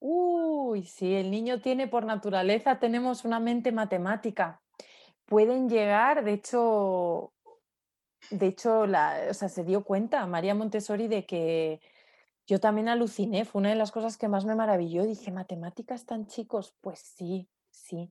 Uy, 0.00 0.84
sí, 0.84 1.14
el 1.14 1.30
niño 1.30 1.60
tiene 1.60 1.86
por 1.86 2.04
naturaleza, 2.06 2.78
tenemos 2.78 3.24
una 3.26 3.38
mente 3.38 3.70
matemática. 3.70 4.62
Pueden 5.26 5.68
llegar, 5.68 6.24
de 6.24 6.32
hecho, 6.34 7.32
de 8.30 8.46
hecho, 8.46 8.86
la, 8.86 9.26
o 9.30 9.34
sea, 9.34 9.48
se 9.48 9.64
dio 9.64 9.84
cuenta 9.84 10.26
María 10.26 10.54
Montessori 10.54 11.08
de 11.08 11.26
que 11.26 11.80
yo 12.46 12.60
también 12.60 12.88
aluciné, 12.88 13.44
fue 13.44 13.60
una 13.60 13.70
de 13.70 13.76
las 13.76 13.92
cosas 13.92 14.16
que 14.18 14.28
más 14.28 14.44
me 14.46 14.54
maravilló. 14.54 15.04
Dije, 15.04 15.30
¿matemáticas 15.32 16.06
tan 16.06 16.26
chicos? 16.26 16.74
Pues 16.80 17.00
sí, 17.00 17.48
sí. 17.70 18.10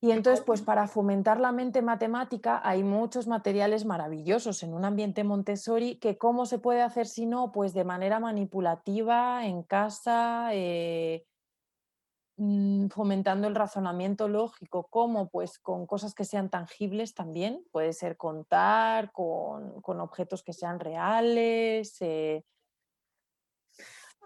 Y 0.00 0.12
entonces, 0.12 0.44
pues 0.44 0.62
para 0.62 0.86
fomentar 0.86 1.40
la 1.40 1.50
mente 1.50 1.82
matemática 1.82 2.60
hay 2.62 2.84
muchos 2.84 3.26
materiales 3.26 3.84
maravillosos 3.84 4.62
en 4.62 4.72
un 4.72 4.84
ambiente 4.84 5.24
Montessori 5.24 5.96
que 5.96 6.16
cómo 6.16 6.46
se 6.46 6.60
puede 6.60 6.82
hacer 6.82 7.08
si 7.08 7.26
no, 7.26 7.50
pues 7.50 7.74
de 7.74 7.82
manera 7.82 8.20
manipulativa, 8.20 9.44
en 9.44 9.64
casa, 9.64 10.50
eh, 10.52 11.26
mm, 12.36 12.86
fomentando 12.90 13.48
el 13.48 13.56
razonamiento 13.56 14.28
lógico, 14.28 14.86
como 14.88 15.30
pues 15.30 15.58
con 15.58 15.84
cosas 15.84 16.14
que 16.14 16.24
sean 16.24 16.48
tangibles 16.48 17.14
también, 17.14 17.64
puede 17.72 17.92
ser 17.92 18.16
contar, 18.16 19.10
con, 19.10 19.82
objetos 19.84 20.44
que 20.44 20.52
sean 20.52 20.78
teales. 20.78 21.96
Eh. 22.02 22.44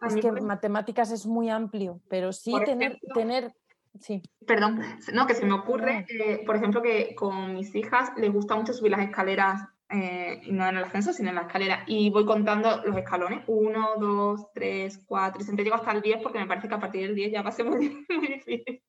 Es 0.06 0.16
que 0.16 0.32
matemáticas 0.32 1.12
es 1.12 1.24
muy 1.24 1.48
amplio, 1.48 2.02
pero 2.10 2.30
sí 2.34 2.52
tener, 2.66 2.98
tener 3.14 3.54
Sí. 4.00 4.22
Perdón, 4.46 4.80
no, 5.12 5.26
que 5.26 5.34
se 5.34 5.44
me 5.44 5.52
ocurre, 5.52 6.06
eh, 6.08 6.42
por 6.46 6.56
ejemplo, 6.56 6.82
que 6.82 7.14
con 7.14 7.54
mis 7.54 7.74
hijas 7.74 8.10
les 8.16 8.32
gusta 8.32 8.56
mucho 8.56 8.72
subir 8.72 8.92
las 8.92 9.02
escaleras, 9.02 9.62
eh, 9.90 10.40
no 10.46 10.66
en 10.66 10.78
el 10.78 10.84
ascenso, 10.84 11.12
sino 11.12 11.28
en 11.28 11.34
la 11.34 11.42
escalera, 11.42 11.84
y 11.86 12.10
voy 12.10 12.24
contando 12.24 12.82
los 12.84 12.96
escalones, 12.96 13.44
uno, 13.46 13.90
dos, 13.98 14.46
tres, 14.54 15.04
cuatro, 15.06 15.42
y 15.42 15.44
siempre 15.44 15.64
llego 15.64 15.76
hasta 15.76 15.92
el 15.92 16.00
10 16.00 16.22
porque 16.22 16.38
me 16.38 16.46
parece 16.46 16.68
que 16.68 16.74
a 16.74 16.80
partir 16.80 17.02
del 17.02 17.14
10 17.14 17.32
ya 17.32 17.42
va 17.42 17.50
a 17.50 17.52
ser 17.52 17.66
muy, 17.70 17.88
difícil. 18.08 18.82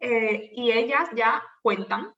Eh, 0.00 0.50
y 0.52 0.72
ellas 0.72 1.08
ya 1.14 1.42
cuentan, 1.62 2.12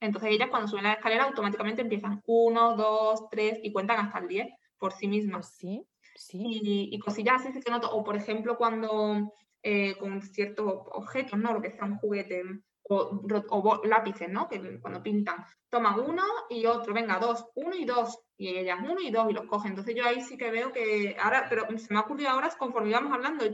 entonces 0.00 0.30
ellas 0.30 0.50
cuando 0.50 0.68
suben 0.68 0.84
la 0.84 0.92
escalera 0.92 1.24
automáticamente 1.24 1.80
empiezan 1.80 2.22
uno, 2.26 2.76
dos, 2.76 3.28
tres, 3.30 3.58
y 3.62 3.72
cuentan 3.72 4.06
hasta 4.06 4.18
el 4.18 4.28
10 4.28 4.48
por 4.78 4.92
sí 4.92 5.08
mismas. 5.08 5.56
Pues 5.58 5.58
sí, 5.58 5.86
sí. 6.14 6.38
Y, 6.42 6.88
y 6.92 6.98
cosillas 6.98 7.46
así 7.46 7.58
que 7.60 7.70
noto, 7.70 7.90
o 7.90 8.04
por 8.04 8.16
ejemplo 8.16 8.58
cuando 8.58 9.32
eh, 9.66 9.96
con 9.96 10.20
ciertos 10.20 10.66
objetos, 10.92 11.38
¿no? 11.38 11.54
Lo 11.54 11.62
que 11.62 11.70
sean 11.70 11.96
juguetes 11.96 12.44
o, 12.82 13.22
o, 13.48 13.80
lápices, 13.86 14.28
¿no? 14.28 14.46
Que 14.46 14.78
cuando 14.78 15.02
pintan, 15.02 15.42
toman 15.70 15.98
uno 15.98 16.22
y 16.50 16.66
otro, 16.66 16.92
venga, 16.92 17.18
dos, 17.18 17.46
uno 17.54 17.74
y 17.74 17.86
dos, 17.86 18.20
y 18.36 18.48
ellas 18.48 18.78
uno 18.82 19.00
y 19.00 19.10
dos 19.10 19.30
y 19.30 19.32
los 19.32 19.46
cogen. 19.46 19.70
Entonces 19.70 19.94
yo 19.94 20.04
ahí 20.04 20.20
sí 20.20 20.36
que 20.36 20.50
veo 20.50 20.70
que 20.70 21.16
ahora, 21.18 21.46
pero 21.48 21.66
se 21.78 21.94
me 21.94 21.98
ha 21.98 22.02
ocurrido 22.02 22.28
ahora 22.28 22.50
conforme 22.58 22.90
íbamos 22.90 23.14
hablando, 23.14 23.46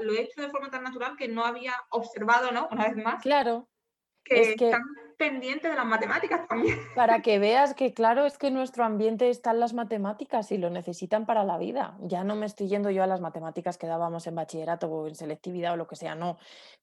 lo, 0.00 0.12
he 0.12 0.22
hecho 0.22 0.42
de 0.42 0.50
forma 0.50 0.70
tan 0.70 0.82
natural 0.82 1.16
que 1.16 1.28
no 1.28 1.44
había 1.44 1.74
observado, 1.90 2.50
¿no? 2.50 2.68
Una 2.72 2.88
vez 2.88 2.96
más. 2.96 3.22
Claro. 3.22 3.68
Que, 4.24 4.40
es 4.40 4.56
que... 4.56 4.64
están 4.66 4.82
pendientes 5.14 5.70
de 5.70 5.76
las 5.76 5.86
matemáticas 5.86 6.46
también. 6.48 6.78
Para 6.94 7.22
que 7.22 7.38
veas 7.38 7.74
que, 7.74 7.94
claro, 7.94 8.26
es 8.26 8.38
que 8.38 8.50
nuestro 8.50 8.84
ambiente 8.84 9.30
están 9.30 9.60
las 9.60 9.74
matemáticas 9.74 10.52
y 10.52 10.58
lo 10.58 10.70
necesitan 10.70 11.26
para 11.26 11.44
la 11.44 11.58
vida. 11.58 11.96
Ya 12.00 12.24
no 12.24 12.36
me 12.36 12.46
estoy 12.46 12.68
yendo 12.68 12.90
yo 12.90 13.02
a 13.02 13.06
las 13.06 13.20
matemáticas 13.20 13.78
que 13.78 13.86
dábamos 13.86 14.26
en 14.26 14.34
bachillerato 14.34 14.88
o 14.88 15.08
en 15.08 15.14
selectividad 15.14 15.74
o 15.74 15.76
lo 15.76 15.86
que 15.86 15.96
sea, 15.96 16.14
no. 16.14 16.38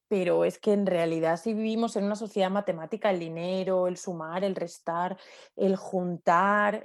Pero 0.07 0.43
es 0.45 0.59
que 0.59 0.73
en 0.73 0.85
realidad 0.85 1.37
si 1.37 1.53
vivimos 1.53 1.95
en 1.95 2.05
una 2.05 2.15
sociedad 2.15 2.49
matemática, 2.49 3.09
el 3.09 3.19
dinero, 3.19 3.87
el 3.87 3.97
sumar, 3.97 4.43
el 4.43 4.55
restar, 4.55 5.17
el 5.55 5.75
juntar, 5.75 6.83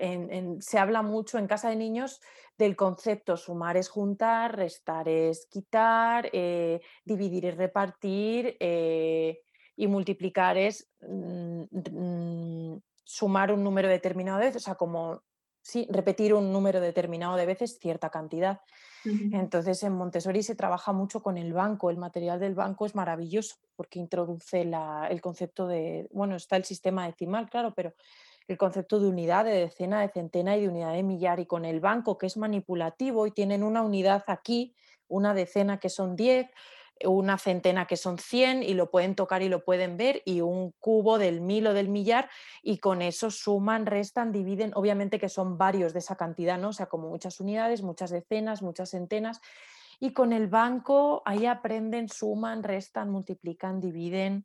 se 0.60 0.78
habla 0.78 1.02
mucho 1.02 1.38
en 1.38 1.46
casa 1.46 1.70
de 1.70 1.76
niños 1.76 2.20
del 2.58 2.76
concepto 2.76 3.36
sumar 3.36 3.76
es 3.76 3.88
juntar, 3.88 4.56
restar 4.56 5.08
es 5.08 5.46
quitar, 5.46 6.30
eh, 6.32 6.80
dividir 7.04 7.46
es 7.46 7.56
repartir. 7.56 8.56
Eh, 8.60 9.42
y 9.76 9.86
multiplicar 9.86 10.56
es 10.56 10.88
mm, 11.00 11.62
mm, 11.92 12.82
sumar 13.04 13.52
un 13.52 13.62
número 13.62 13.88
determinado 13.88 14.38
de 14.38 14.46
veces, 14.46 14.62
o 14.62 14.64
sea, 14.64 14.74
como 14.74 15.22
sí, 15.62 15.86
repetir 15.90 16.32
un 16.32 16.52
número 16.52 16.80
determinado 16.80 17.36
de 17.36 17.44
veces, 17.44 17.78
cierta 17.80 18.10
cantidad. 18.10 18.60
Entonces 19.32 19.84
en 19.84 19.92
Montessori 19.92 20.42
se 20.42 20.56
trabaja 20.56 20.92
mucho 20.92 21.22
con 21.22 21.38
el 21.38 21.52
banco, 21.52 21.90
el 21.90 21.96
material 21.96 22.40
del 22.40 22.56
banco 22.56 22.86
es 22.86 22.96
maravilloso 22.96 23.54
porque 23.76 24.00
introduce 24.00 24.62
el 24.62 25.20
concepto 25.20 25.68
de, 25.68 26.08
bueno, 26.10 26.34
está 26.34 26.56
el 26.56 26.64
sistema 26.64 27.06
decimal, 27.06 27.48
claro, 27.48 27.72
pero 27.74 27.94
el 28.48 28.56
concepto 28.56 28.98
de 29.00 29.08
unidad, 29.08 29.44
de 29.44 29.52
decena, 29.52 30.00
de 30.00 30.08
centena 30.08 30.56
y 30.56 30.62
de 30.62 30.68
unidad 30.68 30.92
de 30.92 31.02
millar. 31.02 31.40
Y 31.40 31.46
con 31.46 31.64
el 31.64 31.80
banco, 31.80 32.18
que 32.18 32.26
es 32.26 32.36
manipulativo 32.36 33.26
y 33.26 33.32
tienen 33.32 33.62
una 33.62 33.82
unidad 33.82 34.24
aquí, 34.28 34.74
una 35.08 35.34
decena 35.34 35.78
que 35.78 35.88
son 35.88 36.16
10, 36.16 36.48
una 37.04 37.38
centena 37.38 37.86
que 37.86 37.96
son 37.96 38.18
100 38.18 38.62
y 38.62 38.74
lo 38.74 38.90
pueden 38.90 39.14
tocar 39.14 39.42
y 39.42 39.48
lo 39.48 39.64
pueden 39.64 39.96
ver, 39.96 40.22
y 40.24 40.40
un 40.40 40.72
cubo 40.78 41.18
del 41.18 41.40
mil 41.40 41.66
o 41.66 41.74
del 41.74 41.88
millar, 41.88 42.30
y 42.62 42.78
con 42.78 43.02
eso 43.02 43.30
suman, 43.30 43.86
restan, 43.86 44.32
dividen, 44.32 44.72
obviamente 44.74 45.18
que 45.18 45.28
son 45.28 45.58
varios 45.58 45.92
de 45.92 45.98
esa 45.98 46.16
cantidad, 46.16 46.58
¿no? 46.58 46.68
O 46.68 46.72
sea, 46.72 46.86
como 46.86 47.08
muchas 47.08 47.40
unidades, 47.40 47.82
muchas 47.82 48.10
decenas, 48.10 48.62
muchas 48.62 48.90
centenas, 48.90 49.40
y 50.00 50.12
con 50.12 50.32
el 50.32 50.48
banco 50.48 51.22
ahí 51.24 51.46
aprenden, 51.46 52.08
suman, 52.08 52.62
restan, 52.62 53.10
multiplican, 53.10 53.80
dividen. 53.80 54.44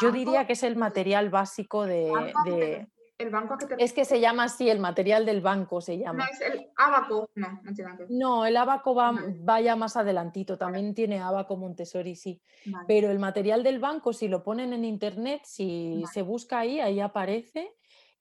yo 0.00 0.12
diría 0.12 0.46
que 0.46 0.52
es 0.52 0.62
el 0.62 0.76
material 0.76 1.30
básico 1.30 1.86
de, 1.86 2.86
¿El 3.18 3.30
banco 3.30 3.56
que 3.56 3.76
Es 3.78 3.92
que 3.94 4.04
se 4.04 4.20
llama 4.20 4.44
así, 4.44 4.68
el 4.68 4.78
material 4.78 5.24
del 5.24 5.40
banco 5.40 5.80
se 5.80 5.98
llama. 5.98 6.24
No, 6.24 6.30
es 6.30 6.40
el 6.40 6.68
abaco. 6.76 7.30
No, 7.34 7.60
no 7.62 8.06
No, 8.10 8.46
el 8.46 8.56
abaco 8.56 8.94
va, 8.94 9.14
vaya 9.40 9.74
más 9.74 9.96
adelantito, 9.96 10.58
también 10.58 10.94
tiene 10.94 11.20
abaco 11.20 11.56
Montessori, 11.56 12.14
sí. 12.14 12.42
Pero 12.86 13.10
el 13.10 13.18
material 13.18 13.62
del 13.62 13.78
banco, 13.78 14.12
si 14.12 14.28
lo 14.28 14.42
ponen 14.42 14.74
en 14.74 14.84
internet, 14.84 15.42
si 15.44 16.04
se 16.12 16.22
busca 16.22 16.58
ahí, 16.58 16.80
ahí 16.80 17.00
aparece. 17.00 17.74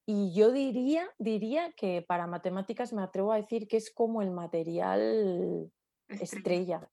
Y 0.06 0.34
yo 0.34 0.52
diría, 0.52 1.10
diría 1.18 1.72
que 1.72 2.04
para 2.08 2.28
matemáticas 2.28 2.94
me 2.94 3.02
atrevo 3.02 3.34
a 3.34 3.38
decir 3.38 3.68
que 3.68 3.78
es 3.78 3.92
como 3.92 4.22
el 4.22 4.32
material 4.32 5.72
estrella. 6.08 6.88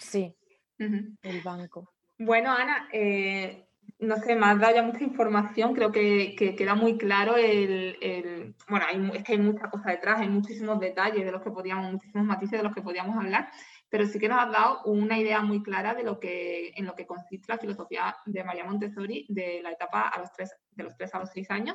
Sí, 0.00 0.36
el 0.78 1.42
banco. 1.42 1.94
Bueno, 2.18 2.50
Ana, 2.50 2.88
eh, 2.92 3.67
no 4.00 4.16
sé, 4.16 4.36
me 4.36 4.46
has 4.46 4.60
dado 4.60 4.76
ya 4.76 4.82
mucha 4.82 5.02
información, 5.02 5.74
creo 5.74 5.90
que, 5.90 6.36
queda 6.56 6.74
muy 6.76 6.96
claro 6.96 7.36
el, 7.36 8.54
bueno, 8.68 8.86
es 9.12 9.24
que 9.24 9.32
hay 9.32 9.38
mucha 9.38 9.68
cosa 9.70 9.90
detrás, 9.90 10.20
hay 10.20 10.28
muchísimos 10.28 10.78
detalles 10.78 11.24
de 11.24 11.32
los 11.32 11.42
que 11.42 11.50
podíamos, 11.50 11.92
muchísimos 11.92 12.24
matices 12.24 12.58
de 12.58 12.62
los 12.62 12.74
que 12.74 12.82
podíamos 12.82 13.16
hablar, 13.16 13.50
pero 13.88 14.06
sí 14.06 14.20
que 14.20 14.28
nos 14.28 14.38
has 14.38 14.52
dado 14.52 14.82
una 14.84 15.18
idea 15.18 15.42
muy 15.42 15.62
clara 15.62 15.94
de 15.94 16.04
lo 16.04 16.20
que, 16.20 16.72
en 16.76 16.86
lo 16.86 16.94
que 16.94 17.06
consiste 17.06 17.52
la 17.52 17.58
filosofía 17.58 18.14
de 18.24 18.44
María 18.44 18.64
Montessori 18.64 19.26
de 19.28 19.60
la 19.62 19.72
etapa 19.72 20.08
a 20.08 20.20
los 20.20 20.32
tres, 20.32 20.54
de 20.70 20.84
los 20.84 20.96
tres 20.96 21.12
a 21.14 21.18
los 21.18 21.30
seis 21.30 21.50
años. 21.50 21.74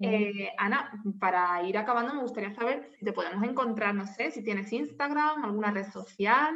Eh, 0.00 0.50
Ana, 0.58 0.92
para 1.18 1.62
ir 1.66 1.78
acabando 1.78 2.14
me 2.14 2.22
gustaría 2.22 2.54
saber 2.54 2.90
si 2.98 3.04
te 3.06 3.12
podemos 3.12 3.42
encontrar, 3.42 3.94
no 3.94 4.06
sé, 4.06 4.30
si 4.30 4.44
tienes 4.44 4.70
Instagram, 4.70 5.44
alguna 5.44 5.70
red 5.70 5.90
social, 5.90 6.54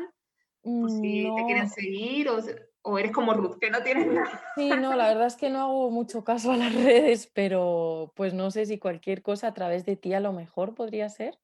si 0.63 1.31
te 1.35 1.45
quieren 1.47 1.71
seguir, 1.71 2.29
o 2.29 2.41
o 2.83 2.99
eres 2.99 3.13
como 3.13 3.35
Ruth, 3.35 3.59
que 3.61 3.71
no 3.71 3.83
tienes 3.83 4.07
nada. 4.07 4.43
Sí, 4.55 4.69
no, 4.69 4.95
la 4.95 5.09
verdad 5.09 5.27
es 5.27 5.37
que 5.37 5.51
no 5.51 5.61
hago 5.61 5.91
mucho 5.91 6.25
caso 6.25 6.53
a 6.53 6.57
las 6.57 6.75
redes, 6.75 7.31
pero 7.33 8.13
pues 8.17 8.35
no 8.35 8.51
sé 8.51 8.67
si 8.67 8.79
cualquier 8.79 9.23
cosa 9.23 9.49
a 9.49 9.55
través 9.55 9.85
de 9.85 9.97
ti 9.97 10.15
a 10.15 10.21
lo 10.21 10.33
mejor 10.33 10.75
podría 10.75 11.09
ser. 11.09 11.39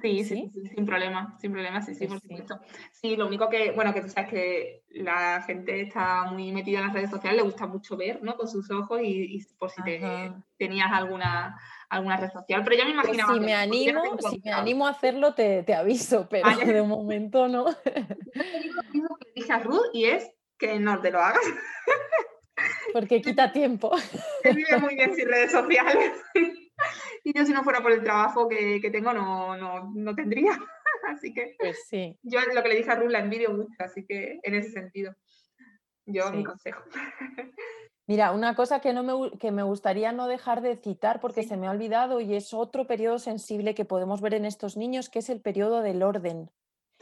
Sí, 0.00 0.24
sí, 0.24 0.50
sin 0.74 0.86
problema, 0.86 1.36
sin 1.38 1.52
problema, 1.52 1.82
sí, 1.82 1.94
sí, 1.94 2.06
pues 2.06 2.20
por 2.20 2.28
supuesto. 2.28 2.60
Sí, 2.90 3.16
lo 3.16 3.26
único 3.26 3.48
que, 3.48 3.70
bueno, 3.72 3.92
que 3.92 4.00
tú 4.00 4.08
sabes 4.08 4.30
que 4.30 4.82
la 4.88 5.42
gente 5.42 5.82
está 5.82 6.24
muy 6.24 6.52
metida 6.52 6.78
en 6.78 6.86
las 6.86 6.94
redes 6.94 7.10
sociales, 7.10 7.36
le 7.36 7.44
gusta 7.44 7.66
mucho 7.66 7.96
ver, 7.96 8.22
¿no? 8.22 8.34
Con 8.36 8.48
sus 8.48 8.70
ojos 8.70 9.00
y, 9.02 9.44
por 9.58 9.70
si 9.70 9.82
tenías 10.56 10.90
alguna, 10.90 11.60
alguna 11.90 12.16
red 12.16 12.30
social, 12.30 12.64
pero 12.64 12.76
ya 12.76 12.86
me 12.86 12.94
pues 12.94 13.04
imaginaba. 13.04 13.34
si, 13.34 13.40
me 13.40 13.54
animo, 13.54 14.02
si 14.30 14.40
me 14.42 14.52
animo 14.52 14.86
a 14.86 14.90
hacerlo, 14.90 15.34
te, 15.34 15.62
te 15.62 15.74
aviso, 15.74 16.28
pero 16.30 16.48
de 16.56 16.82
momento 16.82 17.46
no. 17.46 17.66
Yo 17.66 17.72
te 17.74 18.90
digo 18.92 19.16
que 19.20 19.32
dije 19.34 19.52
a 19.52 19.58
Ruth 19.58 19.90
y 19.92 20.06
es 20.06 20.30
que 20.58 20.78
no 20.78 21.00
te 21.00 21.10
lo 21.10 21.20
hagas. 21.20 21.44
Porque 22.92 23.20
quita 23.20 23.52
tiempo. 23.52 23.92
Él 24.42 24.56
vive 24.56 24.78
muy 24.78 24.94
bien 24.94 25.14
sin 25.14 25.28
redes 25.28 25.52
sociales. 25.52 26.12
Y 27.24 27.36
yo 27.36 27.44
si 27.44 27.52
no 27.52 27.64
fuera 27.64 27.80
por 27.80 27.92
el 27.92 28.02
trabajo 28.02 28.48
que, 28.48 28.80
tengo 28.92 29.12
no, 29.12 29.56
no, 29.56 30.14
tendría. 30.14 30.58
Así 31.08 31.32
que 31.32 31.56
pues 31.58 31.86
sí. 31.88 32.18
yo 32.22 32.40
lo 32.52 32.62
que 32.62 32.68
le 32.68 32.76
dije 32.76 32.90
a 32.90 32.96
Ruth 32.96 33.10
la 33.10 33.20
envidio 33.20 33.50
mucho, 33.52 33.74
así 33.78 34.06
que 34.06 34.40
en 34.42 34.54
ese 34.54 34.70
sentido, 34.70 35.14
yo 36.06 36.30
mi 36.30 36.44
consejo. 36.44 36.82
Mira, 38.06 38.32
una 38.32 38.54
cosa 38.54 38.80
que, 38.80 38.92
no 38.92 39.02
me, 39.02 39.38
que 39.38 39.50
me 39.50 39.62
gustaría 39.62 40.12
no 40.12 40.28
dejar 40.28 40.60
de 40.60 40.76
citar 40.76 41.20
porque 41.20 41.42
se 41.42 41.56
me 41.56 41.66
ha 41.66 41.70
olvidado 41.70 42.20
y 42.20 42.34
es 42.34 42.52
otro 42.52 42.86
periodo 42.86 43.18
sensible 43.18 43.74
que 43.74 43.86
podemos 43.86 44.20
ver 44.20 44.34
en 44.34 44.44
estos 44.44 44.76
niños, 44.76 45.08
que 45.08 45.20
es 45.20 45.30
el 45.30 45.40
periodo 45.40 45.80
del 45.80 46.02
orden 46.02 46.50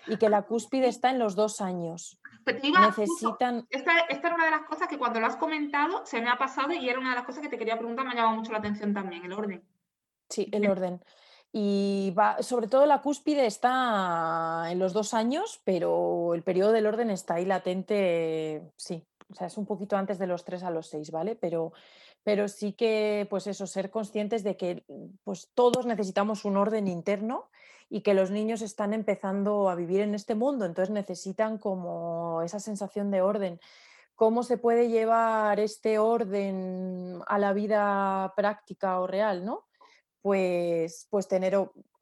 y 0.06 0.16
que 0.16 0.28
la 0.28 0.42
cúspide 0.42 0.86
está 0.86 1.10
en 1.10 1.18
los 1.18 1.34
dos 1.34 1.60
años. 1.60 2.20
Necesitan... 2.44 3.66
esta, 3.70 3.92
era 4.08 4.34
una 4.34 4.44
de 4.44 4.50
las 4.50 4.62
cosas 4.62 4.88
que 4.88 4.98
cuando 4.98 5.20
lo 5.20 5.26
has 5.26 5.36
comentado 5.36 6.04
se 6.04 6.20
me 6.20 6.28
ha 6.28 6.36
pasado 6.36 6.72
y 6.72 6.88
era 6.88 6.98
una 6.98 7.10
de 7.10 7.16
las 7.16 7.24
cosas 7.24 7.42
que 7.42 7.48
te 7.48 7.58
quería 7.58 7.78
preguntar, 7.78 8.04
me 8.04 8.12
ha 8.12 8.14
llamado 8.14 8.36
mucho 8.36 8.52
la 8.52 8.58
atención 8.58 8.92
también, 8.92 9.24
el 9.24 9.32
orden. 9.32 9.62
Sí, 10.28 10.48
el 10.52 10.68
orden. 10.68 11.02
Y 11.52 12.14
va, 12.18 12.42
sobre 12.42 12.66
todo 12.66 12.86
la 12.86 13.02
cúspide 13.02 13.46
está 13.46 14.64
en 14.70 14.78
los 14.78 14.94
dos 14.94 15.12
años, 15.12 15.60
pero 15.64 16.32
el 16.34 16.42
periodo 16.42 16.72
del 16.72 16.86
orden 16.86 17.10
está 17.10 17.34
ahí 17.34 17.44
latente, 17.44 18.72
sí. 18.76 19.06
O 19.30 19.34
sea, 19.34 19.46
es 19.46 19.58
un 19.58 19.66
poquito 19.66 19.96
antes 19.96 20.18
de 20.18 20.26
los 20.26 20.44
tres 20.44 20.62
a 20.62 20.70
los 20.70 20.88
seis, 20.88 21.10
¿vale? 21.10 21.36
Pero, 21.36 21.72
pero 22.22 22.48
sí 22.48 22.72
que, 22.72 23.26
pues 23.28 23.46
eso, 23.46 23.66
ser 23.66 23.90
conscientes 23.90 24.44
de 24.44 24.56
que 24.56 24.84
pues 25.24 25.50
todos 25.54 25.84
necesitamos 25.86 26.44
un 26.44 26.56
orden 26.56 26.88
interno 26.88 27.50
y 27.92 28.00
que 28.00 28.14
los 28.14 28.30
niños 28.30 28.62
están 28.62 28.94
empezando 28.94 29.68
a 29.68 29.74
vivir 29.74 30.00
en 30.00 30.14
este 30.14 30.34
mundo, 30.34 30.64
entonces 30.64 30.88
necesitan 30.88 31.58
como 31.58 32.40
esa 32.40 32.58
sensación 32.58 33.10
de 33.10 33.20
orden. 33.20 33.60
¿Cómo 34.14 34.44
se 34.44 34.56
puede 34.56 34.88
llevar 34.88 35.60
este 35.60 35.98
orden 35.98 37.20
a 37.26 37.38
la 37.38 37.52
vida 37.52 38.32
práctica 38.34 38.98
o 38.98 39.06
real? 39.06 39.44
¿no? 39.44 39.66
Pues, 40.22 41.06
pues 41.10 41.28
tener 41.28 41.54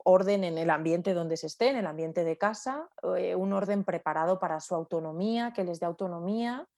orden 0.04 0.44
en 0.44 0.58
el 0.58 0.70
ambiente 0.70 1.12
donde 1.12 1.36
se 1.36 1.48
esté, 1.48 1.70
en 1.70 1.78
el 1.78 1.88
ambiente 1.88 2.22
de 2.22 2.38
casa, 2.38 2.88
eh, 3.16 3.34
un 3.34 3.52
orden 3.52 3.82
preparado 3.82 4.38
para 4.38 4.60
su 4.60 4.76
autonomía, 4.76 5.52
que 5.52 5.64
les 5.64 5.80
dé 5.80 5.86
autonomía. 5.86 6.68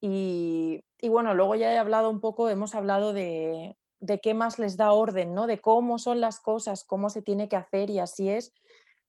Y, 0.00 0.84
y 1.00 1.08
bueno, 1.08 1.34
luego 1.34 1.56
ya 1.56 1.72
he 1.72 1.78
hablado 1.78 2.08
un 2.08 2.20
poco, 2.20 2.48
hemos 2.48 2.76
hablado 2.76 3.12
de, 3.12 3.76
de 4.00 4.20
qué 4.20 4.34
más 4.34 4.58
les 4.58 4.76
da 4.76 4.92
orden, 4.92 5.34
¿no? 5.34 5.46
De 5.46 5.60
cómo 5.60 5.98
son 5.98 6.20
las 6.20 6.40
cosas, 6.40 6.84
cómo 6.84 7.10
se 7.10 7.22
tiene 7.22 7.48
que 7.48 7.56
hacer 7.56 7.90
y 7.90 7.98
así 7.98 8.28
es, 8.28 8.52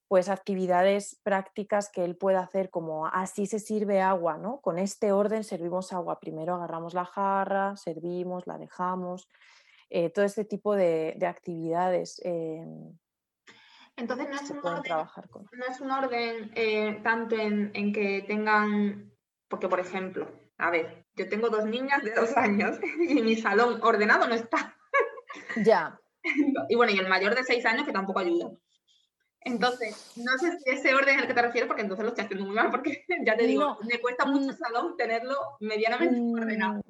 pues 0.07 0.27
actividades 0.27 1.19
prácticas 1.23 1.91
que 1.91 2.03
él 2.03 2.17
puede 2.17 2.37
hacer 2.37 2.71
como 2.71 3.05
así 3.05 3.45
se 3.45 3.59
sirve 3.59 4.01
agua, 4.01 4.37
¿no? 4.37 4.59
Con 4.59 4.79
este 4.79 5.11
orden 5.11 5.43
servimos 5.43 5.93
agua. 5.93 6.19
Primero 6.19 6.55
agarramos 6.55 6.95
la 6.95 7.05
jarra, 7.05 7.77
servimos, 7.77 8.47
la 8.47 8.57
dejamos, 8.57 9.29
eh, 9.91 10.09
todo 10.09 10.25
este 10.25 10.45
tipo 10.45 10.75
de, 10.75 11.15
actividades. 11.27 12.19
Em, 12.25 12.97
Entonces 13.95 14.29
no 14.29 14.35
es, 14.35 14.49
un 14.49 14.65
orden, 14.65 14.93
no 15.51 15.65
es 15.69 15.79
un 15.79 15.91
orden 15.91 16.51
eh, 16.55 16.99
tanto 17.03 17.35
en, 17.35 17.69
en 17.75 17.93
que 17.93 18.23
tengan, 18.27 19.11
porque 19.47 19.69
por 19.69 19.79
ejemplo, 19.79 20.27
a 20.57 20.71
ver, 20.71 21.05
yo 21.15 21.29
tengo 21.29 21.49
dos 21.49 21.65
niñas 21.65 22.03
de 22.03 22.15
dos 22.15 22.35
años 22.35 22.79
y 23.07 23.21
mi 23.21 23.35
salón 23.35 23.79
ordenado 23.83 24.27
no 24.27 24.33
está. 24.33 24.75
Ya. 25.57 25.99
Y 26.69 26.75
bueno, 26.75 26.91
y 26.91 26.99
el 26.99 27.07
mayor 27.07 27.33
de 27.33 27.45
seis 27.45 27.65
años 27.65 27.85
que 27.85 27.93
tampoco 27.93 28.19
ayuda. 28.19 28.51
Entonces, 29.41 30.11
no 30.17 30.37
sé 30.37 30.57
si 30.59 30.69
ese 30.69 30.93
orden 30.93 31.15
es 31.15 31.21
el 31.21 31.27
que 31.27 31.33
te 31.33 31.41
refieres, 31.41 31.67
porque 31.67 31.81
entonces 31.81 32.03
lo 32.03 32.09
estoy 32.09 32.25
haciendo 32.25 32.45
muy 32.45 32.55
mal, 32.55 32.69
porque 32.69 33.05
ya 33.25 33.37
te 33.37 33.47
digo, 33.47 33.77
me 33.89 33.99
cuesta 33.99 34.25
mucho 34.25 34.53
mm. 34.53 34.57
salón 34.57 34.97
tenerlo 34.97 35.35
medianamente 35.61 36.19
mm, 36.19 36.33
ordenado. 36.33 36.81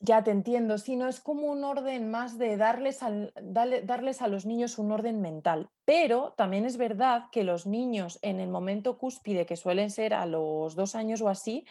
Ya 0.00 0.24
te 0.24 0.32
entiendo, 0.32 0.78
si 0.78 0.96
no 0.96 1.06
es 1.06 1.20
como 1.20 1.46
un 1.46 1.62
orden 1.62 2.10
más 2.10 2.36
de 2.36 2.56
darles, 2.56 3.04
al, 3.04 3.32
darles 3.40 4.20
a 4.20 4.26
los 4.26 4.46
niños 4.46 4.78
un 4.78 4.90
orden 4.90 5.20
mental, 5.20 5.70
pero 5.84 6.34
también 6.36 6.66
es 6.66 6.76
verdad 6.76 7.26
que 7.30 7.44
los 7.44 7.66
niños 7.66 8.18
en 8.22 8.40
el 8.40 8.48
momento 8.48 8.98
cúspide, 8.98 9.46
que 9.46 9.54
suelen 9.54 9.90
ser 9.90 10.12
a 10.12 10.26
los 10.26 10.74
dos 10.74 10.96
años 10.96 11.20
o 11.22 11.28
así, 11.28 11.66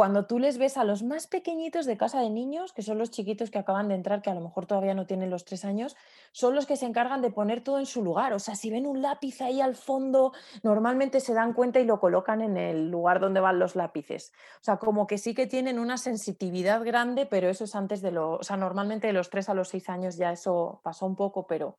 cuando 0.00 0.24
tú 0.24 0.38
les 0.38 0.56
ves 0.56 0.78
a 0.78 0.84
los 0.84 1.02
más 1.02 1.26
pequeñitos 1.26 1.84
de 1.84 1.98
casa 1.98 2.22
de 2.22 2.30
niños, 2.30 2.72
que 2.72 2.80
son 2.80 2.96
los 2.96 3.10
chiquitos 3.10 3.50
que 3.50 3.58
acaban 3.58 3.88
de 3.88 3.94
entrar, 3.96 4.22
que 4.22 4.30
a 4.30 4.34
lo 4.34 4.40
mejor 4.40 4.64
todavía 4.64 4.94
no 4.94 5.04
tienen 5.04 5.28
los 5.28 5.44
tres 5.44 5.62
años, 5.66 5.94
son 6.32 6.54
los 6.54 6.64
que 6.64 6.76
se 6.76 6.86
encargan 6.86 7.20
de 7.20 7.30
poner 7.30 7.62
todo 7.62 7.78
en 7.78 7.84
su 7.84 8.02
lugar. 8.02 8.32
O 8.32 8.38
sea, 8.38 8.54
si 8.54 8.70
ven 8.70 8.86
un 8.86 9.02
lápiz 9.02 9.42
ahí 9.42 9.60
al 9.60 9.76
fondo, 9.76 10.32
normalmente 10.62 11.20
se 11.20 11.34
dan 11.34 11.52
cuenta 11.52 11.80
y 11.80 11.84
lo 11.84 12.00
colocan 12.00 12.40
en 12.40 12.56
el 12.56 12.90
lugar 12.90 13.20
donde 13.20 13.40
van 13.40 13.58
los 13.58 13.76
lápices. 13.76 14.32
O 14.62 14.64
sea, 14.64 14.78
como 14.78 15.06
que 15.06 15.18
sí 15.18 15.34
que 15.34 15.46
tienen 15.46 15.78
una 15.78 15.98
sensitividad 15.98 16.82
grande, 16.82 17.26
pero 17.26 17.50
eso 17.50 17.64
es 17.64 17.74
antes 17.74 18.00
de 18.00 18.12
los, 18.12 18.40
o 18.40 18.42
sea, 18.42 18.56
normalmente 18.56 19.06
de 19.06 19.12
los 19.12 19.28
tres 19.28 19.50
a 19.50 19.54
los 19.54 19.68
seis 19.68 19.90
años 19.90 20.16
ya 20.16 20.32
eso 20.32 20.80
pasó 20.82 21.04
un 21.04 21.14
poco, 21.14 21.46
pero 21.46 21.76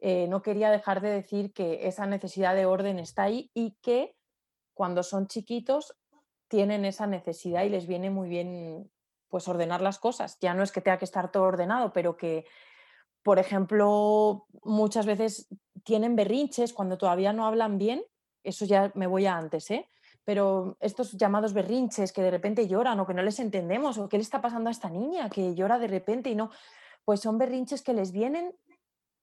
eh, 0.00 0.28
no 0.28 0.42
quería 0.42 0.70
dejar 0.70 1.00
de 1.00 1.08
decir 1.08 1.54
que 1.54 1.88
esa 1.88 2.04
necesidad 2.04 2.54
de 2.54 2.66
orden 2.66 2.98
está 2.98 3.22
ahí 3.22 3.50
y 3.54 3.78
que 3.80 4.14
cuando 4.74 5.02
son 5.02 5.28
chiquitos 5.28 5.94
tienen 6.54 6.84
esa 6.84 7.08
necesidad 7.08 7.64
y 7.64 7.68
les 7.68 7.88
viene 7.88 8.10
muy 8.10 8.28
bien 8.28 8.88
pues 9.28 9.48
ordenar 9.48 9.80
las 9.80 9.98
cosas. 9.98 10.38
Ya 10.40 10.54
no 10.54 10.62
es 10.62 10.70
que 10.70 10.80
tenga 10.80 10.98
que 10.98 11.04
estar 11.04 11.32
todo 11.32 11.42
ordenado, 11.42 11.92
pero 11.92 12.16
que, 12.16 12.46
por 13.24 13.40
ejemplo, 13.40 14.46
muchas 14.62 15.04
veces 15.04 15.48
tienen 15.82 16.14
berrinches 16.14 16.72
cuando 16.72 16.96
todavía 16.96 17.32
no 17.32 17.44
hablan 17.44 17.76
bien, 17.76 18.04
eso 18.44 18.66
ya 18.66 18.92
me 18.94 19.08
voy 19.08 19.26
a 19.26 19.36
antes, 19.36 19.68
¿eh? 19.72 19.90
Pero 20.22 20.76
estos 20.78 21.16
llamados 21.16 21.54
berrinches 21.54 22.12
que 22.12 22.22
de 22.22 22.30
repente 22.30 22.68
lloran 22.68 23.00
o 23.00 23.06
que 23.06 23.14
no 23.14 23.22
les 23.24 23.40
entendemos 23.40 23.98
o 23.98 24.08
qué 24.08 24.16
le 24.16 24.22
está 24.22 24.40
pasando 24.40 24.68
a 24.68 24.72
esta 24.72 24.88
niña 24.88 25.28
que 25.30 25.56
llora 25.56 25.80
de 25.80 25.88
repente 25.88 26.30
y 26.30 26.36
no, 26.36 26.52
pues 27.04 27.18
son 27.18 27.36
berrinches 27.36 27.82
que 27.82 27.94
les 27.94 28.12
vienen. 28.12 28.54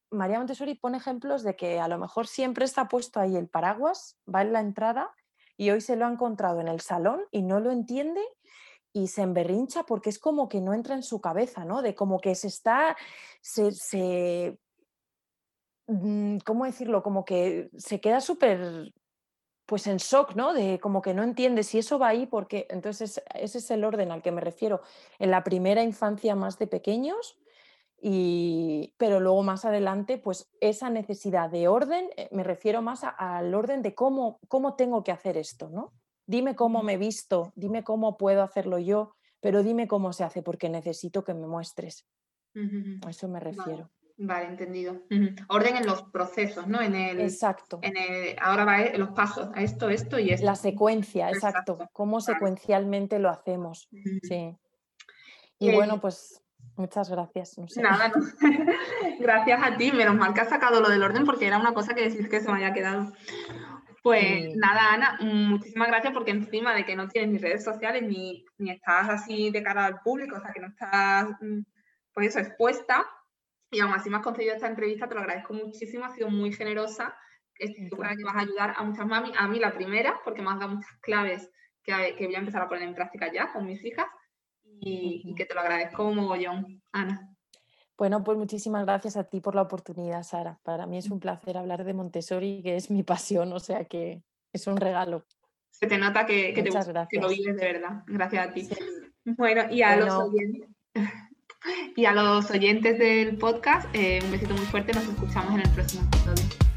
María 0.09 0.37
Montessori 0.37 0.75
pone 0.75 0.97
ejemplos 0.97 1.43
de 1.43 1.55
que 1.55 1.79
a 1.79 1.87
lo 1.87 1.97
mejor 1.97 2.27
siempre 2.27 2.65
está 2.65 2.89
puesto 2.89 3.21
ahí 3.21 3.37
el 3.37 3.47
paraguas, 3.47 4.19
va 4.27 4.41
en 4.41 4.51
la 4.51 4.59
entrada 4.59 5.11
y 5.61 5.69
hoy 5.69 5.79
se 5.79 5.95
lo 5.95 6.07
ha 6.07 6.11
encontrado 6.11 6.59
en 6.59 6.67
el 6.67 6.81
salón 6.81 7.21
y 7.29 7.43
no 7.43 7.59
lo 7.59 7.69
entiende 7.69 8.19
y 8.93 9.09
se 9.09 9.21
emberrincha 9.21 9.83
porque 9.83 10.09
es 10.09 10.17
como 10.17 10.49
que 10.49 10.59
no 10.59 10.73
entra 10.73 10.95
en 10.95 11.03
su 11.03 11.21
cabeza, 11.21 11.65
¿no? 11.65 11.83
De 11.83 11.93
como 11.93 12.19
que 12.19 12.33
se 12.33 12.47
está, 12.47 12.97
se, 13.41 14.57
mm, 15.85 16.37
¿cómo 16.43 16.65
decirlo? 16.65 17.03
Como 17.03 17.25
que 17.25 17.69
se 17.77 18.01
queda 18.01 18.21
súper, 18.21 18.91
pues 19.67 19.85
en 19.85 19.97
shock, 19.97 20.33
¿no? 20.33 20.55
De 20.55 20.79
como 20.79 21.03
que 21.03 21.13
no 21.13 21.21
entiende 21.21 21.61
si 21.61 21.77
eso 21.77 21.99
va 21.99 22.07
ahí, 22.07 22.25
porque 22.25 22.65
entonces 22.71 23.21
ese 23.35 23.59
es 23.59 23.69
el 23.69 23.83
orden 23.83 24.09
al 24.11 24.23
que 24.23 24.31
me 24.31 24.41
refiero. 24.41 24.81
En 25.19 25.29
la 25.29 25.43
primera 25.43 25.83
infancia 25.83 26.33
más 26.33 26.57
de 26.57 26.65
pequeños, 26.65 27.37
y, 28.03 28.95
pero 28.97 29.19
luego 29.19 29.43
más 29.43 29.63
adelante, 29.63 30.17
pues 30.17 30.49
esa 30.59 30.89
necesidad 30.89 31.51
de 31.51 31.67
orden, 31.67 32.09
eh, 32.17 32.27
me 32.31 32.43
refiero 32.43 32.81
más 32.81 33.03
al 33.03 33.53
orden 33.53 33.83
de 33.83 33.93
cómo, 33.93 34.39
cómo 34.47 34.75
tengo 34.75 35.03
que 35.03 35.11
hacer 35.11 35.37
esto, 35.37 35.69
¿no? 35.69 35.93
Dime 36.25 36.55
cómo 36.55 36.81
me 36.81 36.93
he 36.93 36.97
visto, 36.97 37.53
dime 37.55 37.83
cómo 37.83 38.17
puedo 38.17 38.41
hacerlo 38.41 38.79
yo, 38.79 39.15
pero 39.39 39.61
dime 39.61 39.87
cómo 39.87 40.13
se 40.13 40.23
hace 40.23 40.41
porque 40.41 40.67
necesito 40.67 41.23
que 41.23 41.35
me 41.35 41.45
muestres. 41.45 42.07
A 43.05 43.09
eso 43.09 43.27
me 43.27 43.39
refiero. 43.39 43.91
Vale, 44.17 44.47
entendido. 44.47 45.01
Orden 45.49 45.77
en 45.77 45.85
los 45.85 46.03
procesos, 46.03 46.67
¿no? 46.67 46.81
En 46.81 46.95
el, 46.95 47.21
exacto. 47.21 47.79
En 47.81 47.97
el, 47.97 48.35
ahora 48.39 48.65
va 48.65 48.81
en 48.81 48.99
los 48.99 49.09
pasos, 49.11 49.49
a 49.53 49.61
esto, 49.61 49.89
esto 49.89 50.19
y 50.19 50.31
esto. 50.31 50.45
La 50.45 50.55
secuencia, 50.55 51.29
exacto. 51.29 51.77
Cómo 51.91 52.19
secuencialmente 52.19 53.19
lo 53.19 53.29
hacemos. 53.29 53.89
Sí. 54.23 54.55
Y 55.59 55.75
bueno, 55.75 56.01
pues 56.01 56.41
muchas 56.75 57.09
gracias. 57.09 57.57
Nada, 57.77 58.09
no. 58.09 58.21
gracias 59.19 59.59
a 59.63 59.77
ti. 59.77 59.91
Menos 59.91 60.15
mal 60.15 60.33
que 60.33 60.41
has 60.41 60.49
sacado 60.49 60.81
lo 60.81 60.89
del 60.89 61.03
orden 61.03 61.25
porque 61.25 61.47
era 61.47 61.57
una 61.57 61.73
cosa 61.73 61.93
que 61.93 62.09
decís 62.09 62.27
que 62.29 62.39
se 62.39 62.47
me 62.47 62.55
había 62.55 62.73
quedado. 62.73 63.11
Pues 64.03 64.55
nada, 64.55 64.93
Ana, 64.93 65.17
muchísimas 65.21 65.87
gracias 65.87 66.11
porque 66.13 66.31
encima 66.31 66.73
de 66.73 66.85
que 66.85 66.95
no 66.95 67.07
tienes 67.07 67.31
ni 67.31 67.37
redes 67.37 67.63
sociales 67.63 68.01
ni, 68.01 68.45
ni 68.57 68.71
estás 68.71 69.09
así 69.09 69.51
de 69.51 69.61
cara 69.61 69.85
al 69.85 69.99
público, 70.01 70.37
o 70.37 70.39
sea, 70.39 70.51
que 70.51 70.59
no 70.59 70.67
estás, 70.69 71.29
mm, 71.39 71.61
pues 72.11 72.29
eso, 72.29 72.39
expuesta, 72.39 73.05
y 73.69 73.79
aún 73.79 73.93
así 73.93 74.09
me 74.09 74.17
has 74.17 74.23
concedido 74.23 74.55
esta 74.55 74.67
entrevista, 74.67 75.07
te 75.07 75.13
lo 75.13 75.21
agradezco 75.21 75.53
muchísimo, 75.53 76.05
ha 76.05 76.09
sido 76.09 76.29
muy 76.31 76.51
generosa, 76.51 77.15
estoy 77.53 77.89
segura 77.89 78.15
que 78.15 78.23
vas 78.23 78.35
a 78.35 78.39
ayudar 78.39 78.73
a 78.75 78.83
muchas 78.83 79.05
mami, 79.05 79.31
a 79.37 79.47
mí 79.47 79.59
la 79.59 79.73
primera, 79.73 80.19
porque 80.23 80.41
me 80.41 80.49
has 80.49 80.59
dado 80.59 80.73
muchas 80.73 80.97
claves 81.01 81.51
que, 81.83 82.15
que 82.17 82.25
voy 82.25 82.35
a 82.35 82.39
empezar 82.39 82.63
a 82.63 82.69
poner 82.69 82.87
en 82.87 82.95
práctica 82.95 83.31
ya 83.31 83.53
con 83.53 83.67
mis 83.67 83.85
hijas, 83.85 84.07
y, 84.81 85.21
y 85.23 85.35
que 85.35 85.45
te 85.45 85.53
lo 85.53 85.61
agradezco 85.61 86.05
un 86.05 86.17
mogollón, 86.17 86.81
Ana. 86.91 87.31
Bueno, 88.01 88.23
pues 88.23 88.35
muchísimas 88.35 88.83
gracias 88.83 89.15
a 89.15 89.25
ti 89.25 89.41
por 89.41 89.53
la 89.53 89.61
oportunidad, 89.61 90.23
Sara. 90.23 90.59
Para 90.63 90.87
mí 90.87 90.97
es 90.97 91.11
un 91.11 91.19
placer 91.19 91.55
hablar 91.55 91.83
de 91.83 91.93
Montessori, 91.93 92.61
que 92.63 92.75
es 92.75 92.89
mi 92.89 93.03
pasión, 93.03 93.53
o 93.53 93.59
sea 93.59 93.85
que 93.85 94.23
es 94.51 94.65
un 94.65 94.77
regalo. 94.77 95.23
Se 95.69 95.85
te 95.85 95.99
nota 95.99 96.25
que, 96.25 96.51
que, 96.51 96.63
lo 97.19 97.29
vives 97.29 97.55
de 97.55 97.73
verdad. 97.73 98.03
Gracias 98.07 98.47
a 98.47 98.53
ti. 98.53 98.67
Bueno, 99.23 99.71
y 99.71 99.83
a, 99.83 99.97
Los 99.97 100.13
oyentes, 100.15 100.69
y 101.95 102.05
a 102.05 102.11
los 102.11 102.49
oyentes 102.49 102.97
del 102.97 103.37
podcast, 103.37 103.87
eh, 103.93 104.19
un 104.23 104.31
besito 104.31 104.55
muy 104.55 104.65
fuerte. 104.65 104.93
Nos 104.93 105.07
escuchamos 105.07 105.53
en 105.53 105.61
el 105.61 105.69
próximo 105.69 106.03
episodio. 106.07 106.70